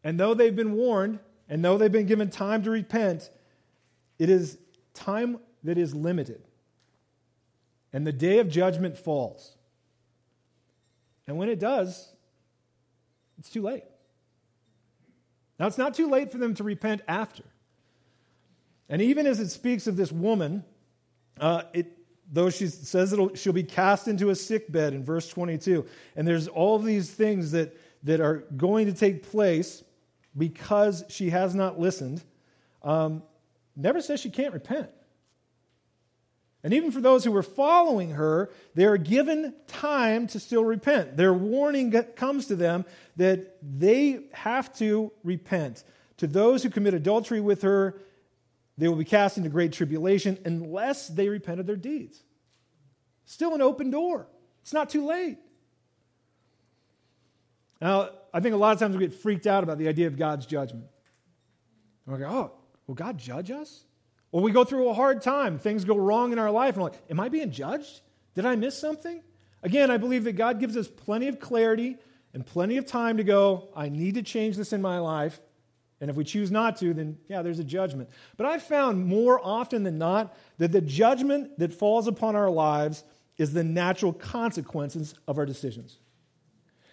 And 0.04 0.20
though 0.20 0.35
they've 0.35 0.54
been 0.54 0.74
warned, 0.74 1.20
and 1.48 1.64
though 1.64 1.78
they've 1.78 1.90
been 1.90 2.04
given 2.04 2.28
time 2.28 2.62
to 2.64 2.70
repent, 2.70 3.30
it 4.18 4.28
is 4.28 4.59
time 4.92 5.38
that 5.64 5.78
is 5.78 5.94
limited. 5.94 6.42
And 7.94 8.06
the 8.06 8.12
day 8.12 8.40
of 8.40 8.50
judgment 8.50 8.98
falls. 8.98 9.56
And 11.26 11.38
when 11.38 11.48
it 11.48 11.59
does, 11.59 12.12
it's 13.38 13.48
too 13.48 13.62
late. 13.62 13.85
Now, 15.59 15.66
it's 15.66 15.78
not 15.78 15.94
too 15.94 16.11
late 16.11 16.30
for 16.30 16.37
them 16.37 16.52
to 16.56 16.62
repent 16.62 17.00
after. 17.09 17.44
And 18.90 19.00
even 19.00 19.26
as 19.26 19.40
it 19.40 19.48
speaks 19.48 19.87
of 19.87 19.96
this 19.96 20.12
woman, 20.12 20.62
uh, 21.40 21.62
it, 21.72 21.96
though 22.31 22.51
she 22.51 22.69
says 22.69 23.14
she'll 23.35 23.53
be 23.53 23.62
cast 23.62 24.09
into 24.09 24.31
a 24.31 24.35
sick 24.35 24.71
bed 24.71 24.95
in 24.95 25.05
verse 25.05 25.29
22, 25.29 25.85
and 26.16 26.27
there's 26.27 26.49
all 26.49 26.79
these 26.79 27.11
things 27.11 27.51
that, 27.53 27.77
that 28.05 28.21
are 28.21 28.45
going 28.57 28.87
to 28.87 28.93
take 28.93 29.31
place 29.31 29.83
because 30.37 31.05
she 31.09 31.31
has 31.31 31.55
not 31.55 31.79
listened, 31.79 32.23
um, 32.83 33.23
never 33.77 34.01
says 34.01 34.21
she 34.21 34.31
can't 34.31 34.55
repent. 34.55 34.88
And 36.62 36.75
even 36.75 36.93
for 36.93 37.01
those 37.01 37.25
who 37.25 37.33
were 37.33 37.43
following 37.43 38.11
her, 38.11 38.51
they 38.75 38.85
are 38.85 38.99
given 38.99 39.55
time 39.66 40.27
to 40.29 40.38
still 40.38 40.64
repent. 40.64 41.16
Their 41.16 41.33
warning 41.33 41.90
comes 42.16 42.47
to 42.47 42.57
them 42.57 42.85
that 43.16 43.57
they 43.62 44.25
have 44.33 44.75
to 44.77 45.11
repent. 45.25 45.85
To 46.19 46.27
those 46.27 46.62
who 46.62 46.69
commit 46.69 46.93
adultery 46.93 47.40
with 47.40 47.62
her, 47.62 47.99
they 48.81 48.88
will 48.88 48.97
be 48.97 49.05
cast 49.05 49.37
into 49.37 49.51
great 49.51 49.73
tribulation 49.73 50.38
unless 50.45 51.09
they 51.09 51.29
repent 51.29 51.61
of 51.61 51.66
their 51.66 51.77
deeds. 51.77 52.23
Still 53.27 53.55
an 53.55 53.62
open 53.62 53.90
door. 53.90 54.27
It's 54.62 54.73
not 54.73 54.90
too 54.90 55.07
late. 55.07 55.38
Now, 57.81 58.11
I 58.33 58.40
think 58.40 58.55
a 58.55 58.59
lot 58.59 58.73
of 58.73 58.79
times 58.79 58.97
we 58.97 59.07
get 59.07 59.14
freaked 59.14 59.47
out 59.47 59.62
about 59.62 59.79
the 59.79 59.88
idea 59.88 60.07
of 60.07 60.16
God's 60.16 60.47
judgment. 60.47 60.87
And 62.07 62.14
we 62.14 62.21
go, 62.21 62.29
oh, 62.29 62.53
will 62.87 62.95
God 62.95 63.19
judge 63.19 63.51
us? 63.51 63.85
Or 64.33 64.40
we 64.40 64.53
go 64.53 64.64
through 64.64 64.88
a 64.88 64.95
hard 64.95 65.23
time, 65.23 65.59
things 65.59 65.85
go 65.85 65.97
wrong 65.97 66.33
in 66.33 66.38
our 66.38 66.51
life, 66.51 66.75
and 66.75 66.83
we're 66.83 66.90
like, 66.90 67.01
am 67.11 67.19
I 67.21 67.29
being 67.29 67.51
judged? 67.51 68.01
Did 68.35 68.47
I 68.47 68.57
miss 68.57 68.79
something? 68.79 69.23
Again, 69.62 69.90
I 69.90 69.97
believe 69.97 70.25
that 70.25 70.33
God 70.33 70.61
gives 70.61 70.77
us 70.77 70.88
plenty 70.88 71.29
of 71.29 71.40
clarity 71.40 71.97
and 72.33 72.47
plenty 72.47 72.77
of 72.77 72.87
time 72.87 73.16
to 73.16 73.25
go, 73.25 73.69
I 73.75 73.88
need 73.88 74.14
to 74.14 74.23
change 74.23 74.57
this 74.57 74.73
in 74.73 74.81
my 74.81 75.01
life. 75.01 75.40
And 76.00 76.08
if 76.08 76.16
we 76.16 76.24
choose 76.24 76.50
not 76.50 76.78
to, 76.78 76.94
then 76.94 77.18
yeah, 77.28 77.42
there's 77.42 77.58
a 77.58 77.64
judgment. 77.64 78.08
But 78.36 78.46
I've 78.46 78.62
found 78.62 79.06
more 79.06 79.40
often 79.42 79.82
than 79.82 79.98
not 79.98 80.34
that 80.58 80.72
the 80.72 80.80
judgment 80.80 81.58
that 81.58 81.74
falls 81.74 82.06
upon 82.06 82.36
our 82.36 82.50
lives 82.50 83.04
is 83.36 83.52
the 83.52 83.64
natural 83.64 84.12
consequences 84.12 85.14
of 85.28 85.38
our 85.38 85.46
decisions. 85.46 85.98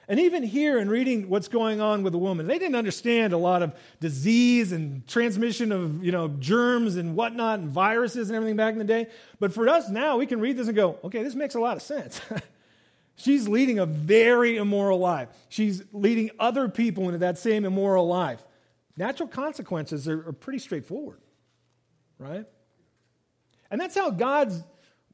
And 0.09 0.21
even 0.21 0.43
here 0.43 0.79
in 0.79 0.89
reading 0.89 1.27
what's 1.27 1.49
going 1.49 1.81
on 1.81 2.01
with 2.01 2.13
the 2.13 2.19
woman, 2.19 2.47
they 2.47 2.57
didn't 2.57 2.75
understand 2.75 3.33
a 3.33 3.37
lot 3.37 3.61
of 3.61 3.75
disease 3.99 4.71
and 4.71 5.05
transmission 5.05 5.73
of 5.73 6.03
you 6.03 6.13
know, 6.13 6.29
germs 6.29 6.95
and 6.95 7.15
whatnot 7.15 7.59
and 7.59 7.69
viruses 7.69 8.29
and 8.29 8.35
everything 8.37 8.55
back 8.55 8.71
in 8.71 8.79
the 8.79 8.85
day. 8.85 9.07
But 9.39 9.53
for 9.53 9.67
us 9.67 9.89
now, 9.89 10.17
we 10.17 10.25
can 10.25 10.39
read 10.39 10.55
this 10.55 10.67
and 10.67 10.75
go, 10.75 10.97
okay, 11.03 11.23
this 11.23 11.35
makes 11.35 11.55
a 11.55 11.59
lot 11.59 11.75
of 11.75 11.83
sense. 11.83 12.21
She's 13.17 13.49
leading 13.49 13.79
a 13.79 13.85
very 13.85 14.55
immoral 14.55 14.99
life. 14.99 15.27
She's 15.49 15.83
leading 15.91 16.29
other 16.39 16.69
people 16.69 17.05
into 17.05 17.17
that 17.17 17.37
same 17.37 17.65
immoral 17.65 18.07
life. 18.07 18.45
Natural 18.97 19.29
consequences 19.29 20.07
are, 20.07 20.27
are 20.29 20.33
pretty 20.33 20.59
straightforward, 20.59 21.21
right? 22.17 22.45
And 23.69 23.79
that's 23.79 23.95
how 23.95 24.09
God's 24.09 24.63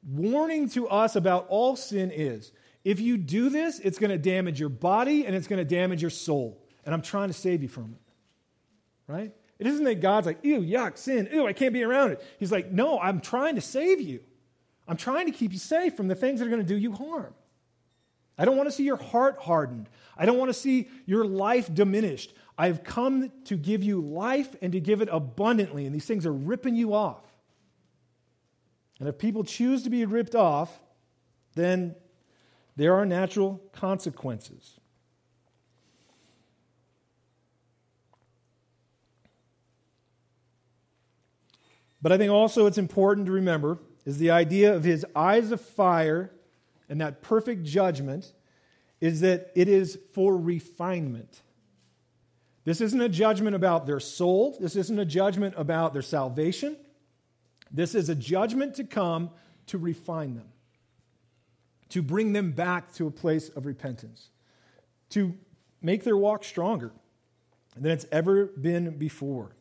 warning 0.07 0.69
to 0.69 0.87
us 0.87 1.15
about 1.15 1.47
all 1.49 1.75
sin 1.75 2.11
is. 2.11 2.51
If 2.83 2.99
you 2.99 3.17
do 3.17 3.49
this, 3.49 3.79
it's 3.79 3.99
going 3.99 4.11
to 4.11 4.17
damage 4.17 4.59
your 4.59 4.69
body 4.69 5.25
and 5.25 5.35
it's 5.35 5.47
going 5.47 5.59
to 5.59 5.65
damage 5.65 6.01
your 6.01 6.11
soul. 6.11 6.61
And 6.85 6.93
I'm 6.93 7.01
trying 7.01 7.29
to 7.29 7.33
save 7.33 7.61
you 7.61 7.69
from 7.69 7.95
it. 7.95 9.11
Right? 9.11 9.33
It 9.59 9.67
isn't 9.67 9.83
that 9.85 10.01
God's 10.01 10.27
like, 10.27 10.39
ew, 10.43 10.61
yuck, 10.61 10.97
sin, 10.97 11.29
ew, 11.31 11.45
I 11.45 11.53
can't 11.53 11.73
be 11.73 11.83
around 11.83 12.11
it. 12.11 12.25
He's 12.39 12.51
like, 12.51 12.71
no, 12.71 12.99
I'm 12.99 13.19
trying 13.19 13.55
to 13.55 13.61
save 13.61 14.01
you. 14.01 14.21
I'm 14.87 14.97
trying 14.97 15.27
to 15.27 15.31
keep 15.31 15.53
you 15.53 15.59
safe 15.59 15.95
from 15.95 16.07
the 16.07 16.15
things 16.15 16.39
that 16.39 16.47
are 16.47 16.49
going 16.49 16.61
to 16.61 16.67
do 16.67 16.77
you 16.77 16.91
harm. 16.91 17.33
I 18.37 18.45
don't 18.45 18.57
want 18.57 18.67
to 18.67 18.75
see 18.75 18.83
your 18.83 18.97
heart 18.97 19.37
hardened. 19.39 19.87
I 20.17 20.25
don't 20.25 20.37
want 20.37 20.49
to 20.49 20.53
see 20.53 20.89
your 21.05 21.23
life 21.23 21.73
diminished. 21.73 22.33
I've 22.57 22.83
come 22.83 23.31
to 23.45 23.57
give 23.57 23.83
you 23.83 24.01
life 24.01 24.55
and 24.61 24.71
to 24.73 24.79
give 24.79 25.01
it 25.01 25.09
abundantly, 25.11 25.85
and 25.85 25.93
these 25.93 26.05
things 26.05 26.25
are 26.25 26.33
ripping 26.33 26.75
you 26.75 26.93
off. 26.93 27.23
And 28.99 29.09
if 29.09 29.17
people 29.17 29.43
choose 29.43 29.83
to 29.83 29.89
be 29.89 30.05
ripped 30.05 30.35
off, 30.35 30.79
then 31.55 31.95
there 32.75 32.95
are 32.95 33.05
natural 33.05 33.61
consequences. 33.73 34.79
But 42.01 42.11
I 42.11 42.17
think 42.17 42.31
also 42.31 42.65
it's 42.65 42.77
important 42.77 43.27
to 43.27 43.31
remember 43.31 43.79
is 44.05 44.17
the 44.17 44.31
idea 44.31 44.75
of 44.75 44.83
his 44.83 45.05
eyes 45.15 45.51
of 45.51 45.61
fire 45.61 46.31
and 46.89 46.99
that 46.99 47.21
perfect 47.21 47.63
judgment 47.63 48.33
is 48.99 49.21
that 49.21 49.51
it 49.55 49.69
is 49.69 49.97
for 50.11 50.37
refinement. 50.37 51.42
This 52.65 52.81
isn't 52.81 53.01
a 53.01 53.09
judgment 53.09 53.55
about 53.55 53.85
their 53.85 53.99
soul. 53.99 54.57
This 54.59 54.75
isn't 54.75 54.97
a 54.97 55.05
judgment 55.05 55.55
about 55.57 55.93
their 55.93 56.01
salvation. 56.01 56.77
This 57.71 57.95
is 57.95 58.09
a 58.09 58.15
judgment 58.15 58.75
to 58.75 58.83
come 58.83 59.31
to 59.67 59.77
refine 59.77 60.35
them 60.35 60.47
to 61.93 62.01
bring 62.01 62.33
them 62.33 62.53
back 62.53 62.91
to 62.91 63.05
a 63.05 63.11
place 63.11 63.49
of 63.49 63.67
repentance, 63.67 64.31
to 65.11 65.35
make 65.79 66.03
their 66.03 66.17
walk 66.17 66.43
stronger 66.43 66.91
than 67.77 67.91
it's 67.91 68.07
ever 68.11 68.47
been 68.47 68.97
before. 68.97 69.51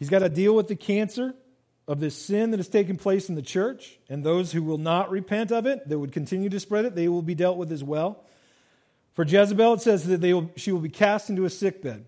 He's 0.00 0.08
got 0.08 0.18
to 0.18 0.28
deal 0.28 0.52
with 0.52 0.66
the 0.66 0.74
cancer 0.74 1.32
of 1.86 2.00
this 2.00 2.16
sin 2.16 2.50
that 2.50 2.56
has 2.56 2.66
taken 2.66 2.96
place 2.96 3.28
in 3.28 3.36
the 3.36 3.42
church, 3.42 4.00
and 4.08 4.24
those 4.24 4.50
who 4.50 4.64
will 4.64 4.78
not 4.78 5.12
repent 5.12 5.52
of 5.52 5.64
it, 5.64 5.88
that 5.88 5.96
would 5.96 6.10
continue 6.10 6.48
to 6.48 6.58
spread 6.58 6.84
it, 6.84 6.96
they 6.96 7.06
will 7.06 7.22
be 7.22 7.36
dealt 7.36 7.56
with 7.56 7.70
as 7.70 7.84
well. 7.84 8.24
For 9.14 9.24
Jezebel, 9.24 9.74
it 9.74 9.80
says 9.80 10.04
that 10.04 10.20
will, 10.20 10.50
she 10.56 10.72
will 10.72 10.80
be 10.80 10.88
cast 10.88 11.28
into 11.28 11.44
a 11.44 11.50
sickbed. 11.50 12.06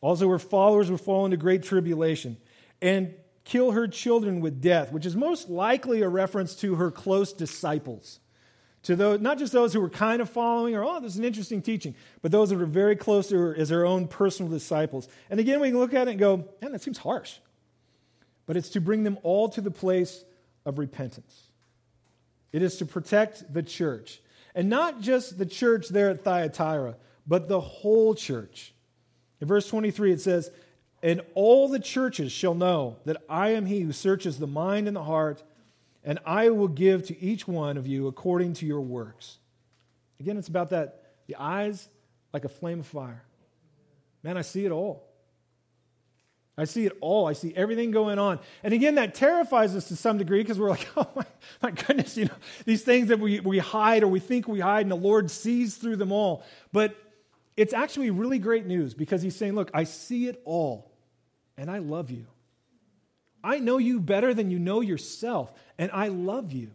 Also, 0.00 0.28
her 0.28 0.38
followers 0.38 0.90
will 0.90 0.98
fall 0.98 1.24
into 1.24 1.36
great 1.36 1.62
tribulation. 1.62 2.36
And 2.80 3.14
kill 3.48 3.72
her 3.72 3.88
children 3.88 4.40
with 4.40 4.60
death, 4.60 4.92
which 4.92 5.06
is 5.06 5.16
most 5.16 5.48
likely 5.48 6.02
a 6.02 6.08
reference 6.08 6.54
to 6.56 6.74
her 6.74 6.90
close 6.90 7.32
disciples. 7.32 8.20
To 8.84 8.94
those, 8.94 9.20
not 9.20 9.38
just 9.38 9.52
those 9.52 9.72
who 9.72 9.80
were 9.80 9.88
kind 9.88 10.20
of 10.20 10.28
following 10.28 10.74
her, 10.74 10.84
oh, 10.84 11.00
this 11.00 11.12
is 11.12 11.18
an 11.18 11.24
interesting 11.24 11.62
teaching, 11.62 11.94
but 12.22 12.30
those 12.30 12.50
that 12.50 12.58
were 12.58 12.66
very 12.66 12.94
close 12.94 13.28
to 13.28 13.38
her 13.38 13.56
as 13.56 13.70
her 13.70 13.86
own 13.86 14.06
personal 14.06 14.52
disciples. 14.52 15.08
And 15.30 15.40
again, 15.40 15.60
we 15.60 15.70
can 15.70 15.78
look 15.78 15.94
at 15.94 16.08
it 16.08 16.12
and 16.12 16.20
go, 16.20 16.48
man, 16.60 16.72
that 16.72 16.82
seems 16.82 16.98
harsh. 16.98 17.38
But 18.46 18.56
it's 18.56 18.68
to 18.70 18.80
bring 18.80 19.02
them 19.02 19.18
all 19.22 19.48
to 19.50 19.60
the 19.60 19.70
place 19.70 20.24
of 20.64 20.78
repentance. 20.78 21.42
It 22.52 22.62
is 22.62 22.76
to 22.76 22.86
protect 22.86 23.52
the 23.52 23.62
church. 23.62 24.20
And 24.54 24.68
not 24.68 25.00
just 25.00 25.38
the 25.38 25.46
church 25.46 25.88
there 25.88 26.10
at 26.10 26.24
Thyatira, 26.24 26.96
but 27.26 27.48
the 27.48 27.60
whole 27.60 28.14
church. 28.14 28.72
In 29.40 29.48
verse 29.48 29.68
23, 29.68 30.12
it 30.12 30.20
says, 30.20 30.50
And 31.02 31.20
all 31.34 31.68
the 31.68 31.78
churches 31.78 32.32
shall 32.32 32.54
know 32.54 32.96
that 33.04 33.18
I 33.28 33.50
am 33.50 33.66
he 33.66 33.80
who 33.80 33.92
searches 33.92 34.38
the 34.38 34.46
mind 34.46 34.88
and 34.88 34.96
the 34.96 35.04
heart, 35.04 35.42
and 36.04 36.18
I 36.24 36.50
will 36.50 36.68
give 36.68 37.06
to 37.06 37.20
each 37.20 37.46
one 37.46 37.76
of 37.76 37.86
you 37.86 38.06
according 38.06 38.54
to 38.54 38.66
your 38.66 38.80
works. 38.80 39.38
Again, 40.20 40.36
it's 40.36 40.48
about 40.48 40.70
that 40.70 41.04
the 41.26 41.36
eyes 41.36 41.88
like 42.32 42.44
a 42.44 42.48
flame 42.48 42.80
of 42.80 42.86
fire. 42.86 43.22
Man, 44.22 44.36
I 44.36 44.42
see 44.42 44.64
it 44.64 44.72
all. 44.72 45.07
I 46.58 46.64
see 46.64 46.86
it 46.86 46.98
all. 47.00 47.28
I 47.28 47.34
see 47.34 47.54
everything 47.54 47.92
going 47.92 48.18
on. 48.18 48.40
And 48.64 48.74
again, 48.74 48.96
that 48.96 49.14
terrifies 49.14 49.76
us 49.76 49.86
to 49.88 49.96
some 49.96 50.18
degree 50.18 50.42
because 50.42 50.58
we're 50.58 50.70
like, 50.70 50.88
oh 50.96 51.06
my, 51.14 51.24
my, 51.62 51.70
goodness, 51.70 52.16
you 52.16 52.24
know, 52.24 52.34
these 52.64 52.82
things 52.82 53.08
that 53.08 53.20
we, 53.20 53.38
we 53.38 53.58
hide 53.58 54.02
or 54.02 54.08
we 54.08 54.18
think 54.18 54.48
we 54.48 54.58
hide, 54.58 54.82
and 54.82 54.90
the 54.90 54.96
Lord 54.96 55.30
sees 55.30 55.76
through 55.76 55.96
them 55.96 56.10
all. 56.10 56.42
But 56.72 56.96
it's 57.56 57.72
actually 57.72 58.10
really 58.10 58.40
great 58.40 58.66
news 58.66 58.92
because 58.92 59.22
He's 59.22 59.36
saying, 59.36 59.54
look, 59.54 59.70
I 59.72 59.84
see 59.84 60.26
it 60.26 60.42
all, 60.44 60.90
and 61.56 61.70
I 61.70 61.78
love 61.78 62.10
you. 62.10 62.26
I 63.42 63.60
know 63.60 63.78
you 63.78 64.00
better 64.00 64.34
than 64.34 64.50
you 64.50 64.58
know 64.58 64.80
yourself, 64.80 65.52
and 65.78 65.92
I 65.92 66.08
love 66.08 66.52
you. 66.52 66.72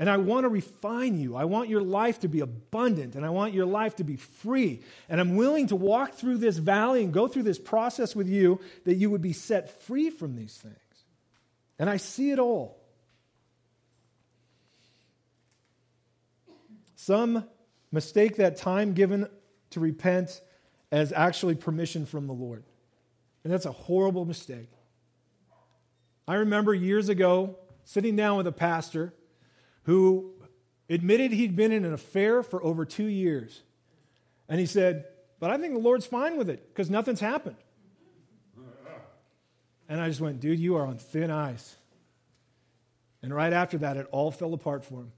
And 0.00 0.08
I 0.08 0.16
want 0.16 0.44
to 0.44 0.48
refine 0.48 1.20
you. 1.20 1.36
I 1.36 1.44
want 1.44 1.68
your 1.68 1.82
life 1.82 2.20
to 2.20 2.28
be 2.28 2.40
abundant 2.40 3.16
and 3.16 3.26
I 3.26 3.28
want 3.28 3.52
your 3.52 3.66
life 3.66 3.96
to 3.96 4.04
be 4.04 4.16
free. 4.16 4.80
And 5.10 5.20
I'm 5.20 5.36
willing 5.36 5.66
to 5.66 5.76
walk 5.76 6.14
through 6.14 6.38
this 6.38 6.56
valley 6.56 7.04
and 7.04 7.12
go 7.12 7.28
through 7.28 7.42
this 7.42 7.58
process 7.58 8.16
with 8.16 8.26
you 8.26 8.60
that 8.86 8.94
you 8.94 9.10
would 9.10 9.20
be 9.20 9.34
set 9.34 9.82
free 9.82 10.08
from 10.08 10.36
these 10.36 10.56
things. 10.56 10.74
And 11.78 11.90
I 11.90 11.98
see 11.98 12.30
it 12.30 12.38
all. 12.38 12.80
Some 16.96 17.44
mistake 17.92 18.36
that 18.36 18.56
time 18.56 18.94
given 18.94 19.28
to 19.70 19.80
repent 19.80 20.40
as 20.90 21.12
actually 21.12 21.56
permission 21.56 22.06
from 22.06 22.26
the 22.26 22.32
Lord. 22.32 22.64
And 23.44 23.52
that's 23.52 23.66
a 23.66 23.72
horrible 23.72 24.24
mistake. 24.24 24.70
I 26.26 26.36
remember 26.36 26.72
years 26.72 27.10
ago 27.10 27.58
sitting 27.84 28.16
down 28.16 28.38
with 28.38 28.46
a 28.46 28.52
pastor 28.52 29.12
who 29.84 30.32
admitted 30.88 31.32
he'd 31.32 31.56
been 31.56 31.72
in 31.72 31.84
an 31.84 31.92
affair 31.92 32.42
for 32.42 32.62
over 32.62 32.84
two 32.84 33.06
years. 33.06 33.62
And 34.48 34.58
he 34.58 34.66
said, 34.66 35.06
But 35.38 35.50
I 35.50 35.58
think 35.58 35.74
the 35.74 35.80
Lord's 35.80 36.06
fine 36.06 36.36
with 36.36 36.50
it 36.50 36.68
because 36.68 36.90
nothing's 36.90 37.20
happened. 37.20 37.56
And 39.88 40.00
I 40.00 40.08
just 40.08 40.20
went, 40.20 40.40
Dude, 40.40 40.60
you 40.60 40.76
are 40.76 40.86
on 40.86 40.98
thin 40.98 41.30
ice. 41.30 41.76
And 43.22 43.34
right 43.34 43.52
after 43.52 43.78
that, 43.78 43.96
it 43.96 44.06
all 44.10 44.30
fell 44.30 44.54
apart 44.54 44.84
for 44.84 45.00
him. 45.00 45.12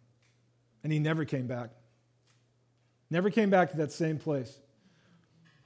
And 0.82 0.92
he 0.92 0.98
never 0.98 1.24
came 1.24 1.46
back. 1.46 1.70
Never 3.10 3.30
came 3.30 3.50
back 3.50 3.70
to 3.72 3.76
that 3.78 3.92
same 3.92 4.18
place. 4.18 4.58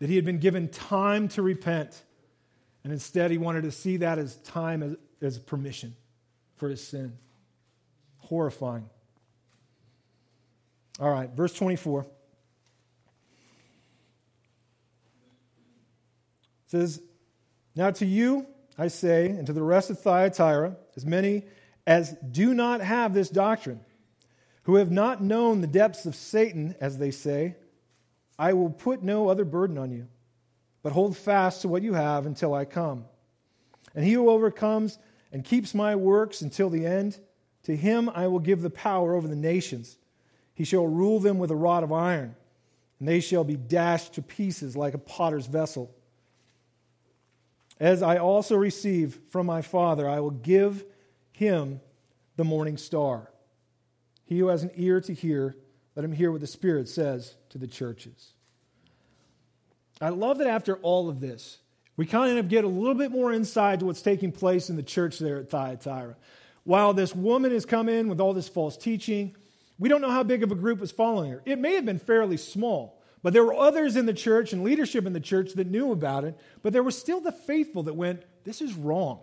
That 0.01 0.09
he 0.09 0.17
had 0.17 0.25
been 0.25 0.39
given 0.39 0.69
time 0.69 1.29
to 1.29 1.43
repent. 1.43 2.03
And 2.85 2.93
instead, 2.93 3.31
he 3.31 3.39
wanted 3.39 3.63
to 3.63 3.73
see 3.73 3.99
that 3.99 4.19
as 4.19 4.37
time 4.39 4.83
as, 4.83 4.97
as 5.23 5.39
permission 5.39 5.97
for 6.57 6.69
his 6.69 6.87
sin. 6.87 7.17
Horrifying. 8.27 8.89
All 10.99 11.11
right, 11.11 11.31
verse 11.31 11.53
24 11.53 12.07
says, 16.67 17.01
Now 17.75 17.91
to 17.93 18.07
you 18.07 18.47
I 18.79 18.89
say, 18.89 19.29
and 19.29 19.47
to 19.47 19.53
the 19.53 19.63
rest 19.63 19.91
of 19.91 20.01
Thyatira, 20.01 20.77
as 20.97 21.07
many 21.07 21.45
as 21.87 22.13
do 22.31 22.53
not 22.53 22.81
have 22.81 23.15
this 23.15 23.31
doctrine, 23.31 23.81
who 24.65 24.77
have 24.77 24.91
not 24.91 25.23
known 25.23 25.61
the 25.61 25.67
depths 25.67 26.05
of 26.05 26.17
Satan, 26.17 26.75
as 26.81 26.99
they 26.99 27.11
say, 27.11 27.57
I 28.39 28.53
will 28.53 28.71
put 28.71 29.03
no 29.03 29.29
other 29.29 29.45
burden 29.45 29.79
on 29.79 29.93
you, 29.93 30.09
but 30.83 30.93
hold 30.93 31.17
fast 31.17 31.63
to 31.63 31.69
what 31.69 31.83
you 31.83 31.95
have 31.95 32.27
until 32.27 32.53
I 32.53 32.65
come. 32.65 33.05
And 33.95 34.05
he 34.05 34.13
who 34.13 34.29
overcomes 34.29 34.99
and 35.33 35.45
keeps 35.45 35.75
my 35.75 35.97
works 35.97 36.43
until 36.43 36.69
the 36.69 36.85
end, 36.85 37.19
to 37.67 37.77
him 37.77 38.11
I 38.13 38.27
will 38.27 38.41
give 38.41 38.63
the 38.63 38.71
power 38.71 39.15
over 39.15 39.29
the 39.29 39.37
nations 39.37 39.99
he 40.57 40.65
shall 40.65 40.87
rule 40.87 41.21
them 41.21 41.39
with 41.39 41.51
a 41.51 41.57
rod 41.57 41.85
of 41.85 41.93
iron, 41.93 42.35
and 42.99 43.07
they 43.07 43.21
shall 43.21 43.45
be 43.45 43.57
dashed 43.57 44.15
to 44.15 44.23
pieces 44.23 44.75
like 44.75 44.95
a 44.95 44.99
potter's 44.99 45.47
vessel. 45.47 45.95
As 47.79 48.03
I 48.03 48.17
also 48.17 48.57
receive 48.57 49.19
from 49.29 49.45
my 49.45 49.61
Father, 49.61 50.09
I 50.09 50.21
will 50.21 50.31
give 50.31 50.83
him 51.33 51.83
the 52.37 52.45
morning 52.45 52.79
star. 52.79 53.31
He 54.25 54.39
who 54.39 54.47
has 54.47 54.63
an 54.63 54.71
ear 54.77 54.99
to 55.03 55.13
hear, 55.13 55.55
let 55.95 56.07
him 56.07 56.13
hear 56.13 56.33
what 56.33 56.41
the 56.41 56.47
Spirit 56.47 56.89
says 56.89 57.35
to 57.51 57.59
the 57.59 57.67
churches. 57.67 58.33
I 60.01 60.09
love 60.09 60.39
that 60.39 60.47
after 60.47 60.77
all 60.77 61.11
of 61.11 61.21
this, 61.21 61.59
we 61.99 62.07
kind 62.07 62.39
of 62.39 62.49
get 62.49 62.65
a 62.65 62.69
little 62.69 62.95
bit 62.95 63.11
more 63.11 63.31
insight 63.31 63.81
to 63.81 63.87
what's 63.87 64.01
taking 64.01 64.33
place 64.33 64.71
in 64.71 64.77
the 64.77 64.83
church 64.83 65.19
there 65.19 65.37
at 65.37 65.51
Thyatira. 65.51 66.17
While 66.67 66.95
this 66.95 67.15
woman 67.15 67.53
has 67.53 67.65
come 67.65 67.89
in 67.89 68.09
with 68.09 68.21
all 68.21 68.35
this 68.35 68.49
false 68.49 68.77
teaching, 68.77 69.37
we 69.79 69.89
don't 69.89 70.01
know 70.01 70.11
how 70.11 70.25
big 70.25 70.43
of 70.43 70.51
a 70.51 70.57
group 70.57 70.81
was 70.81 70.91
following 70.91 71.31
her. 71.31 71.41
It 71.45 71.61
may 71.61 71.77
have 71.77 71.85
been 71.85 72.01
fairly 72.01 72.37
small, 72.37 73.01
but 73.23 73.33
there 73.33 73.45
were 73.45 73.55
others 73.55 73.95
in 73.95 74.05
the 74.05 74.13
church 74.13 74.53
and 74.53 74.65
leadership 74.65 75.07
in 75.07 75.13
the 75.13 75.21
church 75.21 75.53
that 75.53 75.69
knew 75.69 75.93
about 75.93 76.25
it, 76.25 76.37
but 76.63 76.73
there 76.73 76.83
were 76.83 76.91
still 76.91 77.21
the 77.21 77.31
faithful 77.31 77.85
that 77.85 77.95
went, 77.95 78.25
This 78.43 78.61
is 78.61 78.75
wrong. 78.75 79.21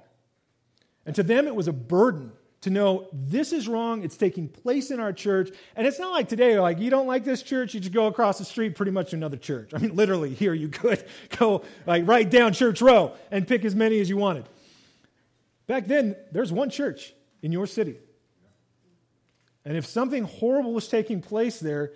And 1.05 1.13
to 1.17 1.23
them, 1.23 1.45
it 1.45 1.53
was 1.53 1.67
a 1.67 1.73
burden 1.73 2.31
to 2.61 2.69
know 2.69 3.09
this 3.11 3.51
is 3.51 3.67
wrong, 3.67 4.05
it's 4.05 4.15
taking 4.15 4.47
place 4.47 4.89
in 4.89 5.01
our 5.01 5.11
church. 5.11 5.49
And 5.75 5.85
it's 5.85 5.99
not 5.99 6.13
like 6.13 6.29
today, 6.29 6.57
like 6.61 6.79
you 6.79 6.89
don't 6.89 7.07
like 7.07 7.25
this 7.25 7.43
church, 7.43 7.73
you 7.73 7.81
just 7.81 7.93
go 7.93 8.07
across 8.07 8.37
the 8.37 8.45
street 8.45 8.77
pretty 8.77 8.93
much 8.93 9.09
to 9.09 9.17
another 9.17 9.35
church. 9.35 9.73
I 9.73 9.79
mean, 9.79 9.97
literally, 9.97 10.33
here 10.33 10.53
you 10.53 10.69
could 10.69 11.03
go 11.37 11.65
like 11.85 12.07
right 12.07 12.29
down 12.29 12.53
church 12.53 12.81
row 12.81 13.11
and 13.31 13.45
pick 13.45 13.65
as 13.65 13.75
many 13.75 13.99
as 13.99 14.09
you 14.09 14.15
wanted. 14.15 14.45
Back 15.67 15.87
then, 15.87 16.15
there's 16.31 16.53
one 16.53 16.69
church 16.69 17.13
in 17.43 17.51
your 17.51 17.67
city. 17.67 17.97
And 19.65 19.77
if 19.77 19.85
something 19.85 20.23
horrible 20.23 20.73
was 20.73 20.87
taking 20.87 21.21
place 21.21 21.59
there, 21.59 21.93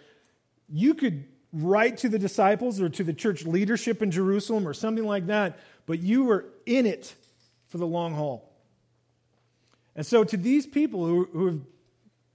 you 0.69 0.93
could 0.93 1.25
write 1.51 1.97
to 1.99 2.09
the 2.09 2.19
disciples 2.19 2.79
or 2.79 2.89
to 2.89 3.03
the 3.03 3.13
church 3.13 3.45
leadership 3.45 4.01
in 4.01 4.11
Jerusalem 4.11 4.67
or 4.67 4.73
something 4.73 5.05
like 5.05 5.27
that, 5.27 5.57
but 5.85 5.99
you 5.99 6.25
were 6.25 6.45
in 6.65 6.85
it 6.85 7.15
for 7.67 7.77
the 7.77 7.87
long 7.87 8.13
haul. 8.13 8.53
And 9.95 10.05
so, 10.05 10.23
to 10.23 10.37
these 10.37 10.67
people 10.67 11.05
who, 11.05 11.27
who 11.33 11.45
have 11.47 11.59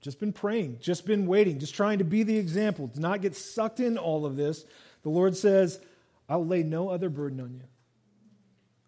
just 0.01 0.19
been 0.19 0.33
praying, 0.33 0.79
just 0.81 1.05
been 1.05 1.25
waiting, 1.27 1.59
just 1.59 1.73
trying 1.73 1.99
to 1.99 2.03
be 2.03 2.23
the 2.23 2.37
example, 2.37 2.89
to 2.89 2.99
not 2.99 3.21
get 3.21 3.35
sucked 3.35 3.79
in 3.79 3.97
all 3.97 4.25
of 4.25 4.35
this, 4.35 4.65
the 5.03 5.09
Lord 5.09 5.37
says, 5.37 5.79
I'll 6.27 6.45
lay 6.45 6.63
no 6.63 6.89
other 6.89 7.09
burden 7.09 7.39
on 7.39 7.53
you. 7.53 7.63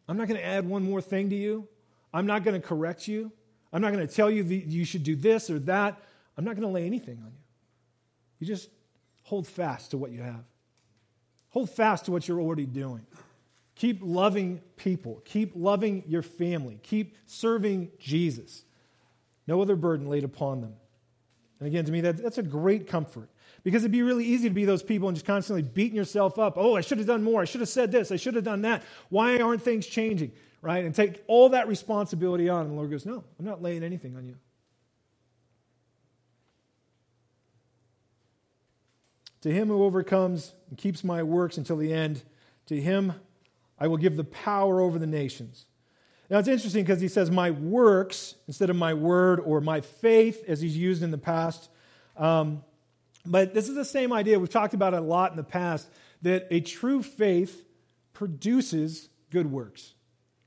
I'm 0.10 0.18
not 0.18 0.28
going 0.28 0.40
to 0.40 0.46
add 0.46 0.68
one 0.68 0.84
more 0.84 1.02
thing 1.02 1.30
to 1.30 1.36
you. 1.36 1.68
I'm 2.14 2.26
not 2.26 2.44
going 2.44 2.60
to 2.60 2.66
correct 2.66 3.08
you. 3.08 3.32
I'm 3.76 3.82
not 3.82 3.92
going 3.92 4.08
to 4.08 4.16
tell 4.16 4.32
you 4.32 4.42
that 4.42 4.56
you 4.56 4.86
should 4.86 5.04
do 5.04 5.18
this 5.18 5.50
or 5.50 5.60
that. 5.60 6.02
I'm 6.38 6.46
not 6.46 6.56
going 6.56 6.66
to 6.66 6.74
lay 6.74 6.86
anything 6.86 7.18
on 7.18 7.26
you. 7.26 7.40
You 8.40 8.48
just 8.48 8.70
hold 9.24 9.46
fast 9.46 9.92
to 9.92 9.98
what 9.98 10.12
you 10.12 10.22
have. 10.22 10.46
Hold 11.50 11.70
fast 11.70 12.06
to 12.06 12.14
what 12.14 12.26
you're 12.26 12.40
already 12.40 12.66
doing. 12.66 13.06
Keep 13.76 14.00
loving 14.02 14.62
people. 14.78 15.22
Keep 15.26 15.52
loving 15.56 16.06
your 16.08 16.22
family. 16.22 16.80
Keep 16.84 17.18
serving 17.26 17.92
Jesus. 18.00 18.64
No 19.46 19.62
other 19.62 19.76
burden 19.76 20.08
laid 20.08 20.24
upon 20.24 20.62
them. 20.62 20.76
And 21.60 21.68
again, 21.68 21.86
to 21.86 21.92
me, 21.92 22.02
that, 22.02 22.18
that's 22.18 22.38
a 22.38 22.44
great 22.44 22.88
comfort 22.88 23.30
because 23.64 23.84
it'd 23.84 23.92
be 23.92 24.04
really 24.04 24.26
easy 24.26 24.48
to 24.48 24.54
be 24.54 24.66
those 24.66 24.84
people 24.84 25.08
and 25.08 25.16
just 25.16 25.26
constantly 25.26 25.64
beating 25.64 25.96
yourself 25.96 26.38
up. 26.38 26.54
Oh, 26.58 26.76
I 26.76 26.82
should 26.82 26.98
have 26.98 27.08
done 27.08 27.24
more. 27.24 27.42
I 27.42 27.46
should 27.46 27.62
have 27.62 27.70
said 27.70 27.92
this. 27.92 28.12
I 28.12 28.18
should 28.18 28.36
have 28.36 28.44
done 28.44 28.62
that. 28.62 28.84
Why 29.10 29.40
aren't 29.40 29.62
things 29.62 29.88
changing? 29.88 30.32
Right? 30.62 30.84
And 30.84 30.94
take 30.94 31.24
all 31.28 31.50
that 31.50 31.68
responsibility 31.68 32.50
on. 32.50 32.62
And 32.62 32.72
the 32.72 32.76
Lord 32.76 32.92
goes, 32.92 33.06
No, 33.06 33.24
I'm 33.40 33.46
not 33.46 33.62
laying 33.62 33.84
anything 33.84 34.16
on 34.16 34.26
you. 34.26 34.36
To 39.42 39.52
him 39.52 39.68
who 39.68 39.84
overcomes 39.84 40.54
and 40.70 40.78
keeps 40.78 41.04
my 41.04 41.22
works 41.22 41.58
until 41.58 41.78
the 41.78 41.94
end, 41.94 42.24
to 42.66 42.82
him 42.82 43.14
I 43.80 43.88
will 43.88 43.98
give 43.98 44.16
the 44.16 44.24
power 44.24 44.82
over 44.82 44.98
the 44.98 45.08
nations. 45.08 45.66
Now 46.30 46.40
it's 46.40 46.48
interesting 46.48 46.84
because 46.84 47.02
he 47.02 47.08
says 47.08 47.30
my 47.30 47.52
works 47.52 48.36
instead 48.48 48.70
of 48.70 48.76
my 48.76 48.94
word 48.94 49.40
or 49.40 49.62
my 49.62 49.82
faith 49.82 50.44
as 50.48 50.60
he's 50.60 50.76
used 50.76 51.04
in 51.04 51.12
the 51.12 51.18
past. 51.18 51.70
Um, 52.18 52.64
but 53.26 53.54
this 53.54 53.70
is 53.70 53.76
the 53.76 53.86
same 53.86 54.14
idea. 54.14 54.40
We've 54.40 54.50
talked 54.50 54.74
about 54.74 54.94
it 54.94 54.98
a 54.98 55.02
lot 55.02 55.32
in 55.32 55.38
the 55.38 55.44
past 55.44 55.88
that 56.22 56.48
a 56.52 56.60
true 56.60 57.04
faith 57.04 57.64
produces 58.14 59.10
good 59.30 59.52
works, 59.52 59.94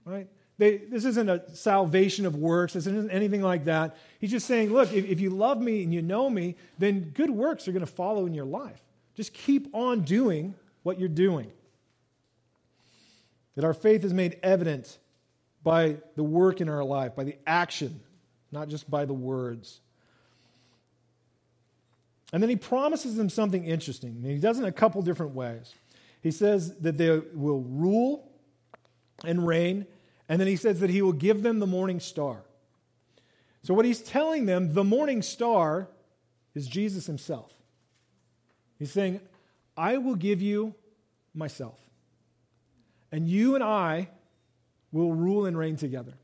right? 0.05 0.29
They, 0.59 0.79
this 0.79 1.05
isn't 1.05 1.29
a 1.29 1.55
salvation 1.55 2.27
of 2.27 2.35
works. 2.35 2.73
This 2.73 2.87
isn't 2.87 3.11
anything 3.11 3.43
like 3.43 3.67
that. 3.67 3.97
He's 4.19 4.33
just 4.33 4.47
saying, 4.47 4.73
look, 4.73 4.93
if, 4.93 5.05
if 5.05 5.21
you 5.21 5.31
love 5.31 5.61
me 5.61 5.85
and 5.85 5.95
you 5.95 6.03
know 6.03 6.29
me, 6.29 6.57
then 6.79 7.13
good 7.15 7.31
works 7.31 7.69
are 7.69 7.73
going 7.73 7.87
to 7.87 7.93
follow 7.93 8.27
in 8.27 8.35
your 8.35 8.45
life. 8.45 8.83
Just 9.15 9.33
keep 9.33 9.69
on 9.73 10.01
doing 10.01 10.55
what 10.83 10.99
you're 10.99 11.09
doing. 11.09 11.53
That 13.55 13.65
our 13.65 13.75
faith 13.75 14.05
is 14.05 14.13
made 14.13 14.39
evident 14.43 14.99
by 15.69 15.97
the 16.17 16.25
work 16.25 16.63
in 16.63 16.69
our 16.71 16.83
life, 16.83 17.15
by 17.15 17.25
the 17.25 17.37
action, 17.47 18.01
not 18.51 18.69
just 18.69 18.91
by 18.91 19.05
the 19.05 19.13
words. 19.13 19.81
And 22.33 22.43
then 22.43 22.49
he 22.49 22.57
promises 22.57 23.17
them 23.17 23.29
something 23.29 23.67
interesting. 23.67 24.13
And 24.23 24.33
he 24.33 24.39
does 24.39 24.59
it 24.59 24.63
in 24.63 24.69
a 24.71 24.73
couple 24.73 25.03
different 25.03 25.35
ways. 25.35 25.75
He 26.23 26.31
says 26.31 26.75
that 26.77 26.97
they 26.97 27.11
will 27.35 27.61
rule 27.61 28.33
and 29.27 29.47
reign, 29.47 29.85
and 30.27 30.41
then 30.41 30.49
he 30.49 30.57
says 30.57 30.81
that 30.81 30.89
he 30.89 31.03
will 31.03 31.13
give 31.13 31.43
them 31.43 31.59
the 31.59 31.67
morning 31.67 32.01
star. 32.01 32.41
So, 33.63 33.75
what 33.75 33.85
he's 33.85 34.01
telling 34.01 34.47
them, 34.47 34.73
the 34.73 34.85
morning 34.85 35.21
star, 35.21 35.87
is 36.55 36.67
Jesus 36.67 37.05
himself. 37.05 37.53
He's 38.79 38.91
saying, 38.91 39.21
I 39.77 39.99
will 39.99 40.15
give 40.15 40.41
you 40.41 40.75
myself. 41.35 41.79
And 43.13 43.29
you 43.29 43.55
and 43.55 43.63
I 43.63 44.09
will 44.93 45.13
rule 45.13 45.47
and 45.47 45.57
reign 45.57 45.77
together. 45.77 46.15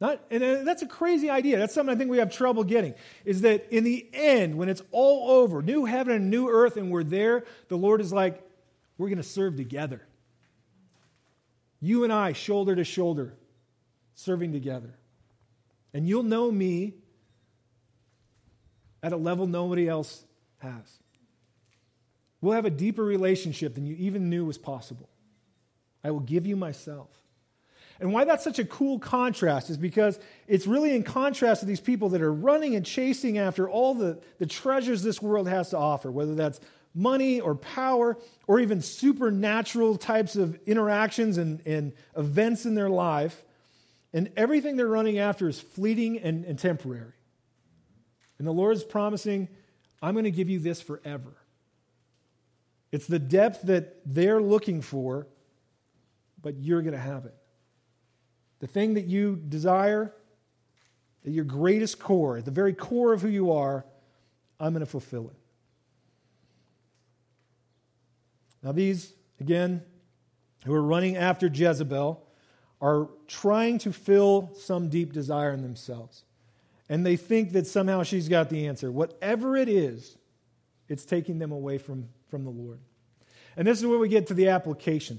Not, 0.00 0.22
and 0.30 0.66
that's 0.66 0.82
a 0.82 0.86
crazy 0.86 1.28
idea. 1.28 1.58
That's 1.58 1.74
something 1.74 1.92
I 1.92 1.98
think 1.98 2.10
we 2.10 2.18
have 2.18 2.30
trouble 2.30 2.62
getting. 2.62 2.94
Is 3.24 3.40
that 3.40 3.66
in 3.70 3.82
the 3.82 4.08
end, 4.12 4.56
when 4.56 4.68
it's 4.68 4.82
all 4.92 5.30
over, 5.40 5.60
new 5.60 5.86
heaven 5.86 6.14
and 6.14 6.30
new 6.30 6.48
earth, 6.48 6.76
and 6.76 6.90
we're 6.90 7.02
there, 7.02 7.44
the 7.68 7.76
Lord 7.76 8.00
is 8.00 8.12
like, 8.12 8.40
we're 8.96 9.08
going 9.08 9.18
to 9.18 9.24
serve 9.24 9.56
together. 9.56 10.02
You 11.80 12.04
and 12.04 12.12
I, 12.12 12.32
shoulder 12.32 12.76
to 12.76 12.84
shoulder, 12.84 13.34
serving 14.14 14.52
together. 14.52 14.94
And 15.92 16.08
you'll 16.08 16.22
know 16.22 16.50
me 16.50 16.94
at 19.02 19.12
a 19.12 19.16
level 19.16 19.46
nobody 19.46 19.88
else 19.88 20.24
has. 20.58 20.98
We'll 22.40 22.54
have 22.54 22.66
a 22.66 22.70
deeper 22.70 23.02
relationship 23.02 23.74
than 23.74 23.84
you 23.86 23.96
even 23.98 24.28
knew 24.28 24.44
was 24.44 24.58
possible. 24.58 25.08
I 26.02 26.10
will 26.10 26.20
give 26.20 26.46
you 26.46 26.56
myself. 26.56 27.08
And 28.00 28.12
why 28.12 28.24
that's 28.24 28.44
such 28.44 28.58
a 28.58 28.64
cool 28.64 28.98
contrast 28.98 29.70
is 29.70 29.76
because 29.76 30.18
it's 30.46 30.66
really 30.66 30.94
in 30.94 31.02
contrast 31.02 31.60
to 31.60 31.66
these 31.66 31.80
people 31.80 32.10
that 32.10 32.22
are 32.22 32.32
running 32.32 32.76
and 32.76 32.86
chasing 32.86 33.38
after 33.38 33.68
all 33.68 33.94
the, 33.94 34.20
the 34.38 34.46
treasures 34.46 35.02
this 35.02 35.20
world 35.20 35.48
has 35.48 35.70
to 35.70 35.78
offer, 35.78 36.10
whether 36.10 36.36
that's 36.36 36.60
money 36.94 37.40
or 37.40 37.54
power 37.54 38.16
or 38.46 38.60
even 38.60 38.80
supernatural 38.80 39.96
types 39.96 40.36
of 40.36 40.58
interactions 40.66 41.38
and, 41.38 41.60
and 41.66 41.92
events 42.16 42.66
in 42.66 42.74
their 42.74 42.88
life. 42.88 43.44
And 44.12 44.30
everything 44.36 44.76
they're 44.76 44.86
running 44.86 45.18
after 45.18 45.48
is 45.48 45.60
fleeting 45.60 46.18
and, 46.18 46.44
and 46.44 46.58
temporary. 46.58 47.12
And 48.38 48.46
the 48.46 48.52
Lord 48.52 48.76
is 48.76 48.84
promising, 48.84 49.48
I'm 50.00 50.14
going 50.14 50.24
to 50.24 50.30
give 50.30 50.48
you 50.48 50.60
this 50.60 50.80
forever. 50.80 51.34
It's 52.92 53.06
the 53.06 53.18
depth 53.18 53.62
that 53.62 53.96
they're 54.06 54.40
looking 54.40 54.80
for, 54.80 55.26
but 56.42 56.58
you're 56.58 56.82
going 56.82 56.94
to 56.94 56.98
have 56.98 57.24
it. 57.24 57.34
The 58.60 58.66
thing 58.66 58.94
that 58.94 59.06
you 59.06 59.36
desire, 59.36 60.12
at 61.24 61.32
your 61.32 61.44
greatest 61.44 61.98
core, 61.98 62.38
at 62.38 62.44
the 62.44 62.50
very 62.50 62.74
core 62.74 63.12
of 63.12 63.22
who 63.22 63.28
you 63.28 63.52
are, 63.52 63.84
I'm 64.58 64.72
going 64.72 64.80
to 64.80 64.86
fulfill 64.86 65.30
it. 65.30 65.36
Now, 68.62 68.72
these, 68.72 69.12
again, 69.40 69.82
who 70.64 70.74
are 70.74 70.82
running 70.82 71.16
after 71.16 71.46
Jezebel, 71.46 72.24
are 72.80 73.08
trying 73.26 73.78
to 73.78 73.92
fill 73.92 74.50
some 74.56 74.88
deep 74.88 75.12
desire 75.12 75.52
in 75.52 75.62
themselves. 75.62 76.24
And 76.88 77.04
they 77.04 77.16
think 77.16 77.52
that 77.52 77.66
somehow 77.66 78.02
she's 78.02 78.28
got 78.28 78.50
the 78.50 78.66
answer. 78.66 78.90
Whatever 78.90 79.56
it 79.56 79.68
is, 79.68 80.16
it's 80.88 81.04
taking 81.04 81.38
them 81.38 81.52
away 81.52 81.78
from, 81.78 82.08
from 82.28 82.44
the 82.44 82.50
Lord. 82.50 82.80
And 83.56 83.66
this 83.66 83.78
is 83.78 83.86
where 83.86 83.98
we 83.98 84.08
get 84.08 84.28
to 84.28 84.34
the 84.34 84.48
application, 84.48 85.18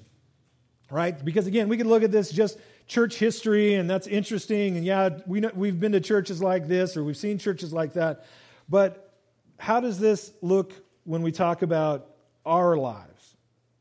right? 0.90 1.24
Because 1.24 1.48
again, 1.48 1.70
we 1.70 1.78
could 1.78 1.88
look 1.88 2.04
at 2.04 2.12
this 2.12 2.32
just 2.32 2.58
church 2.88 3.16
history, 3.16 3.76
and 3.76 3.90
that's 3.90 4.08
interesting. 4.08 4.78
And 4.78 4.86
yeah, 4.86 5.20
we 5.28 5.40
know, 5.40 5.52
we've 5.54 5.80
been 5.80 5.92
to 5.92 6.02
churches 6.02 6.42
like 6.42 6.68
this, 6.68 6.98
or 6.98 7.04
we've 7.04 7.18
seen 7.18 7.38
churches 7.38 7.72
like 7.72 7.94
that. 7.94 8.26
But 8.68 9.14
how 9.58 9.80
does 9.80 10.00
this 10.00 10.32
look 10.42 10.74
when 11.04 11.22
we 11.22 11.32
talk 11.32 11.62
about 11.62 12.08
our 12.46 12.78
lives? 12.78 13.36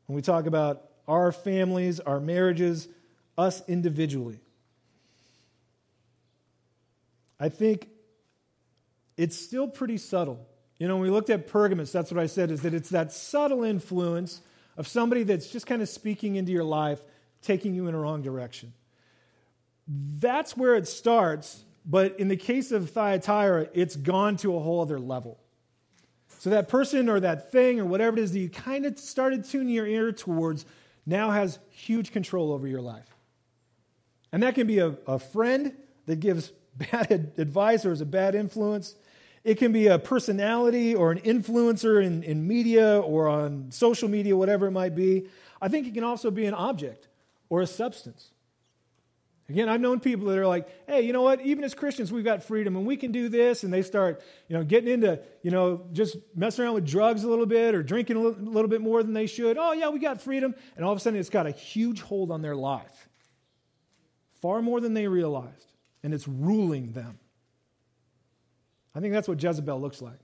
When 0.05 0.15
we 0.15 0.21
talk 0.21 0.45
about 0.45 0.83
our 1.07 1.31
families, 1.31 1.99
our 1.99 2.19
marriages, 2.19 2.87
us 3.37 3.61
individually? 3.67 4.39
I 7.39 7.49
think 7.49 7.87
it's 9.17 9.35
still 9.37 9.67
pretty 9.67 9.97
subtle. 9.97 10.45
You 10.77 10.87
know, 10.87 10.95
when 10.95 11.03
we 11.03 11.09
looked 11.09 11.29
at 11.29 11.47
Pergamos, 11.47 11.91
that's 11.91 12.11
what 12.11 12.21
I 12.21 12.27
said, 12.27 12.51
is 12.51 12.61
that 12.61 12.73
it's 12.73 12.89
that 12.89 13.11
subtle 13.11 13.63
influence 13.63 14.41
of 14.79 14.87
somebody 14.87 15.23
that's 15.23 15.51
just 15.51 15.67
kind 15.67 15.81
of 15.81 15.89
speaking 15.89 16.37
into 16.37 16.53
your 16.53 16.63
life, 16.63 17.01
taking 17.41 17.75
you 17.75 17.87
in 17.87 17.93
a 17.93 17.99
wrong 17.99 18.21
direction. 18.21 18.71
That's 19.87 20.55
where 20.55 20.75
it 20.75 20.87
starts, 20.87 21.65
but 21.85 22.17
in 22.17 22.29
the 22.29 22.37
case 22.37 22.71
of 22.71 22.89
Thyatira, 22.89 23.67
it's 23.73 23.97
gone 23.97 24.37
to 24.37 24.55
a 24.55 24.59
whole 24.59 24.81
other 24.81 24.97
level. 24.97 25.37
So 26.39 26.51
that 26.51 26.69
person 26.69 27.09
or 27.09 27.19
that 27.19 27.51
thing 27.51 27.81
or 27.81 27.85
whatever 27.85 28.17
it 28.17 28.23
is 28.23 28.31
that 28.31 28.39
you 28.39 28.49
kind 28.49 28.85
of 28.85 28.97
started 28.97 29.43
tuning 29.43 29.73
your 29.73 29.85
ear 29.85 30.13
towards 30.13 30.65
now 31.05 31.31
has 31.31 31.59
huge 31.71 32.13
control 32.13 32.53
over 32.53 32.65
your 32.65 32.81
life. 32.81 33.13
And 34.31 34.43
that 34.43 34.55
can 34.55 34.65
be 34.65 34.79
a, 34.79 34.95
a 35.05 35.19
friend 35.19 35.75
that 36.05 36.21
gives 36.21 36.53
bad 36.91 37.33
advice 37.37 37.85
or 37.85 37.91
is 37.91 37.99
a 37.99 38.05
bad 38.05 38.33
influence. 38.33 38.95
It 39.43 39.55
can 39.55 39.71
be 39.71 39.87
a 39.87 39.97
personality 39.97 40.95
or 40.95 41.11
an 41.11 41.19
influencer 41.19 42.03
in, 42.03 42.23
in 42.23 42.47
media 42.47 42.99
or 42.99 43.27
on 43.27 43.71
social 43.71 44.09
media, 44.09 44.35
whatever 44.35 44.67
it 44.67 44.71
might 44.71 44.95
be. 44.95 45.27
I 45.61 45.69
think 45.69 45.87
it 45.87 45.93
can 45.93 46.03
also 46.03 46.31
be 46.31 46.45
an 46.45 46.53
object 46.53 47.07
or 47.49 47.61
a 47.61 47.67
substance. 47.67 48.31
Again, 49.49 49.67
I've 49.67 49.81
known 49.81 49.99
people 49.99 50.27
that 50.27 50.37
are 50.37 50.45
like, 50.45 50.69
hey, 50.87 51.01
you 51.01 51.11
know 51.11 51.23
what? 51.23 51.41
Even 51.41 51.63
as 51.63 51.73
Christians, 51.73 52.11
we've 52.11 52.23
got 52.23 52.43
freedom 52.43 52.75
and 52.75 52.85
we 52.85 52.95
can 52.95 53.11
do 53.11 53.29
this. 53.29 53.63
And 53.63 53.73
they 53.73 53.81
start, 53.81 54.21
you 54.47 54.55
know, 54.55 54.63
getting 54.63 54.89
into, 54.89 55.19
you 55.41 55.49
know, 55.49 55.87
just 55.91 56.17
messing 56.35 56.65
around 56.65 56.75
with 56.75 56.85
drugs 56.85 57.23
a 57.23 57.27
little 57.27 57.47
bit 57.47 57.73
or 57.73 57.81
drinking 57.81 58.17
a 58.17 58.19
little, 58.19 58.43
little 58.43 58.69
bit 58.69 58.79
more 58.79 59.01
than 59.01 59.13
they 59.13 59.25
should. 59.25 59.57
Oh, 59.57 59.71
yeah, 59.71 59.89
we 59.89 59.97
got 59.97 60.21
freedom. 60.21 60.53
And 60.75 60.85
all 60.85 60.91
of 60.91 60.97
a 60.99 61.01
sudden, 61.01 61.19
it's 61.19 61.31
got 61.31 61.47
a 61.47 61.51
huge 61.51 62.01
hold 62.01 62.29
on 62.29 62.43
their 62.43 62.55
life, 62.55 63.09
far 64.39 64.61
more 64.61 64.79
than 64.79 64.93
they 64.93 65.07
realized. 65.07 65.65
And 66.03 66.13
it's 66.13 66.27
ruling 66.27 66.91
them. 66.91 67.17
I 68.95 68.99
think 68.99 69.13
that's 69.13 69.27
what 69.27 69.41
Jezebel 69.41 69.79
looks 69.79 70.01
like. 70.01 70.19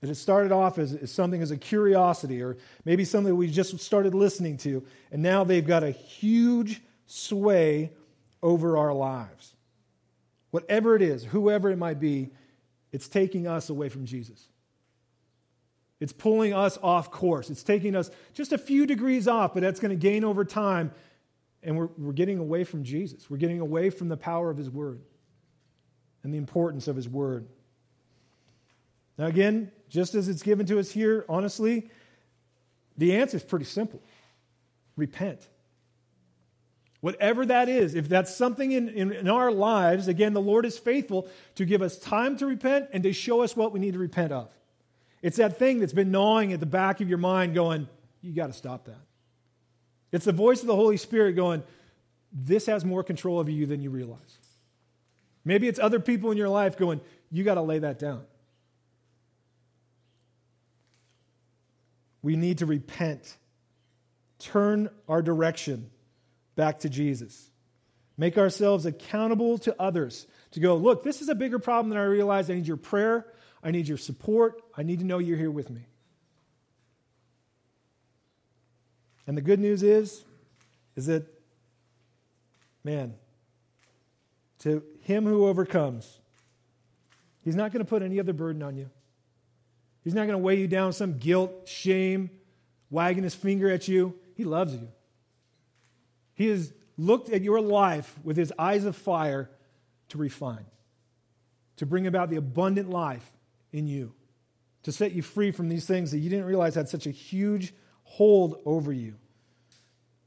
That 0.00 0.10
it 0.10 0.16
started 0.16 0.52
off 0.52 0.78
as, 0.78 0.94
as, 0.94 1.10
something 1.10 1.40
as 1.40 1.50
a 1.50 1.56
curiosity 1.56 2.42
or 2.42 2.56
maybe 2.84 3.04
something 3.04 3.34
we 3.36 3.48
just 3.48 3.78
started 3.80 4.14
listening 4.14 4.58
to, 4.58 4.84
and 5.10 5.22
now 5.22 5.44
they've 5.44 5.66
got 5.66 5.82
a 5.82 5.90
huge 5.90 6.82
sway 7.06 7.90
over 8.42 8.76
our 8.76 8.92
lives. 8.92 9.54
Whatever 10.50 10.94
it 10.94 11.02
is, 11.02 11.24
whoever 11.24 11.70
it 11.70 11.78
might 11.78 11.98
be, 11.98 12.30
it's 12.92 13.08
taking 13.08 13.46
us 13.46 13.70
away 13.70 13.88
from 13.88 14.04
Jesus. 14.04 14.46
It's 16.00 16.12
pulling 16.12 16.52
us 16.52 16.78
off 16.82 17.10
course. 17.10 17.50
It's 17.50 17.62
taking 17.62 17.96
us 17.96 18.10
just 18.34 18.52
a 18.52 18.58
few 18.58 18.86
degrees 18.86 19.26
off, 19.26 19.54
but 19.54 19.62
that's 19.62 19.80
going 19.80 19.90
to 19.90 19.96
gain 19.96 20.22
over 20.22 20.44
time. 20.44 20.92
And 21.62 21.78
we're, 21.78 21.88
we're 21.96 22.12
getting 22.12 22.38
away 22.38 22.64
from 22.64 22.84
Jesus. 22.84 23.30
We're 23.30 23.38
getting 23.38 23.60
away 23.60 23.90
from 23.90 24.08
the 24.08 24.16
power 24.16 24.50
of 24.50 24.58
His 24.58 24.68
Word 24.68 25.00
and 26.24 26.34
the 26.34 26.38
importance 26.38 26.88
of 26.88 26.96
His 26.96 27.08
Word. 27.08 27.46
Now, 29.16 29.26
again, 29.26 29.70
just 29.88 30.14
as 30.16 30.28
it's 30.28 30.42
given 30.42 30.66
to 30.66 30.80
us 30.80 30.90
here, 30.90 31.24
honestly, 31.28 31.88
the 32.96 33.16
answer 33.16 33.36
is 33.36 33.44
pretty 33.44 33.66
simple 33.66 34.02
repent. 34.96 35.48
Whatever 37.00 37.44
that 37.46 37.68
is, 37.68 37.94
if 37.94 38.08
that's 38.08 38.34
something 38.34 38.72
in, 38.72 38.88
in, 38.88 39.12
in, 39.12 39.28
our 39.28 39.52
lives, 39.52 40.08
again, 40.08 40.32
the 40.32 40.40
Lord 40.40 40.64
is 40.64 40.78
faithful 40.78 41.28
to 41.56 41.66
give 41.66 41.82
us 41.82 41.98
time 41.98 42.38
to 42.38 42.46
repent 42.46 42.88
and 42.92 43.02
to 43.02 43.12
show 43.12 43.42
us 43.42 43.54
what 43.54 43.72
we 43.72 43.80
need 43.80 43.92
to 43.92 43.98
repent 43.98 44.32
of. 44.32 44.48
It's 45.20 45.36
that 45.36 45.58
thing 45.58 45.80
that's 45.80 45.92
been 45.92 46.10
gnawing 46.10 46.54
at 46.54 46.60
the 46.60 46.66
back 46.66 47.02
of 47.02 47.08
your 47.08 47.18
mind 47.18 47.54
going, 47.54 47.88
you 48.22 48.32
got 48.32 48.46
to 48.46 48.52
stop 48.54 48.86
that. 48.86 49.00
It's 50.12 50.24
the 50.24 50.32
voice 50.32 50.62
of 50.62 50.66
the 50.66 50.76
Holy 50.76 50.96
Spirit 50.96 51.32
going, 51.34 51.62
this 52.32 52.66
has 52.66 52.84
more 52.84 53.02
control 53.02 53.38
over 53.38 53.50
you 53.50 53.66
than 53.66 53.82
you 53.82 53.90
realize. 53.90 54.38
Maybe 55.44 55.68
it's 55.68 55.78
other 55.78 56.00
people 56.00 56.30
in 56.30 56.38
your 56.38 56.48
life 56.48 56.76
going, 56.76 57.00
you 57.30 57.44
got 57.44 57.54
to 57.54 57.62
lay 57.62 57.80
that 57.80 57.98
down. 57.98 58.24
We 62.22 62.36
need 62.36 62.58
to 62.58 62.66
repent, 62.66 63.36
turn 64.38 64.88
our 65.08 65.20
direction 65.20 65.90
back 66.56 66.80
to 66.80 66.88
Jesus. 66.88 67.50
Make 68.16 68.38
ourselves 68.38 68.86
accountable 68.86 69.58
to 69.58 69.74
others 69.78 70.26
to 70.52 70.60
go, 70.60 70.76
look, 70.76 71.02
this 71.02 71.20
is 71.20 71.28
a 71.28 71.34
bigger 71.34 71.58
problem 71.58 71.90
than 71.90 71.98
I 71.98 72.04
realized. 72.04 72.50
I 72.50 72.54
need 72.54 72.66
your 72.66 72.76
prayer. 72.76 73.26
I 73.62 73.70
need 73.72 73.88
your 73.88 73.98
support. 73.98 74.62
I 74.76 74.82
need 74.84 75.00
to 75.00 75.04
know 75.04 75.18
you're 75.18 75.36
here 75.36 75.50
with 75.50 75.68
me. 75.68 75.82
And 79.26 79.36
the 79.36 79.42
good 79.42 79.58
news 79.58 79.82
is, 79.82 80.24
is 80.96 81.06
that, 81.06 81.26
man, 82.84 83.14
to 84.64 84.82
him 85.00 85.24
who 85.24 85.46
overcomes, 85.46 86.20
he's 87.42 87.56
not 87.56 87.72
going 87.72 87.84
to 87.84 87.88
put 87.88 88.02
any 88.02 88.20
other 88.20 88.34
burden 88.34 88.62
on 88.62 88.76
you. 88.76 88.90
He's 90.02 90.12
not 90.12 90.26
going 90.26 90.38
to 90.38 90.38
weigh 90.38 90.58
you 90.58 90.68
down 90.68 90.92
some 90.92 91.16
guilt, 91.18 91.66
shame, 91.66 92.28
wagging 92.90 93.22
his 93.22 93.34
finger 93.34 93.70
at 93.70 93.88
you. 93.88 94.18
He 94.34 94.44
loves 94.44 94.74
you. 94.74 94.88
He 96.34 96.48
has 96.48 96.72
looked 96.98 97.30
at 97.30 97.40
your 97.40 97.60
life 97.60 98.14
with 98.22 98.36
his 98.36 98.52
eyes 98.58 98.84
of 98.84 98.96
fire 98.96 99.48
to 100.08 100.18
refine. 100.18 100.66
to 101.76 101.86
bring 101.86 102.06
about 102.06 102.30
the 102.30 102.36
abundant 102.36 102.90
life 102.90 103.28
in 103.72 103.86
you, 103.86 104.12
to 104.84 104.92
set 104.92 105.12
you 105.12 105.22
free 105.22 105.50
from 105.50 105.68
these 105.68 105.86
things 105.86 106.10
that 106.12 106.18
you 106.18 106.30
didn't 106.30 106.44
realize 106.46 106.74
had 106.74 106.88
such 106.88 107.06
a 107.06 107.10
huge 107.10 107.74
hold 108.02 108.60
over 108.64 108.92
you. 108.92 109.14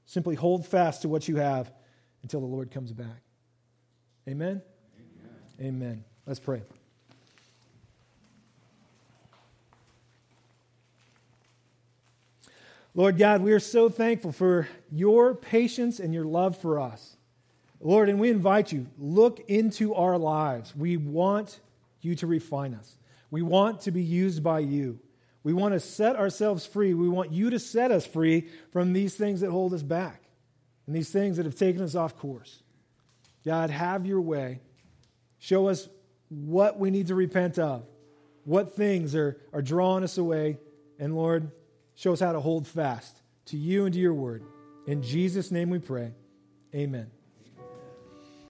Simply 0.05 0.35
hold 0.35 0.65
fast 0.65 1.01
to 1.03 1.09
what 1.09 1.27
you 1.27 1.37
have 1.37 1.71
until 2.23 2.39
the 2.39 2.47
Lord 2.47 2.71
comes 2.71 2.91
back. 2.91 3.21
Amen? 4.27 4.61
Amen. 5.59 5.75
Amen. 5.75 6.03
Let's 6.25 6.39
pray. 6.39 6.61
Lord 12.93 13.17
God, 13.17 13.41
we 13.41 13.53
are 13.53 13.59
so 13.59 13.89
thankful 13.89 14.31
for 14.31 14.67
your 14.91 15.35
patience 15.35 15.99
and 15.99 16.13
your 16.13 16.25
love 16.25 16.57
for 16.57 16.79
us. 16.79 17.15
Lord, 17.79 18.09
and 18.09 18.19
we 18.19 18.31
invite 18.31 18.71
you, 18.71 18.87
look 18.97 19.39
into 19.47 19.93
our 19.93 20.17
lives. 20.17 20.75
We 20.75 20.97
want 20.97 21.59
you 22.01 22.15
to 22.15 22.27
refine 22.27 22.73
us. 22.73 22.97
We 23.29 23.43
want 23.43 23.81
to 23.81 23.91
be 23.91 24.01
used 24.01 24.43
by 24.43 24.59
you. 24.59 24.99
We 25.43 25.53
want 25.53 25.73
to 25.75 25.79
set 25.79 26.15
ourselves 26.15 26.65
free. 26.65 26.93
We 26.93 27.07
want 27.07 27.31
you 27.31 27.51
to 27.51 27.59
set 27.59 27.91
us 27.91 28.05
free 28.05 28.49
from 28.73 28.93
these 28.93 29.13
things 29.13 29.41
that 29.41 29.51
hold 29.51 29.73
us 29.73 29.83
back 29.83 30.23
and 30.87 30.95
these 30.95 31.09
things 31.09 31.37
that 31.37 31.45
have 31.45 31.55
taken 31.55 31.83
us 31.83 31.95
off 31.95 32.17
course. 32.17 32.63
God, 33.47 33.69
have 33.69 34.05
your 34.05 34.19
way. 34.19 34.59
Show 35.39 35.69
us 35.69 35.87
what 36.27 36.77
we 36.77 36.91
need 36.91 37.07
to 37.07 37.15
repent 37.15 37.57
of, 37.57 37.85
what 38.43 38.75
things 38.75 39.15
are, 39.15 39.39
are 39.53 39.61
drawing 39.61 40.03
us 40.03 40.17
away. 40.17 40.57
And 40.99 41.15
Lord, 41.15 41.49
show 41.95 42.11
us 42.11 42.19
how 42.19 42.33
to 42.33 42.41
hold 42.41 42.67
fast 42.67 43.21
to 43.45 43.55
you 43.55 43.85
and 43.85 43.93
to 43.93 43.99
your 44.01 44.13
word. 44.13 44.43
In 44.85 45.01
Jesus' 45.01 45.49
name 45.49 45.69
we 45.69 45.79
pray. 45.79 46.11
Amen. 46.75 47.09